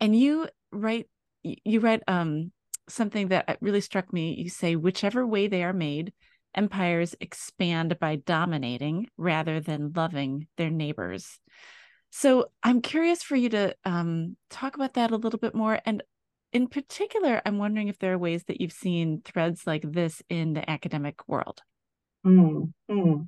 And 0.00 0.18
you 0.18 0.48
write 0.70 1.08
you 1.42 1.80
write 1.80 2.02
um, 2.08 2.50
something 2.88 3.28
that 3.28 3.58
really 3.60 3.80
struck 3.80 4.12
me. 4.12 4.34
You 4.34 4.50
say, 4.50 4.74
whichever 4.74 5.26
way 5.26 5.46
they 5.46 5.62
are 5.62 5.72
made, 5.72 6.12
empires 6.56 7.14
expand 7.20 7.98
by 8.00 8.16
dominating 8.16 9.08
rather 9.16 9.60
than 9.60 9.92
loving 9.94 10.46
their 10.56 10.70
neighbors. 10.70 11.38
So 12.10 12.46
I'm 12.62 12.80
curious 12.80 13.22
for 13.22 13.36
you 13.36 13.48
to 13.50 13.76
um, 13.84 14.36
talk 14.50 14.74
about 14.74 14.94
that 14.94 15.10
a 15.10 15.16
little 15.16 15.38
bit 15.38 15.54
more. 15.54 15.78
And 15.84 16.02
in 16.52 16.68
particular, 16.68 17.42
I'm 17.44 17.58
wondering 17.58 17.88
if 17.88 17.98
there 17.98 18.14
are 18.14 18.18
ways 18.18 18.44
that 18.44 18.60
you've 18.60 18.72
seen 18.72 19.20
threads 19.24 19.66
like 19.66 19.82
this 19.82 20.22
in 20.30 20.54
the 20.54 20.68
academic 20.70 21.28
world. 21.28 21.60
Mm-hmm. 22.24 23.22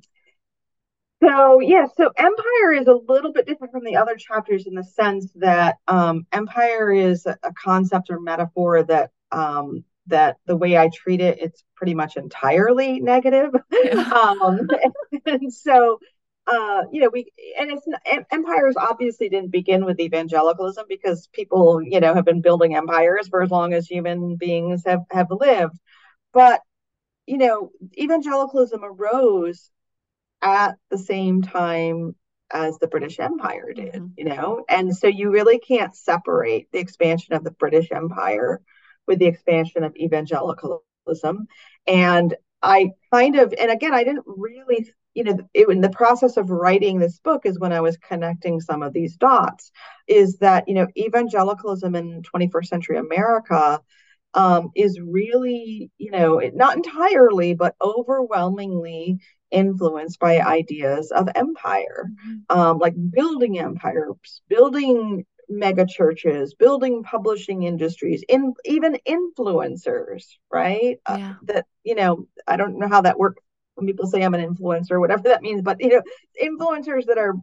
So, 1.21 1.59
yeah, 1.59 1.85
so 1.97 2.11
empire 2.17 2.73
is 2.73 2.87
a 2.87 2.93
little 2.93 3.33
bit 3.33 3.45
different 3.45 3.73
from 3.73 3.83
the 3.83 3.97
other 3.97 4.15
chapters 4.15 4.65
in 4.65 4.73
the 4.73 4.83
sense 4.83 5.29
that 5.35 5.75
um, 5.87 6.25
empire 6.31 6.91
is 6.91 7.25
a, 7.25 7.37
concept 7.61 8.09
or 8.09 8.21
metaphor 8.21 8.83
that 8.83 9.11
um, 9.31 9.83
that 10.09 10.37
the 10.45 10.57
way 10.57 10.77
I 10.77 10.89
treat 10.89 11.21
it, 11.21 11.39
it's 11.41 11.63
pretty 11.75 11.95
much 11.95 12.17
entirely 12.17 12.99
negative. 12.99 13.51
Yeah. 13.71 13.91
um, 14.41 14.67
and 15.25 15.53
so 15.53 15.99
uh, 16.49 16.83
you 16.91 17.01
know, 17.01 17.09
we 17.13 17.31
and 17.59 17.71
it's 17.71 17.85
empires 18.31 18.75
obviously 18.75 19.29
didn't 19.29 19.51
begin 19.51 19.85
with 19.85 19.99
evangelicalism 19.99 20.85
because 20.89 21.27
people, 21.31 21.81
you 21.81 21.99
know, 21.99 22.13
have 22.15 22.25
been 22.25 22.41
building 22.41 22.75
empires 22.75 23.27
for 23.27 23.43
as 23.43 23.51
long 23.51 23.73
as 23.73 23.85
human 23.85 24.35
beings 24.35 24.83
have 24.85 25.01
have 25.11 25.27
lived. 25.29 25.77
But 26.33 26.61
you 27.27 27.37
know, 27.37 27.71
evangelicalism 27.97 28.83
arose 28.83 29.69
at 30.41 30.75
the 30.89 30.97
same 30.97 31.43
time 31.43 32.15
as 32.51 32.79
the 32.79 32.87
British 32.87 33.19
Empire 33.19 33.71
did, 33.73 33.93
mm-hmm. 33.93 34.07
you 34.17 34.25
know, 34.25 34.65
and 34.67 34.95
so 34.95 35.05
you 35.05 35.29
really 35.29 35.59
can't 35.59 35.95
separate 35.95 36.71
the 36.71 36.79
expansion 36.79 37.35
of 37.35 37.43
the 37.43 37.51
British 37.51 37.91
Empire 37.91 38.59
with 39.09 39.19
the 39.19 39.25
expansion 39.25 39.83
of 39.83 39.93
evangelicalism. 39.97 41.47
And 41.85 42.35
I 42.61 42.91
kind 43.11 43.35
of, 43.35 43.53
and 43.59 43.71
again, 43.71 43.93
I 43.93 44.05
didn't 44.05 44.23
really 44.25 44.89
you 45.15 45.23
know, 45.23 45.37
it, 45.53 45.67
in 45.67 45.81
the 45.81 45.89
process 45.89 46.37
of 46.37 46.51
writing 46.51 46.99
this 46.99 47.19
book 47.19 47.45
is 47.45 47.59
when 47.59 47.73
I 47.73 47.81
was 47.81 47.97
connecting 47.97 48.61
some 48.61 48.83
of 48.83 48.93
these 48.93 49.17
dots. 49.17 49.71
Is 50.07 50.37
that 50.37 50.67
you 50.67 50.75
know 50.75 50.87
evangelicalism 50.95 51.95
in 51.95 52.21
21st 52.21 52.65
century 52.67 52.97
America 52.97 53.81
um, 54.33 54.69
is 54.75 54.99
really 55.01 55.91
you 55.97 56.11
know 56.11 56.39
not 56.53 56.77
entirely 56.77 57.55
but 57.55 57.75
overwhelmingly 57.81 59.19
influenced 59.51 60.19
by 60.19 60.39
ideas 60.39 61.11
of 61.11 61.27
empire, 61.33 62.05
mm-hmm. 62.07 62.57
um, 62.57 62.77
like 62.77 62.93
building 63.11 63.59
empires, 63.59 64.41
building 64.47 65.25
mega 65.49 65.85
churches, 65.85 66.53
building 66.53 67.03
publishing 67.03 67.63
industries, 67.63 68.23
in 68.29 68.53
even 68.65 68.97
influencers, 69.07 70.25
right? 70.51 70.99
Uh, 71.05 71.15
yeah. 71.17 71.31
Uh, 71.31 71.33
that 71.43 71.65
you 71.83 71.95
know, 71.95 72.27
I 72.47 72.55
don't 72.55 72.77
know 72.77 72.87
how 72.87 73.01
that 73.01 73.19
works 73.19 73.41
when 73.75 73.87
people 73.87 74.07
say 74.07 74.21
I'm 74.21 74.33
an 74.33 74.55
influencer, 74.55 74.99
whatever 74.99 75.23
that 75.23 75.41
means, 75.41 75.61
but 75.61 75.81
you 75.81 75.89
know, 75.89 76.01
influencers 76.41 77.05
that 77.07 77.17
are 77.17 77.33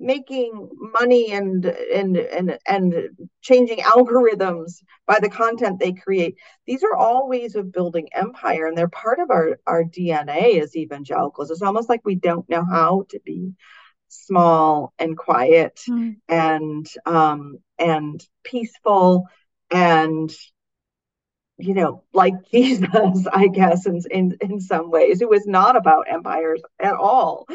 making 0.00 0.70
money 0.98 1.30
and 1.30 1.66
and 1.66 2.16
and 2.16 2.58
and 2.66 2.94
changing 3.42 3.78
algorithms 3.78 4.82
by 5.06 5.18
the 5.20 5.28
content 5.28 5.78
they 5.78 5.92
create 5.92 6.36
these 6.66 6.82
are 6.82 6.96
all 6.96 7.28
ways 7.28 7.54
of 7.54 7.70
building 7.70 8.08
empire 8.14 8.66
and 8.66 8.78
they're 8.78 8.88
part 8.88 9.20
of 9.20 9.30
our 9.30 9.58
our 9.66 9.84
dna 9.84 10.58
as 10.58 10.74
evangelicals 10.74 11.50
it's 11.50 11.60
almost 11.60 11.90
like 11.90 12.00
we 12.02 12.14
don't 12.14 12.48
know 12.48 12.64
how 12.64 13.04
to 13.10 13.20
be 13.26 13.52
small 14.10 14.92
and 14.98 15.16
quiet 15.16 15.80
mm. 15.88 16.16
and 16.28 16.86
um 17.06 17.58
and 17.78 18.24
peaceful 18.44 19.26
and 19.70 20.34
you 21.60 21.74
know, 21.74 22.02
like 22.12 22.34
Jesus, 22.50 23.26
I 23.32 23.48
guess, 23.48 23.86
in, 23.86 24.00
in, 24.10 24.36
in 24.40 24.60
some 24.60 24.90
ways, 24.90 25.20
it 25.20 25.28
was 25.28 25.46
not 25.46 25.76
about 25.76 26.06
empires 26.10 26.62
at 26.80 26.94
all. 26.94 27.46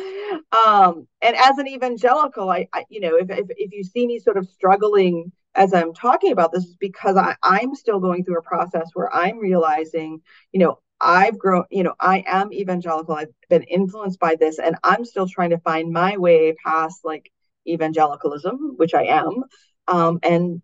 Um, 0.65 1.07
and 1.21 1.35
as 1.35 1.57
an 1.57 1.67
evangelical, 1.67 2.49
I, 2.49 2.67
I 2.71 2.85
you 2.89 3.01
know, 3.01 3.15
if, 3.15 3.29
if, 3.29 3.47
if 3.49 3.73
you 3.73 3.83
see 3.83 4.05
me 4.05 4.19
sort 4.19 4.37
of 4.37 4.47
struggling 4.47 5.31
as 5.55 5.73
I'm 5.73 5.93
talking 5.93 6.31
about 6.31 6.51
this, 6.51 6.65
is 6.65 6.75
because 6.75 7.15
I, 7.15 7.35
I'm 7.41 7.75
still 7.75 7.99
going 7.99 8.23
through 8.23 8.39
a 8.39 8.43
process 8.43 8.89
where 8.93 9.13
I'm 9.13 9.39
realizing, 9.39 10.21
you 10.51 10.59
know, 10.59 10.79
I've 11.05 11.37
grown, 11.37 11.65
you 11.69 11.83
know, 11.83 11.93
I 11.99 12.23
am 12.25 12.51
evangelical. 12.51 13.13
I've 13.13 13.33
been 13.47 13.61
influenced 13.63 14.19
by 14.19 14.35
this, 14.35 14.57
and 14.57 14.75
I'm 14.83 15.05
still 15.05 15.27
trying 15.27 15.51
to 15.51 15.59
find 15.59 15.93
my 15.93 16.17
way 16.17 16.55
past 16.65 17.05
like 17.05 17.31
evangelicalism, 17.67 18.73
which 18.77 18.95
I 18.95 19.03
am, 19.03 19.43
um, 19.87 20.19
and 20.23 20.63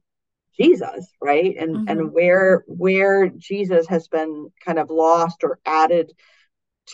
Jesus, 0.60 1.08
right? 1.22 1.56
And 1.58 1.76
mm-hmm. 1.76 1.88
and 1.88 2.12
where 2.12 2.64
where 2.68 3.30
Jesus 3.30 3.88
has 3.88 4.08
been 4.08 4.50
kind 4.66 4.80
of 4.80 4.90
lost 4.90 5.44
or 5.44 5.60
added 5.64 6.12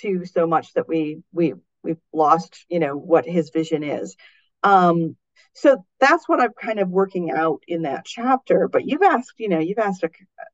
to 0.02 0.26
so 0.26 0.46
much 0.46 0.74
that 0.74 0.90
we 0.90 1.24
we 1.32 1.54
we've 1.84 2.02
lost, 2.12 2.66
you 2.68 2.80
know, 2.80 2.98
what 2.98 3.26
his 3.26 3.50
vision 3.50 3.82
is. 3.82 4.18
Um, 4.62 5.16
so 5.54 5.86
that's 6.00 6.28
what 6.28 6.40
I'm 6.40 6.54
kind 6.54 6.80
of 6.80 6.90
working 6.90 7.32
out 7.32 7.64
in 7.68 7.84
that 7.84 8.06
chapter. 8.06 8.68
But 8.68 8.88
you've 8.88 9.02
asked, 9.02 9.34
you 9.38 9.50
know, 9.50 9.60
you've 9.60 9.80
asked 9.80 10.04
a, 10.04 10.10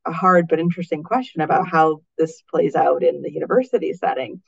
a 0.05 0.11
hard 0.11 0.47
but 0.47 0.59
interesting 0.59 1.03
question 1.03 1.41
about 1.41 1.67
how 1.67 2.01
this 2.17 2.41
plays 2.49 2.75
out 2.75 3.03
in 3.03 3.21
the 3.21 3.31
university 3.31 3.93
setting. 3.93 4.41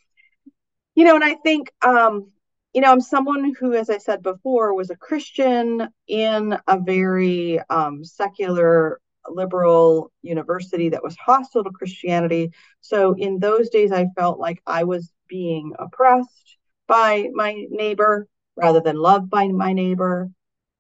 You 0.96 1.04
know, 1.04 1.16
and 1.16 1.24
I 1.24 1.36
think 1.36 1.72
um, 1.82 2.32
you 2.76 2.82
know, 2.82 2.92
I'm 2.92 3.00
someone 3.00 3.54
who, 3.58 3.74
as 3.74 3.90
I 3.90 4.00
said 4.00 4.22
before, 4.22 4.74
was 4.74 4.90
a 4.90 4.98
Christian 4.98 5.88
in 6.08 6.58
a 6.68 6.78
very 6.78 7.62
um, 7.70 8.04
secular 8.04 9.00
liberal 9.30 10.12
university 10.22 10.90
that 10.90 11.02
was 11.02 11.16
hostile 11.16 11.64
to 11.64 11.70
Christianity. 11.70 12.52
So 12.82 13.14
in 13.14 13.40
those 13.40 13.70
days, 13.70 13.94
I 13.94 14.08
felt 14.18 14.40
like 14.40 14.62
I 14.68 14.84
was 14.84 15.10
being 15.30 15.72
oppressed 15.80 16.58
by 16.86 17.30
my 17.34 17.66
neighbor 17.70 18.28
rather 18.56 18.82
than 18.82 18.96
loved 18.98 19.30
by 19.30 19.48
my 19.48 19.74
neighbor. 19.74 20.30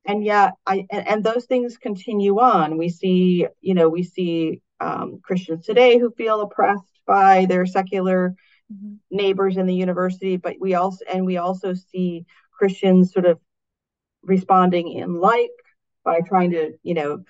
And 0.05 0.23
yet, 0.23 0.53
I 0.65 0.85
and, 0.91 1.07
and 1.07 1.23
those 1.23 1.45
things 1.45 1.77
continue 1.77 2.39
on. 2.39 2.77
We 2.77 2.89
see, 2.89 3.47
you 3.61 3.73
know, 3.73 3.89
we 3.89 4.03
see 4.03 4.61
um, 4.79 5.19
Christians 5.23 5.65
today 5.65 5.97
who 5.97 6.11
feel 6.11 6.41
oppressed 6.41 6.83
by 7.07 7.45
their 7.45 7.65
secular 7.65 8.35
mm-hmm. 8.71 8.95
neighbors 9.09 9.57
in 9.57 9.65
the 9.65 9.75
university, 9.75 10.37
but 10.37 10.55
we 10.59 10.75
also 10.75 11.03
and 11.11 11.25
we 11.25 11.37
also 11.37 11.73
see 11.73 12.25
Christians 12.51 13.13
sort 13.13 13.25
of 13.25 13.39
responding 14.23 14.91
in 14.91 15.19
like 15.19 15.51
by 16.03 16.21
trying 16.21 16.51
to, 16.51 16.73
you 16.83 16.93
know, 16.93 17.23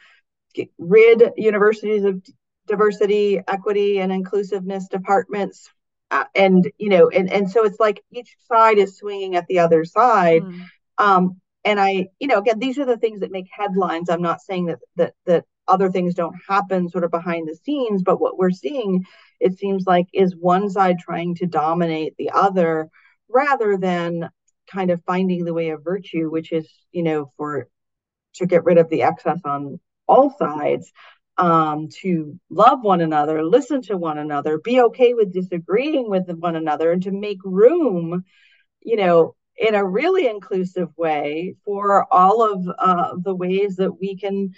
get 0.53 0.69
rid 0.77 1.31
universities 1.37 2.03
of 2.03 2.21
diversity, 2.67 3.41
equity, 3.47 3.99
and 3.99 4.11
inclusiveness 4.11 4.87
departments. 4.87 5.69
Uh, 6.12 6.26
and 6.36 6.72
you 6.78 6.89
know, 6.89 7.10
and 7.10 7.32
and 7.32 7.49
so 7.49 7.66
it's 7.66 7.80
like 7.80 8.03
each 8.12 8.36
side 8.47 8.78
is 8.78 8.97
swinging 8.97 9.36
at 9.36 9.47
the 9.47 9.60
other 9.60 9.84
side. 9.84 10.43
Mm. 10.43 10.66
Um, 10.97 11.41
and 11.64 11.80
I, 11.80 12.08
you 12.20 12.28
know, 12.28 12.38
again, 12.38 12.60
these 12.60 12.78
are 12.78 12.86
the 12.86 12.97
things 12.97 13.22
that 13.22 13.32
make 13.32 13.47
headlines. 13.51 14.10
I'm 14.10 14.22
not 14.22 14.41
saying 14.41 14.68
that 14.68 14.80
that 14.97 15.14
that 15.26 15.45
other 15.68 15.91
things 15.91 16.14
don't 16.14 16.36
happen 16.47 16.89
sort 16.89 17.03
of 17.03 17.12
behind 17.12 17.47
the 17.47 17.56
scenes, 17.56 18.03
but 18.03 18.22
what 18.22 18.38
we're 18.38 18.51
seeing, 18.51 19.03
it 19.39 19.58
seems 19.58 19.86
like, 19.88 20.08
is 20.14 20.36
one 20.36 20.70
side 20.70 20.99
trying 20.99 21.36
to 21.36 21.47
dominate 21.47 22.16
the 22.18 22.30
other 22.32 22.89
rather 23.28 23.76
than 23.76 24.30
kind 24.68 24.91
of 24.91 25.03
finding 25.06 25.43
the 25.43 25.53
way 25.53 25.70
of 25.70 25.84
virtue, 25.84 26.30
which 26.30 26.51
is, 26.51 26.72
you 26.91 27.01
know, 27.03 27.32
for 27.38 27.68
to 28.36 28.45
get 28.45 28.64
rid 28.64 28.78
of 28.78 28.89
the 28.89 29.03
excess 29.03 29.39
on 29.43 29.80
all 30.08 30.36
sides 30.38 30.91
um, 31.38 31.89
to 32.01 32.39
love 32.49 32.79
one 32.81 33.01
another, 33.01 33.43
listen 33.43 33.81
to 33.83 33.97
one 33.97 34.17
another, 34.17 34.57
be 34.57 34.81
okay 34.81 35.13
with 35.13 35.33
disagreeing 35.33 36.09
with 36.09 36.29
one 36.29 36.55
another, 36.55 36.91
and 36.91 37.03
to 37.03 37.11
make 37.11 37.39
room, 37.43 38.23
you 38.81 38.95
know, 38.95 39.36
in 39.57 39.75
a 39.75 39.86
really 39.86 40.27
inclusive 40.27 40.89
way 40.97 41.55
for 41.63 42.05
all 42.13 42.43
of 42.43 42.67
uh, 42.77 43.15
the 43.21 43.36
ways 43.36 43.77
that 43.77 43.99
we 43.99 44.17
can 44.17 44.51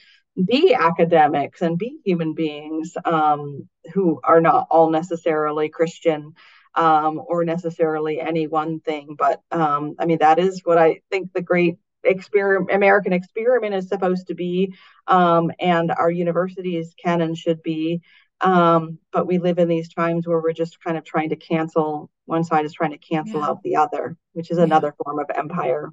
be 0.46 0.74
academics 0.74 1.62
and 1.62 1.78
be 1.78 2.00
human 2.06 2.34
beings 2.34 2.94
um, 3.06 3.68
who 3.94 4.20
are 4.24 4.42
not 4.42 4.68
all 4.70 4.90
necessarily 4.90 5.70
Christian 5.70 6.34
um, 6.76 7.20
or 7.26 7.44
necessarily 7.44 8.20
any 8.20 8.48
one 8.48 8.80
thing. 8.80 9.16
But 9.18 9.42
um, 9.52 9.96
I 10.00 10.06
mean, 10.06 10.20
that 10.20 10.40
is 10.40 10.62
what 10.64 10.78
I 10.78 11.02
think 11.10 11.34
the 11.34 11.42
great 11.42 11.78
experiment 12.08 12.72
American 12.72 13.14
experiment 13.14 13.76
is 13.76 13.88
supposed 13.88 14.28
to 14.28 14.36
be, 14.36 14.74
um, 15.08 15.52
and 15.60 15.92
our 15.92 16.12
universities 16.12 16.94
can 17.02 17.22
and 17.22 17.38
should 17.38 17.62
be. 17.64 18.02
Um, 18.42 19.00
but 19.12 19.26
we 19.26 19.40
live 19.40 19.58
in 19.58 19.68
these 19.68 19.92
times 19.92 20.28
where 20.28 20.40
we're 20.40 20.54
just 20.54 20.82
kind 20.84 20.98
of 20.98 21.04
trying 21.04 21.30
to 21.30 21.36
cancel. 21.36 22.12
One 22.26 22.44
side 22.44 22.66
is 22.66 22.74
trying 22.74 22.92
to 22.92 22.98
cancel 22.98 23.40
yeah. 23.40 23.48
out 23.48 23.64
the 23.64 23.76
other, 23.78 24.18
which 24.34 24.52
is 24.52 24.58
yeah. 24.58 24.66
another 24.66 24.94
form 25.04 25.20
of 25.20 25.26
empire. 25.36 25.92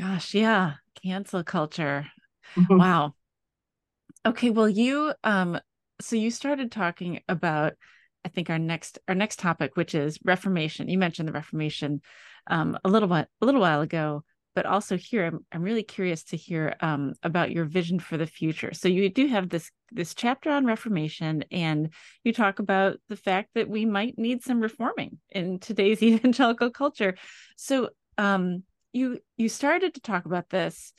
Gosh, 0.00 0.34
yeah, 0.34 0.74
cancel 1.02 1.44
culture. 1.44 2.06
Mm-hmm. 2.56 2.78
Wow. 2.78 3.14
Okay, 4.24 4.50
well, 4.50 4.68
you 4.68 5.12
um, 5.22 5.60
so 6.00 6.16
you 6.16 6.30
started 6.30 6.70
talking 6.72 7.20
about 7.28 7.74
I 8.24 8.28
think 8.28 8.50
our 8.50 8.58
next 8.58 8.98
our 9.08 9.14
next 9.14 9.38
topic, 9.38 9.76
which 9.76 9.94
is 9.94 10.18
Reformation. 10.24 10.88
You 10.88 10.98
mentioned 10.98 11.28
the 11.28 11.32
Reformation 11.32 12.02
um, 12.48 12.76
a 12.84 12.88
little 12.88 13.08
bit 13.08 13.28
a 13.40 13.46
little 13.46 13.60
while 13.60 13.82
ago 13.82 14.24
but 14.56 14.66
also 14.66 14.96
here 14.96 15.26
I'm, 15.26 15.46
I'm 15.52 15.62
really 15.62 15.82
curious 15.84 16.24
to 16.24 16.36
hear 16.36 16.74
um, 16.80 17.12
about 17.22 17.52
your 17.52 17.66
vision 17.66 18.00
for 18.00 18.16
the 18.16 18.26
future. 18.26 18.72
So 18.72 18.88
you 18.88 19.08
do 19.10 19.28
have 19.28 19.50
this 19.50 19.70
this 19.92 20.14
chapter 20.14 20.50
on 20.50 20.64
reformation 20.64 21.44
and 21.52 21.92
you 22.24 22.32
talk 22.32 22.58
about 22.58 22.96
the 23.08 23.16
fact 23.16 23.50
that 23.54 23.68
we 23.68 23.84
might 23.84 24.18
need 24.18 24.42
some 24.42 24.60
reforming 24.60 25.18
in 25.30 25.60
today's 25.60 26.02
evangelical 26.02 26.70
culture. 26.70 27.14
So 27.56 27.90
um, 28.18 28.64
you 28.94 29.20
you 29.36 29.50
started 29.50 29.94
to 29.94 30.00
talk 30.00 30.24
about 30.24 30.48
this 30.48 30.94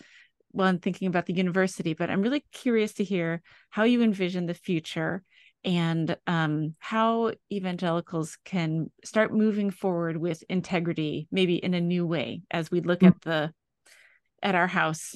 when 0.52 0.80
thinking 0.80 1.08
about 1.08 1.26
the 1.26 1.34
university 1.34 1.94
but 1.94 2.10
i'm 2.10 2.22
really 2.22 2.44
curious 2.52 2.94
to 2.94 3.04
hear 3.04 3.42
how 3.70 3.84
you 3.84 4.02
envision 4.02 4.46
the 4.46 4.54
future 4.54 5.22
and 5.64 6.16
um, 6.28 6.76
how 6.80 7.34
evangelicals 7.52 8.38
can 8.46 8.92
start 9.04 9.34
moving 9.34 9.72
forward 9.72 10.18
with 10.18 10.44
integrity, 10.50 11.28
maybe 11.32 11.56
in 11.56 11.74
a 11.74 11.82
new 11.82 12.06
way, 12.06 12.42
as 12.52 12.72
we 12.72 12.82
look 12.82 13.00
mm-hmm. 13.00 13.08
at 13.08 13.22
the 13.22 13.54
at 14.42 14.56
our 14.56 14.68
house 14.68 15.16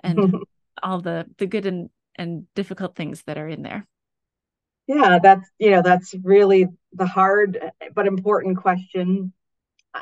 and 0.00 0.36
all 0.82 1.00
the 1.00 1.26
the 1.38 1.46
good 1.46 1.66
and 1.66 1.90
and 2.16 2.46
difficult 2.54 2.96
things 2.96 3.22
that 3.26 3.38
are 3.38 3.48
in 3.48 3.62
there. 3.62 3.86
Yeah, 4.86 5.18
that's 5.22 5.48
you 5.58 5.70
know 5.70 5.82
that's 5.82 6.14
really 6.22 6.66
the 6.92 7.06
hard 7.06 7.60
but 7.94 8.06
important 8.06 8.58
question. 8.58 9.32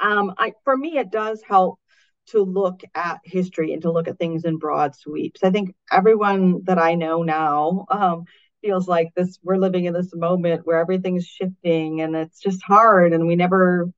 Um, 0.01 0.35
I 0.39 0.53
for 0.65 0.77
me 0.77 0.99
it 0.99 1.11
does 1.11 1.43
help 1.43 1.81
to 2.29 2.43
look 2.43 2.83
at 2.95 3.21
history 3.25 3.73
and 3.73 3.83
to 3.83 3.93
look 3.93 4.09
at 4.09 4.19
things 4.19 4.45
in 4.45 4.59
broad 4.59 4.95
sweeps. 4.95 5.43
I 5.43 5.51
think 5.51 5.75
everyone 5.91 6.65
that 6.65 6.79
I 6.79 6.95
know 6.95 7.23
now 7.23 7.87
um, 7.89 8.25
feels 8.63 8.89
like 8.89 9.13
this 9.15 9.39
we're 9.43 9.57
living 9.57 9.85
in 9.85 9.93
this 9.95 10.15
moment 10.15 10.67
where 10.67 10.79
everything's 10.79 11.27
shifting 11.27 12.01
and 12.01 12.17
it's 12.17 12.41
just 12.41 12.63
hard 12.63 13.13
and 13.13 13.27
we 13.27 13.37
never 13.37 13.91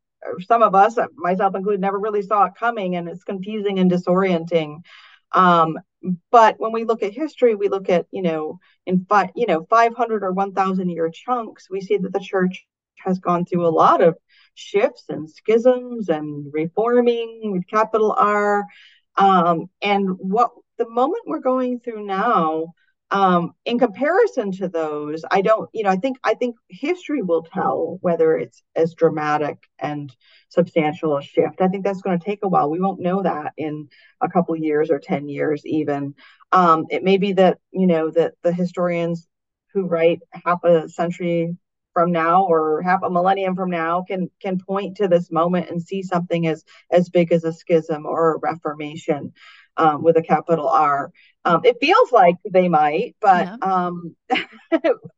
some 0.46 0.62
of 0.62 0.74
us 0.74 0.96
myself 1.16 1.54
included 1.54 1.80
never 1.80 1.98
really 1.98 2.22
saw 2.22 2.44
it 2.44 2.54
coming 2.58 2.96
and 2.96 3.08
it's 3.08 3.24
confusing 3.24 3.78
and 3.78 3.90
disorienting. 3.90 4.80
Um, 5.32 5.78
but 6.30 6.56
when 6.58 6.72
we 6.72 6.84
look 6.84 7.02
at 7.02 7.12
history 7.12 7.54
we 7.54 7.68
look 7.68 7.88
at 7.88 8.06
you 8.10 8.22
know 8.22 8.58
in 8.86 9.04
five 9.08 9.30
you 9.34 9.46
know 9.46 9.66
500 9.68 10.22
or 10.22 10.32
1000 10.32 10.88
year 10.88 11.10
chunks 11.10 11.68
we 11.70 11.80
see 11.80 11.96
that 11.98 12.12
the 12.12 12.20
church 12.20 12.66
has 13.04 13.18
gone 13.18 13.44
through 13.44 13.66
a 13.66 13.68
lot 13.68 14.02
of 14.02 14.16
shifts 14.54 15.04
and 15.08 15.30
schisms 15.30 16.08
and 16.08 16.52
reforming 16.52 17.52
with 17.52 17.66
capital 17.68 18.14
r. 18.18 18.64
Um, 19.16 19.68
and 19.82 20.10
what 20.18 20.50
the 20.78 20.88
moment 20.88 21.24
we're 21.26 21.40
going 21.40 21.80
through 21.80 22.06
now 22.06 22.74
um, 23.10 23.52
in 23.64 23.78
comparison 23.78 24.52
to 24.52 24.68
those 24.68 25.24
i 25.30 25.40
don't 25.40 25.70
you 25.72 25.82
know 25.82 25.90
i 25.90 25.96
think 25.96 26.18
i 26.24 26.34
think 26.34 26.56
history 26.68 27.22
will 27.22 27.42
tell 27.42 27.98
whether 28.02 28.36
it's 28.36 28.62
as 28.76 28.94
dramatic 28.94 29.58
and 29.78 30.14
substantial 30.48 31.16
a 31.16 31.22
shift. 31.22 31.60
I 31.60 31.68
think 31.68 31.84
that's 31.84 32.02
going 32.02 32.18
to 32.18 32.24
take 32.24 32.40
a 32.42 32.48
while. 32.48 32.70
We 32.70 32.80
won't 32.80 33.00
know 33.00 33.22
that 33.22 33.52
in 33.56 33.88
a 34.20 34.28
couple 34.28 34.56
years 34.56 34.90
or 34.90 34.98
10 34.98 35.28
years 35.28 35.62
even. 35.64 36.14
Um, 36.52 36.86
it 36.90 37.04
may 37.04 37.18
be 37.18 37.34
that 37.34 37.58
you 37.70 37.86
know 37.86 38.10
that 38.10 38.34
the 38.42 38.52
historians 38.52 39.26
who 39.72 39.86
write 39.86 40.20
half 40.32 40.64
a 40.64 40.88
century 40.88 41.56
from 41.92 42.12
now 42.12 42.44
or 42.44 42.80
half 42.82 43.02
a 43.02 43.10
millennium 43.10 43.54
from 43.54 43.70
now 43.70 44.02
can 44.06 44.30
can 44.40 44.58
point 44.58 44.96
to 44.96 45.08
this 45.08 45.30
moment 45.30 45.68
and 45.68 45.82
see 45.82 46.02
something 46.02 46.46
as 46.46 46.64
as 46.90 47.10
big 47.10 47.32
as 47.32 47.44
a 47.44 47.52
schism 47.52 48.06
or 48.06 48.34
a 48.34 48.38
reformation 48.38 49.32
um, 49.78 50.02
with 50.02 50.16
a 50.16 50.22
capital 50.22 50.68
R. 50.68 51.12
Um, 51.44 51.62
it 51.64 51.78
feels 51.80 52.12
like 52.12 52.34
they 52.50 52.68
might, 52.68 53.16
but 53.20 53.46
yeah. 53.46 53.56
um, 53.62 54.14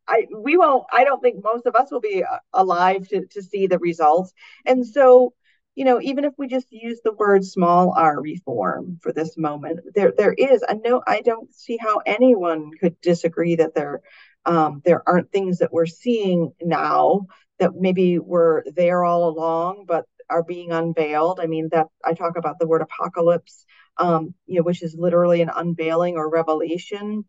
I 0.06 0.26
we 0.36 0.56
won't. 0.56 0.84
I 0.92 1.04
don't 1.04 1.20
think 1.20 1.42
most 1.42 1.66
of 1.66 1.74
us 1.74 1.90
will 1.90 2.00
be 2.00 2.22
uh, 2.22 2.38
alive 2.52 3.08
to 3.08 3.26
to 3.26 3.42
see 3.42 3.66
the 3.66 3.78
results. 3.78 4.32
And 4.66 4.86
so, 4.86 5.32
you 5.74 5.84
know, 5.84 6.00
even 6.00 6.24
if 6.24 6.34
we 6.38 6.46
just 6.46 6.70
use 6.70 7.00
the 7.02 7.14
word 7.14 7.44
"small 7.44 7.94
r" 7.96 8.20
reform 8.20 8.98
for 9.02 9.12
this 9.12 9.36
moment, 9.36 9.80
there 9.94 10.12
there 10.16 10.34
is. 10.34 10.62
I 10.68 10.74
know 10.74 11.02
I 11.06 11.22
don't 11.22 11.52
see 11.52 11.78
how 11.80 12.00
anyone 12.06 12.70
could 12.78 13.00
disagree 13.00 13.56
that 13.56 13.74
there 13.74 14.02
um, 14.44 14.82
there 14.84 15.02
aren't 15.08 15.32
things 15.32 15.58
that 15.58 15.72
we're 15.72 15.86
seeing 15.86 16.52
now 16.62 17.26
that 17.58 17.74
maybe 17.74 18.18
were 18.18 18.64
there 18.74 19.04
all 19.04 19.28
along, 19.28 19.84
but 19.86 20.06
are 20.30 20.44
being 20.44 20.70
unveiled. 20.70 21.40
I 21.40 21.46
mean, 21.46 21.68
that 21.72 21.88
I 22.04 22.14
talk 22.14 22.36
about 22.36 22.58
the 22.58 22.66
word 22.66 22.82
apocalypse 22.82 23.66
um, 24.00 24.34
you 24.46 24.56
know, 24.56 24.62
which 24.62 24.82
is 24.82 24.96
literally 24.98 25.42
an 25.42 25.50
unveiling 25.54 26.16
or 26.16 26.28
revelation. 26.28 27.24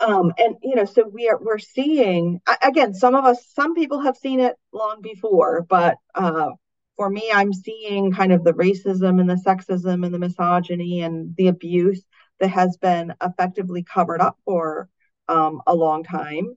Um, 0.00 0.32
and 0.36 0.56
you 0.62 0.74
know, 0.74 0.84
so 0.84 1.06
we 1.06 1.28
are 1.28 1.38
we're 1.40 1.58
seeing 1.58 2.40
again. 2.62 2.94
Some 2.94 3.14
of 3.14 3.24
us, 3.24 3.46
some 3.54 3.74
people 3.74 4.00
have 4.00 4.16
seen 4.16 4.40
it 4.40 4.56
long 4.72 5.00
before, 5.00 5.64
but 5.68 5.96
uh, 6.14 6.50
for 6.96 7.08
me, 7.08 7.30
I'm 7.32 7.52
seeing 7.52 8.12
kind 8.12 8.32
of 8.32 8.42
the 8.42 8.52
racism 8.52 9.20
and 9.20 9.30
the 9.30 9.40
sexism 9.46 10.04
and 10.04 10.12
the 10.12 10.18
misogyny 10.18 11.02
and 11.02 11.34
the 11.36 11.46
abuse 11.46 12.04
that 12.40 12.50
has 12.50 12.76
been 12.76 13.14
effectively 13.22 13.84
covered 13.84 14.20
up 14.20 14.36
for 14.44 14.88
um, 15.28 15.62
a 15.66 15.74
long 15.74 16.02
time. 16.02 16.56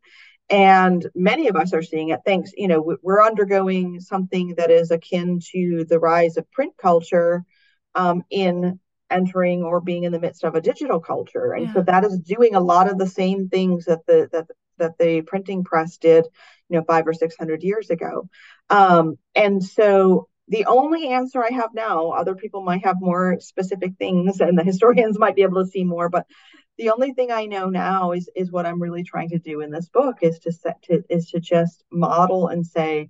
And 0.50 1.06
many 1.14 1.50
of 1.50 1.56
us 1.56 1.74
are 1.74 1.84
seeing 1.84 2.10
it. 2.10 2.22
Thanks, 2.26 2.52
you 2.56 2.68
know, 2.68 2.98
we're 3.04 3.24
undergoing 3.24 4.00
something 4.00 4.56
that 4.58 4.72
is 4.72 4.92
akin 4.92 5.42
to 5.52 5.86
the 5.88 6.00
rise 6.00 6.38
of 6.38 6.50
print 6.52 6.74
culture 6.78 7.44
um, 7.96 8.24
in 8.30 8.80
entering 9.10 9.64
or 9.64 9.80
being 9.80 10.04
in 10.04 10.12
the 10.12 10.20
midst 10.20 10.44
of 10.44 10.56
a 10.56 10.62
digital 10.62 11.00
culture 11.00 11.54
and 11.54 11.68
yeah. 11.68 11.74
so 11.74 11.82
that 11.82 12.04
is 12.04 12.20
doing 12.20 12.56
a 12.56 12.60
lot 12.60 12.90
of 12.90 12.98
the 12.98 13.08
same 13.08 13.48
things 13.50 13.86
that 13.86 14.06
the 14.06 14.28
that 14.32 14.48
that 14.78 14.98
the 15.00 15.22
printing 15.22 15.64
press 15.64 15.98
did 15.98 16.26
you 16.70 16.78
know 16.78 16.84
five 16.84 17.08
or 17.08 17.14
six 17.14 17.36
hundred 17.38 17.64
years 17.64 17.90
ago 17.90 18.28
um, 18.70 19.18
and 19.36 19.64
so 19.64 20.28
the 20.50 20.66
only 20.66 21.10
answer 21.10 21.44
I 21.44 21.52
have 21.54 21.74
now, 21.74 22.12
other 22.12 22.36
people 22.36 22.64
might 22.64 22.86
have 22.86 23.02
more 23.02 23.38
specific 23.40 23.94
things 24.00 24.40
and 24.40 24.58
the 24.58 24.64
historians 24.64 25.20
might 25.20 25.36
be 25.36 25.42
able 25.42 25.64
to 25.64 25.70
see 25.70 25.84
more, 25.84 26.10
but 26.10 26.26
the 26.78 26.92
only 26.92 27.14
thing 27.14 27.32
I 27.32 27.46
know 27.46 27.70
now 27.70 28.12
is 28.12 28.30
is 28.36 28.52
what 28.52 28.66
I'm 28.66 28.82
really 28.82 29.04
trying 29.04 29.30
to 29.30 29.40
do 29.40 29.62
in 29.62 29.72
this 29.72 29.90
book 29.90 30.18
is 30.22 30.40
to 30.40 30.52
set 30.52 30.82
to 30.84 31.04
is 31.10 31.32
to 31.32 31.40
just 31.40 31.84
model 31.92 32.48
and 32.48 32.66
say 32.66 33.10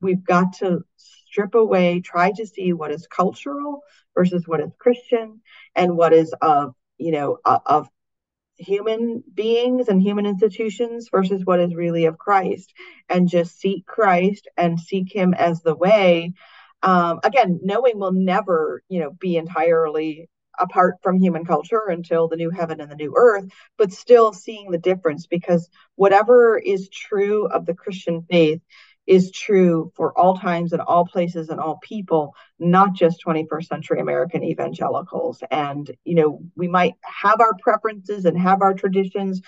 we've 0.00 0.24
got 0.24 0.54
to 0.58 0.84
strip 0.96 1.54
away, 1.54 2.00
try 2.00 2.32
to 2.32 2.46
see 2.46 2.72
what 2.72 2.92
is 2.92 3.06
cultural 3.06 3.82
versus 4.14 4.44
what 4.46 4.60
is 4.60 4.72
Christian 4.78 5.40
and 5.74 5.96
what 5.96 6.12
is 6.12 6.34
of 6.40 6.74
you 6.98 7.12
know 7.12 7.38
of 7.44 7.88
human 8.56 9.24
beings 9.32 9.88
and 9.88 10.02
human 10.02 10.26
institutions 10.26 11.08
versus 11.10 11.42
what 11.44 11.60
is 11.60 11.74
really 11.74 12.04
of 12.04 12.18
Christ. 12.18 12.74
And 13.08 13.28
just 13.28 13.58
seek 13.58 13.86
Christ 13.86 14.48
and 14.56 14.78
seek 14.78 15.14
him 15.14 15.32
as 15.32 15.62
the 15.62 15.74
way 15.74 16.34
um, 16.82 17.20
again 17.24 17.60
knowing 17.62 17.98
we'll 17.98 18.12
never 18.12 18.82
you 18.88 19.00
know 19.00 19.10
be 19.10 19.36
entirely 19.36 20.28
apart 20.58 20.96
from 21.02 21.18
human 21.18 21.44
culture 21.44 21.86
until 21.88 22.28
the 22.28 22.36
new 22.36 22.50
heaven 22.50 22.80
and 22.80 22.90
the 22.90 22.96
new 22.96 23.14
earth 23.16 23.46
but 23.78 23.92
still 23.92 24.32
seeing 24.32 24.70
the 24.70 24.78
difference 24.78 25.26
because 25.26 25.68
whatever 25.96 26.58
is 26.58 26.88
true 26.88 27.46
of 27.46 27.66
the 27.66 27.74
christian 27.74 28.22
faith 28.30 28.60
is 29.06 29.30
true 29.30 29.92
for 29.96 30.16
all 30.18 30.36
times 30.36 30.72
and 30.72 30.82
all 30.82 31.04
places 31.06 31.48
and 31.48 31.58
all 31.58 31.78
people 31.82 32.34
not 32.58 32.92
just 32.92 33.24
21st 33.26 33.66
century 33.66 34.00
american 34.00 34.44
evangelicals. 34.44 35.42
And 35.50 35.90
you 36.04 36.14
know 36.14 36.40
we 36.56 36.68
might 36.68 36.94
have 37.02 37.40
our 37.40 37.54
preferences 37.60 38.24
and 38.24 38.38
have 38.38 38.62
our 38.62 38.74
traditions 38.74 39.40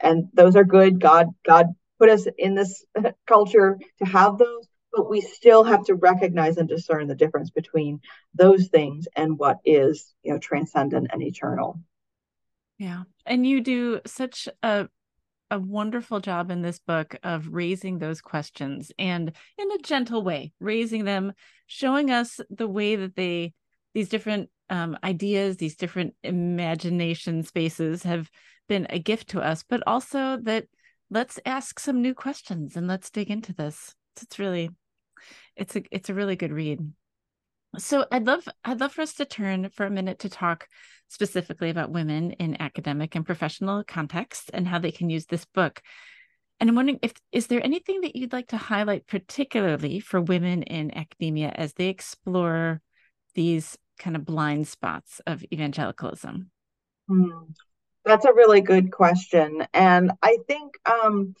and 0.00 0.26
those 0.34 0.56
are 0.56 0.64
good. 0.64 1.00
God 1.00 1.28
god 1.46 1.66
put 1.98 2.08
us 2.08 2.26
in 2.38 2.54
this 2.54 2.84
culture 3.26 3.78
to 3.98 4.04
have 4.04 4.38
those 4.38 4.68
but 4.92 5.10
we 5.10 5.20
still 5.20 5.64
have 5.64 5.84
to 5.84 5.94
recognize 5.94 6.56
and 6.56 6.68
discern 6.68 7.08
the 7.08 7.16
difference 7.16 7.50
between 7.50 8.00
those 8.34 8.68
things 8.68 9.08
and 9.16 9.38
what 9.38 9.58
is 9.64 10.14
you 10.22 10.32
know 10.32 10.38
transcendent 10.38 11.08
and 11.12 11.22
eternal. 11.22 11.80
Yeah. 12.78 13.04
And 13.26 13.46
you 13.46 13.60
do 13.60 14.00
such 14.06 14.48
a 14.62 14.88
a 15.50 15.58
wonderful 15.58 16.20
job 16.20 16.50
in 16.50 16.62
this 16.62 16.78
book 16.78 17.16
of 17.22 17.48
raising 17.48 17.98
those 17.98 18.20
questions 18.20 18.90
and 18.98 19.32
in 19.58 19.72
a 19.72 19.78
gentle 19.78 20.22
way 20.22 20.52
raising 20.58 21.04
them 21.04 21.32
showing 21.66 22.10
us 22.10 22.40
the 22.50 22.68
way 22.68 22.96
that 22.96 23.14
they 23.14 23.52
these 23.92 24.08
different 24.08 24.50
um, 24.70 24.96
ideas 25.04 25.56
these 25.56 25.76
different 25.76 26.14
imagination 26.22 27.42
spaces 27.42 28.02
have 28.02 28.30
been 28.68 28.86
a 28.90 28.98
gift 28.98 29.28
to 29.28 29.40
us 29.40 29.62
but 29.62 29.82
also 29.86 30.38
that 30.38 30.64
let's 31.10 31.38
ask 31.44 31.78
some 31.78 32.00
new 32.00 32.14
questions 32.14 32.76
and 32.76 32.88
let's 32.88 33.10
dig 33.10 33.30
into 33.30 33.52
this 33.52 33.94
it's 34.22 34.38
really 34.38 34.70
it's 35.56 35.76
a 35.76 35.82
it's 35.90 36.08
a 36.08 36.14
really 36.14 36.36
good 36.36 36.52
read. 36.52 36.80
So 37.78 38.06
I'd 38.10 38.26
love 38.26 38.48
I'd 38.64 38.80
love 38.80 38.92
for 38.92 39.02
us 39.02 39.14
to 39.14 39.24
turn 39.24 39.68
for 39.70 39.86
a 39.86 39.90
minute 39.90 40.20
to 40.20 40.28
talk 40.28 40.68
specifically 41.08 41.70
about 41.70 41.90
women 41.90 42.32
in 42.32 42.60
academic 42.60 43.14
and 43.14 43.26
professional 43.26 43.84
contexts 43.84 44.50
and 44.52 44.66
how 44.66 44.78
they 44.78 44.92
can 44.92 45.10
use 45.10 45.26
this 45.26 45.44
book. 45.44 45.82
And 46.60 46.70
I'm 46.70 46.76
wondering 46.76 47.00
if 47.02 47.12
is 47.32 47.48
there 47.48 47.64
anything 47.64 48.02
that 48.02 48.16
you'd 48.16 48.32
like 48.32 48.48
to 48.48 48.56
highlight 48.56 49.06
particularly 49.06 50.00
for 50.00 50.20
women 50.20 50.62
in 50.62 50.96
academia 50.96 51.52
as 51.54 51.72
they 51.74 51.88
explore 51.88 52.80
these 53.34 53.76
kind 53.98 54.16
of 54.16 54.24
blind 54.24 54.68
spots 54.68 55.20
of 55.26 55.44
evangelicalism? 55.52 56.50
Hmm. 57.08 57.30
That's 58.04 58.24
a 58.24 58.34
really 58.34 58.60
good 58.60 58.92
question. 58.92 59.66
And 59.72 60.12
I 60.22 60.38
think 60.46 60.74
um, 60.84 61.34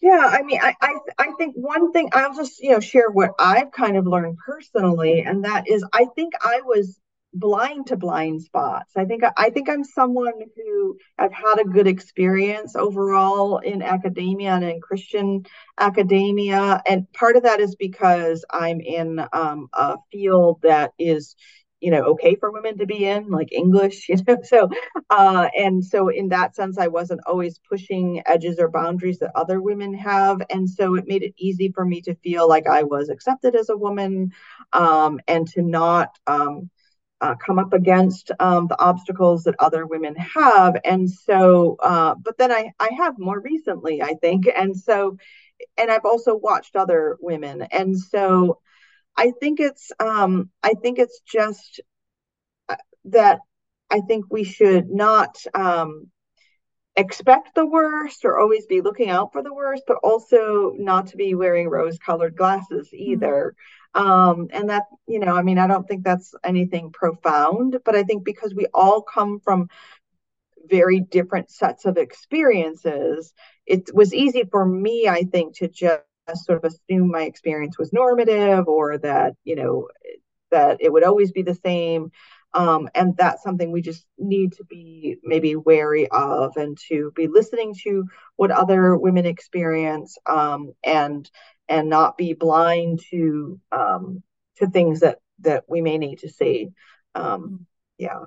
yeah, 0.00 0.26
I 0.30 0.42
mean, 0.42 0.58
I, 0.62 0.74
I 0.80 0.94
I 1.18 1.32
think 1.38 1.54
one 1.56 1.92
thing 1.92 2.08
I'll 2.12 2.34
just 2.34 2.60
you 2.62 2.70
know 2.72 2.80
share 2.80 3.10
what 3.10 3.32
I've 3.38 3.70
kind 3.70 3.96
of 3.96 4.06
learned 4.06 4.38
personally, 4.38 5.20
and 5.20 5.44
that 5.44 5.68
is 5.68 5.84
I 5.92 6.06
think 6.16 6.32
I 6.40 6.62
was 6.62 6.98
blind 7.34 7.86
to 7.88 7.96
blind 7.96 8.42
spots. 8.42 8.92
I 8.96 9.04
think 9.04 9.22
I 9.36 9.50
think 9.50 9.68
I'm 9.68 9.84
someone 9.84 10.32
who 10.56 10.96
I've 11.18 11.32
had 11.34 11.60
a 11.60 11.64
good 11.68 11.86
experience 11.86 12.74
overall 12.76 13.58
in 13.58 13.82
academia 13.82 14.52
and 14.54 14.64
in 14.64 14.80
Christian 14.80 15.44
academia, 15.78 16.82
and 16.86 17.10
part 17.12 17.36
of 17.36 17.42
that 17.42 17.60
is 17.60 17.76
because 17.76 18.42
I'm 18.50 18.80
in 18.80 19.20
um, 19.34 19.68
a 19.74 19.98
field 20.10 20.60
that 20.62 20.92
is 20.98 21.36
you 21.80 21.90
know 21.90 22.02
okay 22.02 22.34
for 22.34 22.50
women 22.52 22.76
to 22.78 22.86
be 22.86 23.04
in 23.04 23.28
like 23.30 23.52
english 23.52 24.08
you 24.08 24.16
know 24.26 24.38
so 24.42 24.68
uh 25.10 25.48
and 25.56 25.84
so 25.84 26.08
in 26.08 26.28
that 26.28 26.54
sense 26.54 26.78
i 26.78 26.86
wasn't 26.86 27.20
always 27.26 27.58
pushing 27.68 28.22
edges 28.26 28.58
or 28.58 28.68
boundaries 28.68 29.18
that 29.18 29.32
other 29.34 29.60
women 29.60 29.94
have 29.94 30.42
and 30.50 30.68
so 30.68 30.94
it 30.94 31.06
made 31.08 31.22
it 31.22 31.34
easy 31.36 31.70
for 31.72 31.84
me 31.84 32.00
to 32.00 32.14
feel 32.16 32.48
like 32.48 32.66
i 32.66 32.82
was 32.82 33.08
accepted 33.08 33.54
as 33.54 33.68
a 33.68 33.76
woman 33.76 34.30
um 34.72 35.20
and 35.26 35.48
to 35.48 35.62
not 35.62 36.18
um 36.26 36.70
uh, 37.22 37.34
come 37.34 37.58
up 37.58 37.74
against 37.74 38.30
um, 38.40 38.66
the 38.68 38.80
obstacles 38.80 39.44
that 39.44 39.54
other 39.58 39.86
women 39.86 40.14
have 40.16 40.74
and 40.84 41.10
so 41.10 41.76
uh, 41.82 42.14
but 42.14 42.38
then 42.38 42.50
i 42.50 42.72
i 42.80 42.88
have 42.96 43.18
more 43.18 43.40
recently 43.40 44.02
i 44.02 44.14
think 44.22 44.48
and 44.56 44.76
so 44.76 45.16
and 45.76 45.90
i've 45.90 46.04
also 46.04 46.34
watched 46.34 46.76
other 46.76 47.18
women 47.20 47.62
and 47.70 47.98
so 47.98 48.58
I 49.16 49.32
think 49.40 49.60
it's 49.60 49.92
um, 50.00 50.50
I 50.62 50.74
think 50.74 50.98
it's 50.98 51.20
just 51.20 51.80
uh, 52.68 52.76
that 53.06 53.40
I 53.90 54.00
think 54.00 54.26
we 54.30 54.44
should 54.44 54.88
not 54.88 55.36
um, 55.54 56.10
expect 56.96 57.54
the 57.54 57.66
worst 57.66 58.24
or 58.24 58.38
always 58.38 58.66
be 58.66 58.80
looking 58.80 59.10
out 59.10 59.32
for 59.32 59.42
the 59.42 59.54
worst, 59.54 59.84
but 59.86 59.98
also 60.02 60.72
not 60.76 61.08
to 61.08 61.16
be 61.16 61.34
wearing 61.34 61.68
rose-colored 61.68 62.36
glasses 62.36 62.88
mm-hmm. 62.88 63.12
either. 63.12 63.54
Mm-hmm. 63.94 64.10
Um, 64.10 64.48
and 64.52 64.70
that 64.70 64.84
you 65.08 65.18
know, 65.18 65.36
I 65.36 65.42
mean, 65.42 65.58
I 65.58 65.66
don't 65.66 65.86
think 65.86 66.04
that's 66.04 66.32
anything 66.44 66.92
profound, 66.92 67.78
but 67.84 67.96
I 67.96 68.04
think 68.04 68.24
because 68.24 68.54
we 68.54 68.66
all 68.72 69.02
come 69.02 69.40
from 69.40 69.68
very 70.66 71.00
different 71.00 71.50
sets 71.50 71.84
of 71.84 71.96
experiences, 71.96 73.32
it 73.66 73.92
was 73.92 74.14
easy 74.14 74.44
for 74.50 74.64
me, 74.64 75.08
I 75.08 75.24
think, 75.24 75.56
to 75.56 75.68
just 75.68 76.02
sort 76.34 76.64
of 76.64 76.72
assume 76.72 77.10
my 77.10 77.22
experience 77.22 77.78
was 77.78 77.92
normative 77.92 78.68
or 78.68 78.98
that 78.98 79.34
you 79.44 79.56
know 79.56 79.88
that 80.50 80.78
it 80.80 80.92
would 80.92 81.04
always 81.04 81.32
be 81.32 81.42
the 81.42 81.54
same. 81.54 82.10
Um, 82.52 82.88
and 82.96 83.16
that's 83.16 83.44
something 83.44 83.70
we 83.70 83.80
just 83.80 84.04
need 84.18 84.54
to 84.54 84.64
be 84.64 85.18
maybe 85.22 85.54
wary 85.54 86.08
of 86.08 86.56
and 86.56 86.76
to 86.88 87.12
be 87.14 87.28
listening 87.28 87.76
to 87.84 88.06
what 88.34 88.50
other 88.50 88.96
women 88.96 89.24
experience 89.24 90.18
um, 90.26 90.72
and 90.84 91.30
and 91.68 91.88
not 91.88 92.18
be 92.18 92.32
blind 92.34 93.00
to 93.10 93.60
um, 93.70 94.22
to 94.56 94.66
things 94.68 95.00
that 95.00 95.18
that 95.40 95.64
we 95.68 95.80
may 95.80 95.96
need 95.98 96.18
to 96.20 96.28
see. 96.28 96.70
Um, 97.14 97.66
yeah. 97.98 98.24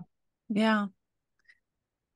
Yeah. 0.50 0.88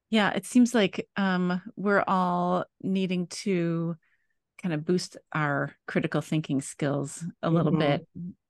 Yeah 0.09 0.31
it 0.31 0.45
seems 0.45 0.73
like 0.73 1.09
um, 1.17 1.61
we're 1.75 2.05
all 2.07 2.65
needing 2.81 3.27
to 3.27 3.97
kind 4.61 4.73
of 4.73 4.85
boost 4.85 5.17
our 5.33 5.71
critical 5.87 6.21
thinking 6.21 6.61
skills 6.61 7.23
a 7.41 7.49
little 7.49 7.71
mm-hmm. 7.71 7.81
bit 7.81 8.07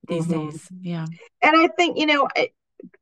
these 0.08 0.28
mm-hmm. 0.28 0.50
days. 0.50 0.68
Yeah. 0.82 1.06
And 1.42 1.58
I 1.58 1.68
think, 1.68 1.98
you 1.98 2.06
know, 2.06 2.28
I, 2.36 2.50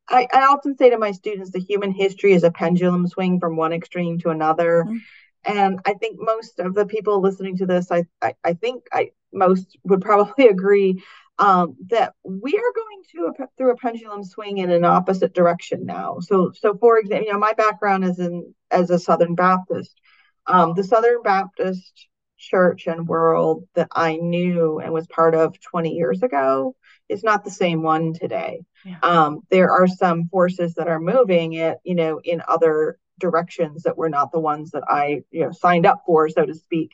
I, 0.10 0.28
I, 0.34 0.42
often 0.46 0.78
say 0.78 0.90
to 0.90 0.98
my 0.98 1.12
students 1.12 1.52
the 1.52 1.60
human 1.60 1.92
history 1.92 2.34
is 2.34 2.44
a 2.44 2.52
pendulum 2.52 3.08
swing 3.08 3.40
from 3.40 3.58
one 3.58 3.74
extreme 3.74 4.20
to 4.20 4.30
another. 4.30 4.86
Mm-hmm. 4.88 4.98
And 5.46 5.80
I 5.86 5.94
think 5.94 6.18
most 6.20 6.60
of 6.60 6.74
the 6.74 6.86
people 6.86 7.22
listening 7.22 7.58
to 7.58 7.66
this, 7.66 7.92
I, 7.92 8.06
I, 8.22 8.34
I 8.44 8.54
think 8.54 8.86
I 8.92 9.12
most 9.32 9.78
would 9.84 10.02
probably 10.02 10.48
agree 10.50 11.04
um, 11.38 11.76
that 11.90 12.14
we 12.24 12.56
are 12.56 12.74
going 12.76 13.04
to 13.12 13.44
a, 13.44 13.48
through 13.58 13.72
a 13.72 13.76
pendulum 13.76 14.24
swing 14.24 14.60
in 14.60 14.72
an 14.72 14.86
opposite 14.86 15.34
direction 15.34 15.86
now. 15.86 16.20
So, 16.22 16.52
so 16.58 16.76
for 16.78 16.98
example, 16.98 17.28
you 17.28 17.34
know, 17.34 17.40
my 17.40 17.54
background 17.54 18.06
is 18.06 18.20
in 18.20 18.54
as 18.72 18.90
a 18.90 18.98
Southern 18.98 19.36
Baptist. 19.36 20.00
Um, 20.48 20.74
the 20.76 20.84
Southern 20.84 21.22
Baptist 21.24 22.08
church 22.50 22.88
and 22.88 23.08
world 23.08 23.68
that 23.76 23.88
I 23.92 24.18
knew 24.18 24.80
and 24.80 24.94
was 24.94 25.08
part 25.08 25.36
of 25.36 25.60
20 25.60 25.92
years 25.92 26.24
ago 26.24 26.76
is 27.10 27.24
not 27.24 27.44
the 27.44 27.52
same 27.52 27.82
one 27.82 28.14
today. 28.14 28.64
Yeah. 28.84 28.98
Um, 29.02 29.42
there 29.50 29.72
are 29.72 29.88
some 29.88 30.28
forces 30.30 30.76
that 30.76 30.88
are 30.88 31.00
moving 31.00 31.54
it, 31.54 31.80
you 31.84 31.96
know, 31.96 32.20
in 32.24 32.42
other 32.48 32.98
directions 33.20 33.84
that 33.84 33.98
were 33.98 34.10
not 34.10 34.32
the 34.32 34.40
ones 34.40 34.72
that 34.72 34.84
I, 34.88 35.24
you 35.32 35.46
know, 35.46 35.52
signed 35.52 35.86
up 35.86 36.04
for, 36.06 36.30
so 36.30 36.46
to 36.46 36.54
speak. 36.54 36.92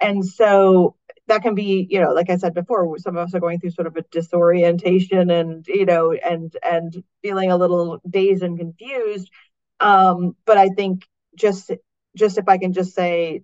And 0.00 0.24
so 0.24 0.96
that 1.26 1.42
can 1.42 1.54
be, 1.54 1.86
you 1.88 2.00
know, 2.00 2.12
like 2.12 2.30
I 2.30 2.36
said 2.36 2.54
before, 2.54 2.98
some 2.98 3.16
of 3.16 3.28
us 3.28 3.34
are 3.34 3.40
going 3.40 3.60
through 3.60 3.70
sort 3.70 3.86
of 3.86 3.96
a 3.96 4.02
disorientation 4.10 5.30
and, 5.30 5.66
you 5.66 5.86
know, 5.86 6.12
and 6.12 6.54
and 6.62 7.02
feeling 7.22 7.50
a 7.50 7.56
little 7.56 8.00
dazed 8.08 8.42
and 8.42 8.58
confused. 8.58 9.30
Um, 9.78 10.36
but 10.44 10.56
I 10.56 10.68
think 10.68 11.06
just 11.36 11.70
just 12.16 12.38
if 12.38 12.48
I 12.48 12.58
can 12.58 12.72
just 12.72 12.94
say 12.94 13.42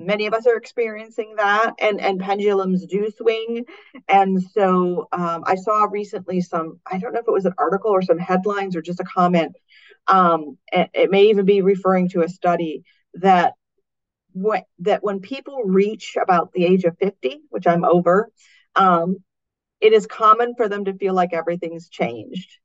many 0.00 0.26
of 0.26 0.34
us 0.34 0.46
are 0.46 0.56
experiencing 0.56 1.34
that 1.36 1.74
and 1.80 2.00
and 2.00 2.20
pendulums 2.20 2.86
do 2.86 3.10
swing 3.10 3.64
and 4.08 4.42
so 4.42 5.08
um, 5.12 5.42
i 5.46 5.54
saw 5.54 5.84
recently 5.90 6.40
some 6.40 6.80
i 6.86 6.98
don't 6.98 7.12
know 7.12 7.20
if 7.20 7.28
it 7.28 7.32
was 7.32 7.46
an 7.46 7.54
article 7.58 7.90
or 7.90 8.02
some 8.02 8.18
headlines 8.18 8.76
or 8.76 8.82
just 8.82 9.00
a 9.00 9.04
comment 9.04 9.56
um, 10.06 10.56
it, 10.72 10.90
it 10.94 11.10
may 11.10 11.24
even 11.24 11.44
be 11.44 11.62
referring 11.62 12.08
to 12.08 12.22
a 12.22 12.28
study 12.28 12.82
that 13.14 13.54
what 14.32 14.64
that 14.78 15.02
when 15.02 15.20
people 15.20 15.62
reach 15.64 16.16
about 16.20 16.52
the 16.52 16.64
age 16.64 16.84
of 16.84 16.96
50 16.98 17.42
which 17.50 17.66
i'm 17.66 17.84
over 17.84 18.30
um, 18.76 19.16
it 19.80 19.92
is 19.92 20.06
common 20.06 20.54
for 20.54 20.68
them 20.68 20.84
to 20.84 20.94
feel 20.94 21.14
like 21.14 21.32
everything's 21.32 21.88
changed. 21.88 22.58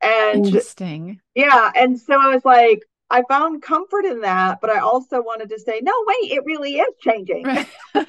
And 0.00 0.46
interesting. 0.46 1.20
Yeah. 1.34 1.70
And 1.74 1.98
so 1.98 2.14
I 2.20 2.28
was 2.28 2.44
like, 2.44 2.82
I 3.10 3.22
found 3.28 3.62
comfort 3.62 4.04
in 4.06 4.22
that, 4.22 4.60
but 4.60 4.70
I 4.70 4.78
also 4.78 5.22
wanted 5.22 5.50
to 5.50 5.58
say, 5.58 5.80
no, 5.82 5.92
wait, 6.06 6.32
it 6.32 6.42
really 6.44 6.76
is 6.76 6.94
changing. 7.00 7.44
Right. 7.44 7.68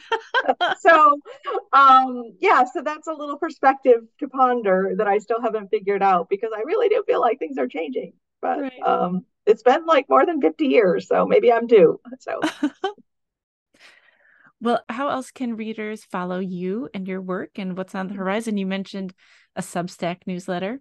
so, 0.79 1.19
um, 1.73 2.33
yeah, 2.39 2.63
so 2.73 2.81
that's 2.81 3.07
a 3.07 3.13
little 3.13 3.37
perspective 3.37 4.01
to 4.19 4.27
ponder 4.29 4.93
that 4.97 5.07
I 5.07 5.17
still 5.17 5.41
haven't 5.41 5.69
figured 5.69 6.01
out 6.01 6.29
because 6.29 6.51
I 6.55 6.61
really 6.61 6.89
do 6.89 7.03
feel 7.05 7.19
like 7.19 7.39
things 7.39 7.57
are 7.57 7.67
changing. 7.67 8.13
But 8.41 8.61
right. 8.61 8.81
um, 8.83 9.25
it's 9.45 9.63
been 9.63 9.85
like 9.85 10.07
more 10.09 10.25
than 10.25 10.41
50 10.41 10.65
years, 10.65 11.07
so 11.07 11.25
maybe 11.25 11.51
I'm 11.51 11.67
due. 11.67 11.99
So, 12.19 12.39
well, 14.61 14.83
how 14.87 15.09
else 15.09 15.31
can 15.31 15.57
readers 15.57 16.03
follow 16.05 16.39
you 16.39 16.89
and 16.93 17.07
your 17.07 17.21
work 17.21 17.51
and 17.57 17.77
what's 17.77 17.95
on 17.95 18.07
the 18.07 18.13
horizon? 18.13 18.57
You 18.57 18.65
mentioned 18.65 19.13
a 19.55 19.61
Substack 19.61 20.19
newsletter. 20.25 20.79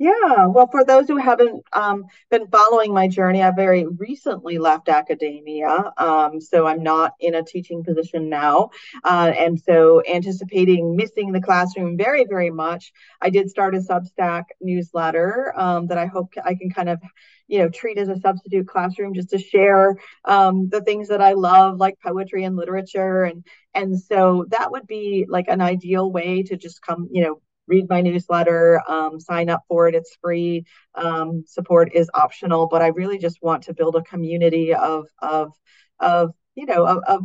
Yeah, 0.00 0.46
well, 0.46 0.66
for 0.66 0.82
those 0.82 1.08
who 1.08 1.18
haven't 1.18 1.62
um, 1.74 2.06
been 2.30 2.46
following 2.48 2.94
my 2.94 3.06
journey, 3.06 3.42
I 3.42 3.50
very 3.50 3.86
recently 3.86 4.56
left 4.56 4.88
academia. 4.88 5.92
Um, 5.98 6.40
so 6.40 6.66
I'm 6.66 6.82
not 6.82 7.12
in 7.20 7.34
a 7.34 7.42
teaching 7.42 7.84
position 7.84 8.30
now. 8.30 8.70
Uh, 9.04 9.30
and 9.38 9.60
so, 9.60 10.02
anticipating 10.08 10.96
missing 10.96 11.32
the 11.32 11.40
classroom 11.42 11.98
very, 11.98 12.24
very 12.24 12.48
much, 12.50 12.92
I 13.20 13.28
did 13.28 13.50
start 13.50 13.74
a 13.74 13.78
Substack 13.80 14.44
newsletter 14.62 15.52
um, 15.54 15.88
that 15.88 15.98
I 15.98 16.06
hope 16.06 16.32
I 16.42 16.54
can 16.54 16.70
kind 16.70 16.88
of 16.88 16.98
you 17.46 17.58
know 17.58 17.68
treat 17.68 17.98
as 17.98 18.08
a 18.08 18.18
substitute 18.20 18.68
classroom 18.68 19.12
just 19.12 19.28
to 19.30 19.38
share 19.38 19.96
um, 20.24 20.68
the 20.68 20.80
things 20.82 21.08
that 21.08 21.20
i 21.20 21.32
love 21.32 21.78
like 21.78 21.98
poetry 21.98 22.44
and 22.44 22.54
literature 22.54 23.24
and 23.24 23.44
and 23.74 23.98
so 24.00 24.44
that 24.50 24.70
would 24.70 24.86
be 24.86 25.26
like 25.28 25.48
an 25.48 25.60
ideal 25.60 26.12
way 26.12 26.44
to 26.44 26.56
just 26.56 26.80
come 26.80 27.08
you 27.10 27.24
know 27.24 27.40
read 27.70 27.88
my 27.88 28.02
newsletter, 28.02 28.82
um, 28.88 29.18
sign 29.20 29.48
up 29.48 29.62
for 29.68 29.88
it. 29.88 29.94
It's 29.94 30.16
free. 30.20 30.64
Um, 30.94 31.44
support 31.46 31.94
is 31.94 32.10
optional, 32.12 32.68
but 32.68 32.82
I 32.82 32.88
really 32.88 33.18
just 33.18 33.38
want 33.40 33.62
to 33.64 33.74
build 33.74 33.96
a 33.96 34.02
community 34.02 34.74
of 34.74 35.06
of 35.22 35.52
of 36.00 36.32
you 36.54 36.66
know 36.66 36.84
of, 36.84 37.02
of 37.06 37.22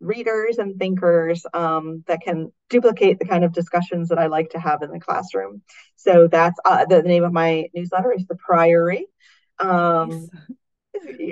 readers 0.00 0.58
and 0.58 0.78
thinkers 0.78 1.46
um, 1.54 2.02
that 2.08 2.22
can 2.22 2.52
duplicate 2.68 3.18
the 3.18 3.24
kind 3.24 3.44
of 3.44 3.52
discussions 3.52 4.08
that 4.08 4.18
I 4.18 4.26
like 4.26 4.50
to 4.50 4.58
have 4.58 4.82
in 4.82 4.90
the 4.90 4.98
classroom. 4.98 5.62
So 5.94 6.26
that's 6.26 6.58
uh, 6.64 6.86
the, 6.86 7.02
the, 7.02 7.08
name 7.08 7.22
of 7.22 7.32
my 7.32 7.68
newsletter 7.72 8.12
is 8.12 8.26
the 8.26 8.34
Priory. 8.34 9.06
Um, 9.60 10.28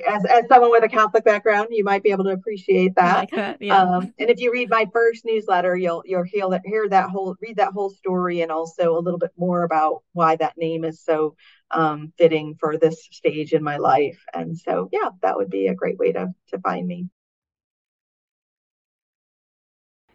as, 0.08 0.24
as 0.24 0.48
someone 0.48 0.70
with 0.70 0.84
a 0.84 0.88
Catholic 0.88 1.24
background, 1.24 1.68
you 1.70 1.84
might 1.84 2.02
be 2.02 2.10
able 2.10 2.24
to 2.24 2.30
appreciate 2.30 2.94
that. 2.96 3.32
Like 3.32 3.56
yeah. 3.60 3.82
Um, 3.82 4.12
and 4.18 4.30
if 4.30 4.40
you 4.40 4.52
read 4.52 4.70
my 4.70 4.86
first 4.92 5.24
newsletter, 5.24 5.76
you'll 5.76 6.02
you'll 6.04 6.24
hear 6.24 6.48
that 6.50 6.62
hear 6.64 6.88
that 6.88 7.10
whole 7.10 7.36
read 7.40 7.56
that 7.56 7.72
whole 7.72 7.90
story 7.90 8.40
and 8.40 8.50
also 8.50 8.96
a 8.96 9.00
little 9.00 9.18
bit 9.18 9.32
more 9.36 9.62
about 9.62 10.02
why 10.12 10.36
that 10.36 10.56
name 10.56 10.84
is 10.84 11.02
so 11.02 11.36
um, 11.70 12.12
fitting 12.18 12.56
for 12.58 12.76
this 12.76 13.06
stage 13.10 13.52
in 13.52 13.62
my 13.62 13.76
life. 13.76 14.22
And 14.34 14.58
so, 14.58 14.88
yeah, 14.92 15.10
that 15.22 15.36
would 15.36 15.50
be 15.50 15.68
a 15.68 15.74
great 15.74 15.98
way 15.98 16.12
to 16.12 16.34
to 16.48 16.58
find 16.58 16.86
me. 16.86 17.08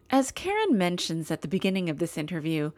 As 0.08 0.30
Karen 0.30 0.78
mentions 0.78 1.30
at 1.32 1.42
the 1.42 1.48
beginning 1.48 1.90
of 1.90 1.98
this 1.98 2.16
interview, 2.16 2.70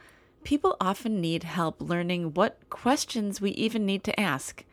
people 0.44 0.76
often 0.80 1.20
need 1.20 1.42
help 1.42 1.80
learning 1.80 2.32
what 2.32 2.58
questions 2.70 3.40
we 3.40 3.50
even 3.50 3.84
need 3.84 4.02
to 4.04 4.18
ask. 4.18 4.64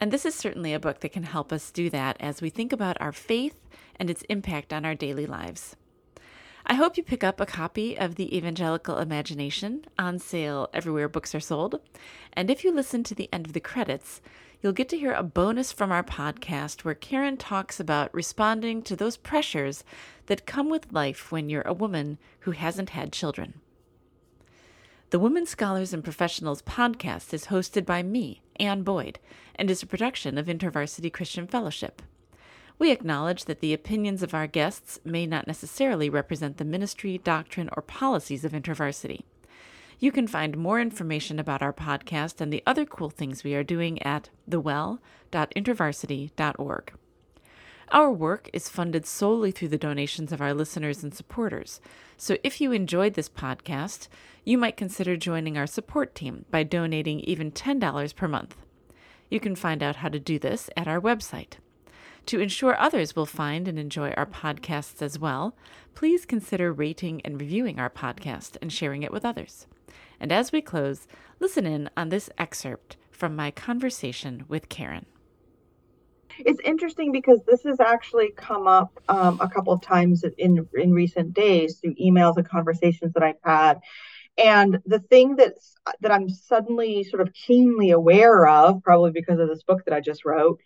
And 0.00 0.12
this 0.12 0.24
is 0.24 0.34
certainly 0.34 0.72
a 0.72 0.80
book 0.80 1.00
that 1.00 1.12
can 1.12 1.24
help 1.24 1.52
us 1.52 1.70
do 1.70 1.90
that 1.90 2.16
as 2.20 2.40
we 2.40 2.50
think 2.50 2.72
about 2.72 3.00
our 3.00 3.12
faith 3.12 3.68
and 3.96 4.08
its 4.08 4.22
impact 4.28 4.72
on 4.72 4.84
our 4.84 4.94
daily 4.94 5.26
lives. 5.26 5.76
I 6.70 6.74
hope 6.74 6.96
you 6.96 7.02
pick 7.02 7.24
up 7.24 7.40
a 7.40 7.46
copy 7.46 7.98
of 7.98 8.16
The 8.16 8.36
Evangelical 8.36 8.98
Imagination 8.98 9.86
on 9.98 10.18
sale 10.18 10.68
everywhere 10.74 11.08
books 11.08 11.34
are 11.34 11.40
sold. 11.40 11.80
And 12.34 12.50
if 12.50 12.62
you 12.62 12.70
listen 12.70 13.02
to 13.04 13.14
the 13.14 13.28
end 13.32 13.46
of 13.46 13.54
the 13.54 13.60
credits, 13.60 14.20
you'll 14.60 14.72
get 14.72 14.88
to 14.90 14.98
hear 14.98 15.14
a 15.14 15.22
bonus 15.22 15.72
from 15.72 15.90
our 15.90 16.04
podcast 16.04 16.84
where 16.84 16.94
Karen 16.94 17.38
talks 17.38 17.80
about 17.80 18.12
responding 18.12 18.82
to 18.82 18.94
those 18.94 19.16
pressures 19.16 19.82
that 20.26 20.46
come 20.46 20.68
with 20.68 20.92
life 20.92 21.32
when 21.32 21.48
you're 21.48 21.62
a 21.62 21.72
woman 21.72 22.18
who 22.40 22.50
hasn't 22.50 22.90
had 22.90 23.12
children. 23.12 23.60
The 25.10 25.18
Women 25.18 25.46
Scholars 25.46 25.94
and 25.94 26.04
Professionals 26.04 26.60
podcast 26.60 27.32
is 27.32 27.46
hosted 27.46 27.86
by 27.86 28.02
me, 28.02 28.42
Ann 28.60 28.82
Boyd, 28.82 29.18
and 29.54 29.70
is 29.70 29.82
a 29.82 29.86
production 29.86 30.38
of 30.38 30.46
InterVarsity 30.46 31.12
Christian 31.12 31.46
Fellowship. 31.46 32.00
We 32.78 32.92
acknowledge 32.92 33.46
that 33.46 33.60
the 33.60 33.74
opinions 33.74 34.22
of 34.22 34.34
our 34.34 34.46
guests 34.46 35.00
may 35.04 35.26
not 35.26 35.48
necessarily 35.48 36.08
represent 36.08 36.58
the 36.58 36.64
ministry, 36.64 37.18
doctrine, 37.18 37.68
or 37.76 37.82
policies 37.82 38.44
of 38.44 38.52
InterVarsity. 38.52 39.22
You 39.98 40.12
can 40.12 40.28
find 40.28 40.56
more 40.56 40.80
information 40.80 41.40
about 41.40 41.60
our 41.60 41.72
podcast 41.72 42.40
and 42.40 42.52
the 42.52 42.62
other 42.64 42.84
cool 42.84 43.10
things 43.10 43.42
we 43.42 43.54
are 43.54 43.64
doing 43.64 44.00
at 44.02 44.30
thewell.intervarsity.org. 44.46 46.92
Our 47.90 48.12
work 48.12 48.50
is 48.52 48.68
funded 48.68 49.06
solely 49.06 49.50
through 49.50 49.68
the 49.68 49.78
donations 49.78 50.30
of 50.30 50.42
our 50.42 50.52
listeners 50.52 51.02
and 51.02 51.14
supporters. 51.14 51.80
So 52.16 52.36
if 52.44 52.60
you 52.60 52.70
enjoyed 52.70 53.14
this 53.14 53.30
podcast, 53.30 54.08
you 54.44 54.58
might 54.58 54.76
consider 54.76 55.16
joining 55.16 55.56
our 55.56 55.66
support 55.66 56.14
team 56.14 56.44
by 56.50 56.62
donating 56.62 57.20
even 57.20 57.50
$10 57.50 58.14
per 58.14 58.28
month. 58.28 58.56
You 59.30 59.40
can 59.40 59.54
find 59.54 59.82
out 59.82 59.96
how 59.96 60.08
to 60.08 60.18
do 60.18 60.38
this 60.38 60.70
at 60.76 60.88
our 60.88 61.00
website. 61.00 61.54
To 62.26 62.40
ensure 62.40 62.78
others 62.78 63.16
will 63.16 63.26
find 63.26 63.68
and 63.68 63.78
enjoy 63.78 64.10
our 64.10 64.26
podcasts 64.26 65.02
as 65.02 65.18
well, 65.18 65.56
please 65.94 66.26
consider 66.26 66.72
rating 66.72 67.20
and 67.22 67.40
reviewing 67.40 67.78
our 67.78 67.90
podcast 67.90 68.56
and 68.60 68.72
sharing 68.72 69.02
it 69.02 69.12
with 69.12 69.24
others. 69.24 69.66
And 70.20 70.32
as 70.32 70.52
we 70.52 70.60
close, 70.60 71.06
listen 71.40 71.66
in 71.66 71.90
on 71.96 72.08
this 72.08 72.28
excerpt 72.38 72.96
from 73.10 73.34
my 73.34 73.50
conversation 73.50 74.44
with 74.48 74.68
Karen 74.68 75.06
it's 76.44 76.60
interesting 76.64 77.12
because 77.12 77.40
this 77.46 77.62
has 77.64 77.80
actually 77.80 78.30
come 78.36 78.66
up 78.66 78.92
um, 79.08 79.38
a 79.40 79.48
couple 79.48 79.72
of 79.72 79.82
times 79.82 80.24
in 80.36 80.68
in 80.74 80.92
recent 80.92 81.34
days 81.34 81.78
through 81.78 81.94
emails 81.94 82.36
and 82.36 82.48
conversations 82.48 83.12
that 83.14 83.22
I've 83.22 83.40
had. 83.42 83.80
And 84.38 84.78
the 84.86 85.00
thing 85.00 85.36
that's 85.36 85.74
that 86.00 86.12
I'm 86.12 86.28
suddenly 86.28 87.02
sort 87.04 87.22
of 87.22 87.34
keenly 87.34 87.90
aware 87.90 88.46
of, 88.46 88.82
probably 88.82 89.10
because 89.10 89.40
of 89.40 89.48
this 89.48 89.64
book 89.64 89.84
that 89.84 89.94
I 89.94 90.00
just 90.00 90.24
wrote, 90.24 90.60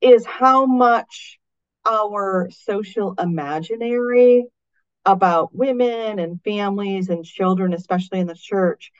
is 0.00 0.26
how 0.26 0.66
much 0.66 1.38
our 1.86 2.50
social 2.50 3.14
imaginary 3.18 4.46
about 5.04 5.54
women 5.54 6.18
and 6.18 6.42
families 6.42 7.08
and 7.08 7.24
children, 7.24 7.74
especially 7.74 8.20
in 8.20 8.26
the 8.26 8.34
church, 8.34 8.90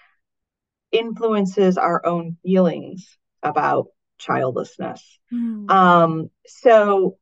influences 0.90 1.78
our 1.78 2.04
own 2.04 2.36
feelings 2.44 3.18
about 3.42 3.86
childlessness. 4.18 5.18
Mm. 5.32 5.70
Um, 5.70 6.30
so 6.46 7.18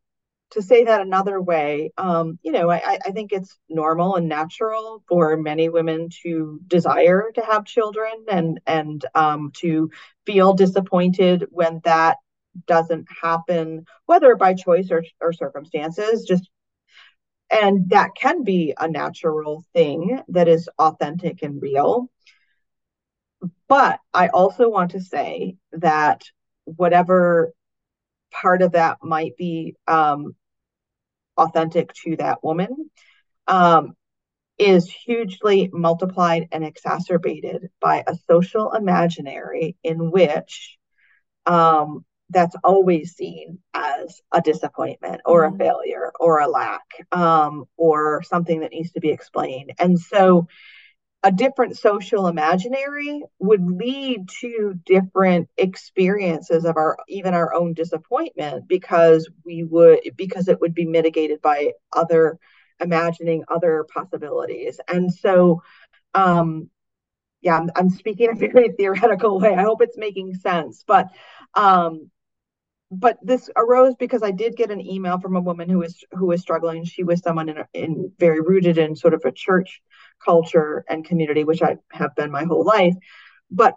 to 0.51 0.63
say 0.63 0.85
that 0.85 1.01
another 1.01 1.41
way, 1.41 1.93
um, 1.97 2.39
you 2.43 2.53
know, 2.53 2.71
I, 2.71 2.99
I 3.05 3.11
think 3.13 3.33
it's 3.33 3.59
normal 3.69 4.17
and 4.17 4.29
natural 4.29 5.03
for 5.09 5.37
many 5.37 5.69
women 5.69 6.09
to 6.23 6.61
desire 6.67 7.31
to 7.35 7.41
have 7.43 7.65
children 7.65 8.13
and 8.29 8.61
and 8.67 9.05
um, 9.15 9.53
to 9.59 9.91
feel 10.27 10.53
disappointed 10.55 11.47
when 11.51 11.81
that 11.85 12.17
doesn't 12.67 13.07
happen, 13.23 13.85
whether 14.07 14.35
by 14.35 14.55
choice 14.55 14.91
or, 14.91 15.05
or 15.21 15.33
circumstances. 15.33 16.25
Just 16.25 16.51
and 17.51 17.91
that 17.91 18.11
can 18.17 18.45
be 18.45 18.75
a 18.79 18.89
natural 18.89 19.65
thing 19.73 20.21
that 20.29 20.49
is 20.49 20.69
authentic 20.79 21.43
and 21.43 21.61
real. 21.61 22.09
But 23.69 24.01
I 24.13 24.29
also 24.29 24.69
want 24.69 24.93
to 24.93 25.01
say 25.01 25.57
that 25.73 26.23
whatever 26.65 27.53
part 28.31 28.63
of 28.63 28.73
that 28.73 28.99
might 29.03 29.37
be 29.37 29.77
um, 29.87 30.35
authentic 31.41 31.93
to 32.05 32.17
that 32.17 32.45
woman 32.45 32.91
um, 33.47 33.95
is 34.59 34.91
hugely 34.91 35.71
multiplied 35.73 36.49
and 36.53 36.65
exacerbated 36.65 37.71
by 37.81 38.05
a 38.07 38.17
social 38.31 38.73
imaginary 38.73 39.77
in 39.83 40.11
which 40.11 40.77
um, 41.47 42.05
that's 42.29 42.55
always 42.63 43.15
seen 43.15 43.59
as 43.75 44.21
a 44.33 44.41
disappointment 44.41 45.21
or 45.25 45.45
mm-hmm. 45.45 45.55
a 45.55 45.59
failure 45.59 46.13
or 46.21 46.41
a 46.41 46.49
lack 46.49 46.85
um, 47.13 47.65
or 47.77 48.23
something 48.23 48.61
that 48.61 48.71
needs 48.71 48.93
to 48.93 49.01
be 49.01 49.11
explained. 49.11 49.73
And 49.79 49.99
so 49.99 50.47
a 51.23 51.31
different 51.31 51.77
social 51.77 52.27
imaginary 52.29 53.23
would 53.39 53.65
lead 53.67 54.29
to 54.41 54.75
different 54.87 55.49
experiences 55.59 56.65
of 56.65 56.77
our 56.77 56.97
even 57.09 57.35
our 57.35 57.53
own 57.53 57.75
disappointment 57.75 58.67
because 58.67 59.29
we 59.45 59.63
would 59.65 60.01
because 60.17 60.49
it 60.49 60.61
would 60.61 60.75
be 60.75 60.87
mitigated 60.87 61.43
by 61.43 61.73
other 61.93 62.39
imagining 62.81 63.45
other 63.49 63.87
possibilities. 63.95 64.81
And 64.89 65.13
so 65.13 65.63
um 66.15 66.71
yeah 67.43 67.57
i'm, 67.57 67.71
I'm 67.77 67.91
speaking 67.91 68.31
in 68.31 68.37
a 68.37 68.49
very 68.53 68.71
theoretical 68.79 69.39
way. 69.41 69.55
I 69.55 69.63
hope 69.63 69.83
it's 69.83 69.99
making 69.99 70.35
sense. 70.35 70.85
But 70.87 71.09
um 71.55 72.11
but 72.91 73.19
this 73.23 73.49
arose 73.57 73.95
because 73.97 74.23
I 74.23 74.33
did 74.33 74.57
get 74.57 74.71
an 74.71 74.85
email 74.85 75.21
from 75.21 75.37
a 75.37 75.41
woman 75.41 75.69
who 75.69 75.79
was 75.79 76.05
who 76.13 76.27
was 76.27 76.41
struggling. 76.41 76.85
She 76.85 77.05
was 77.05 77.21
someone 77.21 77.49
in, 77.49 77.65
in 77.73 78.13
very 78.19 78.41
rooted 78.41 78.79
in 78.79 78.97
sort 78.97 79.15
of 79.15 79.23
a 79.25 79.33
church 79.33 79.81
culture 80.25 80.85
and 80.89 81.05
community, 81.05 81.45
which 81.45 81.63
I 81.63 81.77
have 81.93 82.15
been 82.17 82.31
my 82.31 82.45
whole 82.45 82.65
life. 82.65 82.95
But 83.51 83.75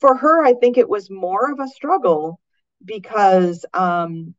for 0.00 0.16
her, 0.16 0.44
I 0.44 0.54
think 0.54 0.78
it 0.78 0.88
was 0.88 1.10
more 1.10 1.50
of 1.52 1.60
a 1.60 1.68
struggle 1.68 2.40
because 2.84 3.64
um, 3.74 4.34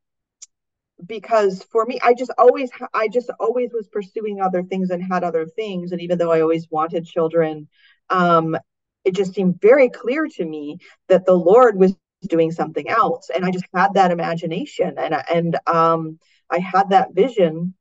because 1.05 1.63
for 1.71 1.85
me 1.85 1.99
i 2.03 2.13
just 2.13 2.31
always 2.37 2.69
i 2.93 3.07
just 3.07 3.29
always 3.39 3.71
was 3.73 3.87
pursuing 3.87 4.41
other 4.41 4.63
things 4.63 4.89
and 4.89 5.03
had 5.03 5.23
other 5.23 5.45
things. 5.45 5.91
And 5.91 6.01
even 6.01 6.17
though 6.17 6.31
i 6.31 6.41
always 6.41 6.67
wanted 6.69 7.05
children 7.05 7.67
um 8.09 8.57
it 9.05 9.15
just 9.15 9.33
seemed 9.33 9.59
very 9.61 9.89
clear 9.89 10.27
to 10.27 10.45
me 10.45 10.77
that 11.09 11.25
the 11.25 11.33
lord 11.33 11.77
was 11.77 11.95
doing 12.29 12.51
something 12.51 12.87
else. 12.89 13.29
And 13.33 13.45
i 13.45 13.51
just 13.51 13.65
had 13.73 13.93
that 13.95 14.11
imagination. 14.11 14.95
And 14.97 15.15
and 15.33 15.57
um 15.67 16.19
i 16.49 16.59
had 16.59 16.89
that 16.89 17.13
vision 17.13 17.73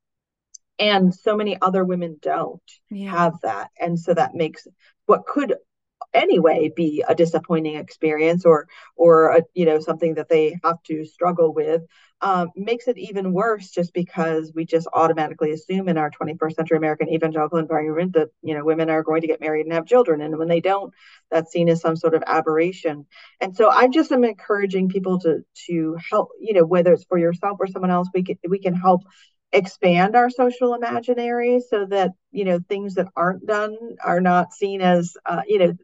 and 0.78 1.14
so 1.14 1.36
many 1.36 1.60
other 1.60 1.84
women 1.84 2.16
don't 2.20 2.62
yeah. 2.90 3.10
have 3.10 3.34
that 3.42 3.68
and 3.80 3.98
so 3.98 4.14
that 4.14 4.34
makes 4.34 4.66
what 5.06 5.26
could 5.26 5.54
anyway 6.14 6.70
be 6.74 7.04
a 7.08 7.14
disappointing 7.14 7.76
experience 7.76 8.44
or 8.44 8.66
or 8.96 9.36
a, 9.36 9.42
you 9.54 9.64
know 9.64 9.80
something 9.80 10.14
that 10.14 10.28
they 10.28 10.58
have 10.62 10.82
to 10.82 11.04
struggle 11.04 11.52
with 11.54 11.82
um, 12.22 12.50
makes 12.54 12.86
it 12.86 12.96
even 12.98 13.32
worse 13.32 13.70
just 13.70 13.92
because 13.92 14.52
we 14.54 14.64
just 14.64 14.86
automatically 14.94 15.50
assume 15.50 15.88
in 15.88 15.98
our 15.98 16.10
21st 16.10 16.54
century 16.54 16.76
American 16.76 17.08
evangelical 17.08 17.58
environment 17.58 18.12
that 18.12 18.28
you 18.42 18.54
know 18.54 18.64
women 18.64 18.90
are 18.90 19.02
going 19.02 19.22
to 19.22 19.26
get 19.26 19.40
married 19.40 19.66
and 19.66 19.72
have 19.72 19.86
children, 19.86 20.20
and 20.20 20.38
when 20.38 20.48
they 20.48 20.60
don't, 20.60 20.94
that's 21.30 21.50
seen 21.50 21.68
as 21.68 21.80
some 21.80 21.96
sort 21.96 22.14
of 22.14 22.22
aberration. 22.26 23.06
And 23.40 23.56
so 23.56 23.68
I 23.68 23.88
just 23.88 24.12
am 24.12 24.24
encouraging 24.24 24.88
people 24.88 25.18
to 25.20 25.44
to 25.66 25.96
help, 26.10 26.28
you 26.40 26.54
know, 26.54 26.64
whether 26.64 26.92
it's 26.92 27.04
for 27.04 27.18
yourself 27.18 27.56
or 27.60 27.66
someone 27.66 27.90
else, 27.90 28.08
we 28.14 28.22
can 28.22 28.38
we 28.48 28.60
can 28.60 28.74
help 28.74 29.02
expand 29.52 30.16
our 30.16 30.30
social 30.30 30.74
imaginary 30.74 31.60
so 31.60 31.86
that 31.86 32.12
you 32.30 32.44
know 32.44 32.58
things 32.68 32.94
that 32.94 33.08
aren't 33.16 33.46
done 33.46 33.76
are 34.02 34.20
not 34.20 34.52
seen 34.52 34.80
as 34.80 35.16
uh, 35.26 35.42
you 35.46 35.58
know 35.58 35.74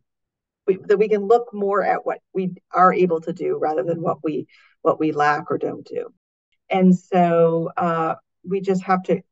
we, 0.66 0.78
that 0.86 0.98
we 0.98 1.08
can 1.08 1.26
look 1.26 1.52
more 1.52 1.82
at 1.84 2.04
what 2.04 2.18
we 2.34 2.52
are 2.72 2.92
able 2.92 3.20
to 3.22 3.32
do 3.32 3.58
rather 3.60 3.82
than 3.82 4.02
what 4.02 4.22
we 4.22 4.46
what 4.82 5.00
we 5.00 5.12
lack 5.12 5.50
or 5.50 5.58
don't 5.58 5.86
do. 5.86 6.12
And 6.70 6.96
so 6.96 7.70
uh, 7.76 8.14
we 8.44 8.60
just 8.60 8.82
have 8.84 9.02
to 9.04 9.22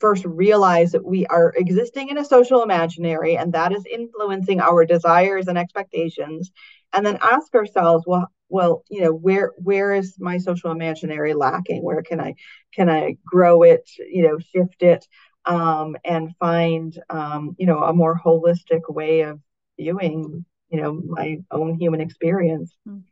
first 0.00 0.24
realize 0.24 0.92
that 0.92 1.04
we 1.04 1.26
are 1.26 1.52
existing 1.56 2.08
in 2.08 2.18
a 2.18 2.24
social 2.24 2.62
imaginary 2.62 3.36
and 3.36 3.52
that 3.52 3.72
is 3.72 3.84
influencing 3.90 4.60
our 4.60 4.84
desires 4.84 5.48
and 5.48 5.58
expectations. 5.58 6.52
And 6.92 7.04
then 7.04 7.18
ask 7.20 7.54
ourselves 7.54 8.04
well 8.06 8.30
well 8.48 8.84
you 8.90 9.00
know 9.00 9.12
where 9.12 9.52
where 9.56 9.92
is 9.92 10.16
my 10.18 10.38
social 10.38 10.70
imaginary 10.70 11.34
lacking 11.34 11.82
where 11.82 12.02
can 12.02 12.20
i 12.20 12.34
can 12.74 12.88
i 12.88 13.16
grow 13.24 13.62
it 13.62 13.88
you 13.98 14.22
know 14.22 14.38
shift 14.38 14.82
it 14.82 15.06
um, 15.46 15.94
and 16.06 16.34
find 16.38 16.98
um, 17.10 17.54
you 17.58 17.66
know 17.66 17.82
a 17.82 17.92
more 17.92 18.18
holistic 18.18 18.82
way 18.88 19.20
of 19.20 19.40
viewing 19.78 20.44
you 20.70 20.80
know 20.80 21.00
my 21.06 21.38
own 21.50 21.78
human 21.78 22.00
experience 22.00 22.74
mm. 22.88 23.02